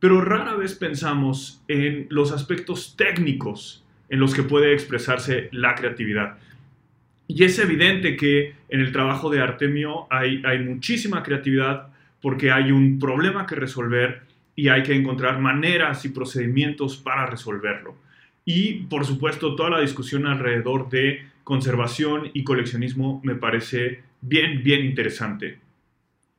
Pero 0.00 0.20
rara 0.20 0.54
vez 0.54 0.74
pensamos 0.74 1.62
en 1.66 2.06
los 2.10 2.30
aspectos 2.30 2.94
técnicos 2.96 3.84
en 4.10 4.20
los 4.20 4.34
que 4.34 4.42
puede 4.42 4.72
expresarse 4.72 5.48
la 5.52 5.74
creatividad. 5.74 6.38
Y 7.26 7.44
es 7.44 7.58
evidente 7.58 8.16
que 8.16 8.54
en 8.68 8.80
el 8.80 8.92
trabajo 8.92 9.28
de 9.30 9.40
Artemio 9.40 10.06
hay, 10.10 10.42
hay 10.44 10.60
muchísima 10.60 11.22
creatividad 11.22 11.88
porque 12.20 12.50
hay 12.50 12.70
un 12.72 12.98
problema 12.98 13.46
que 13.46 13.54
resolver 13.54 14.22
y 14.58 14.70
hay 14.70 14.82
que 14.82 14.92
encontrar 14.92 15.38
maneras 15.38 16.04
y 16.04 16.08
procedimientos 16.08 16.96
para 16.96 17.26
resolverlo. 17.26 17.94
y 18.44 18.86
por 18.88 19.04
supuesto 19.04 19.54
toda 19.54 19.70
la 19.70 19.80
discusión 19.80 20.26
alrededor 20.26 20.88
de 20.88 21.22
conservación 21.44 22.30
y 22.32 22.44
coleccionismo 22.44 23.20
me 23.22 23.34
parece 23.34 24.02
bien, 24.22 24.64
bien 24.64 24.84
interesante. 24.84 25.58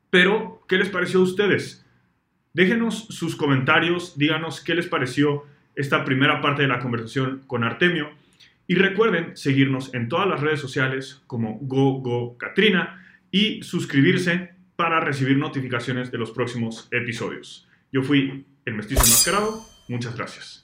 Pero, 0.09 0.63
¿qué 0.67 0.77
les 0.77 0.89
pareció 0.89 1.19
a 1.19 1.23
ustedes? 1.23 1.85
Déjenos 2.53 3.05
sus 3.09 3.35
comentarios, 3.35 4.17
díganos 4.17 4.61
qué 4.61 4.75
les 4.75 4.87
pareció 4.87 5.45
esta 5.75 6.03
primera 6.03 6.41
parte 6.41 6.63
de 6.63 6.67
la 6.67 6.79
conversación 6.79 7.43
con 7.47 7.63
Artemio 7.63 8.09
y 8.67 8.75
recuerden 8.75 9.37
seguirnos 9.37 9.93
en 9.93 10.09
todas 10.09 10.27
las 10.27 10.41
redes 10.41 10.59
sociales 10.59 11.21
como 11.27 11.59
GoGoCatrina 11.61 13.05
y 13.31 13.61
suscribirse 13.61 14.49
para 14.75 14.99
recibir 14.99 15.37
notificaciones 15.37 16.11
de 16.11 16.17
los 16.17 16.31
próximos 16.31 16.89
episodios. 16.91 17.68
Yo 17.91 18.03
fui 18.03 18.45
el 18.65 18.73
mestizo 18.75 19.03
enmascarado. 19.03 19.65
Muchas 19.87 20.15
gracias. 20.15 20.63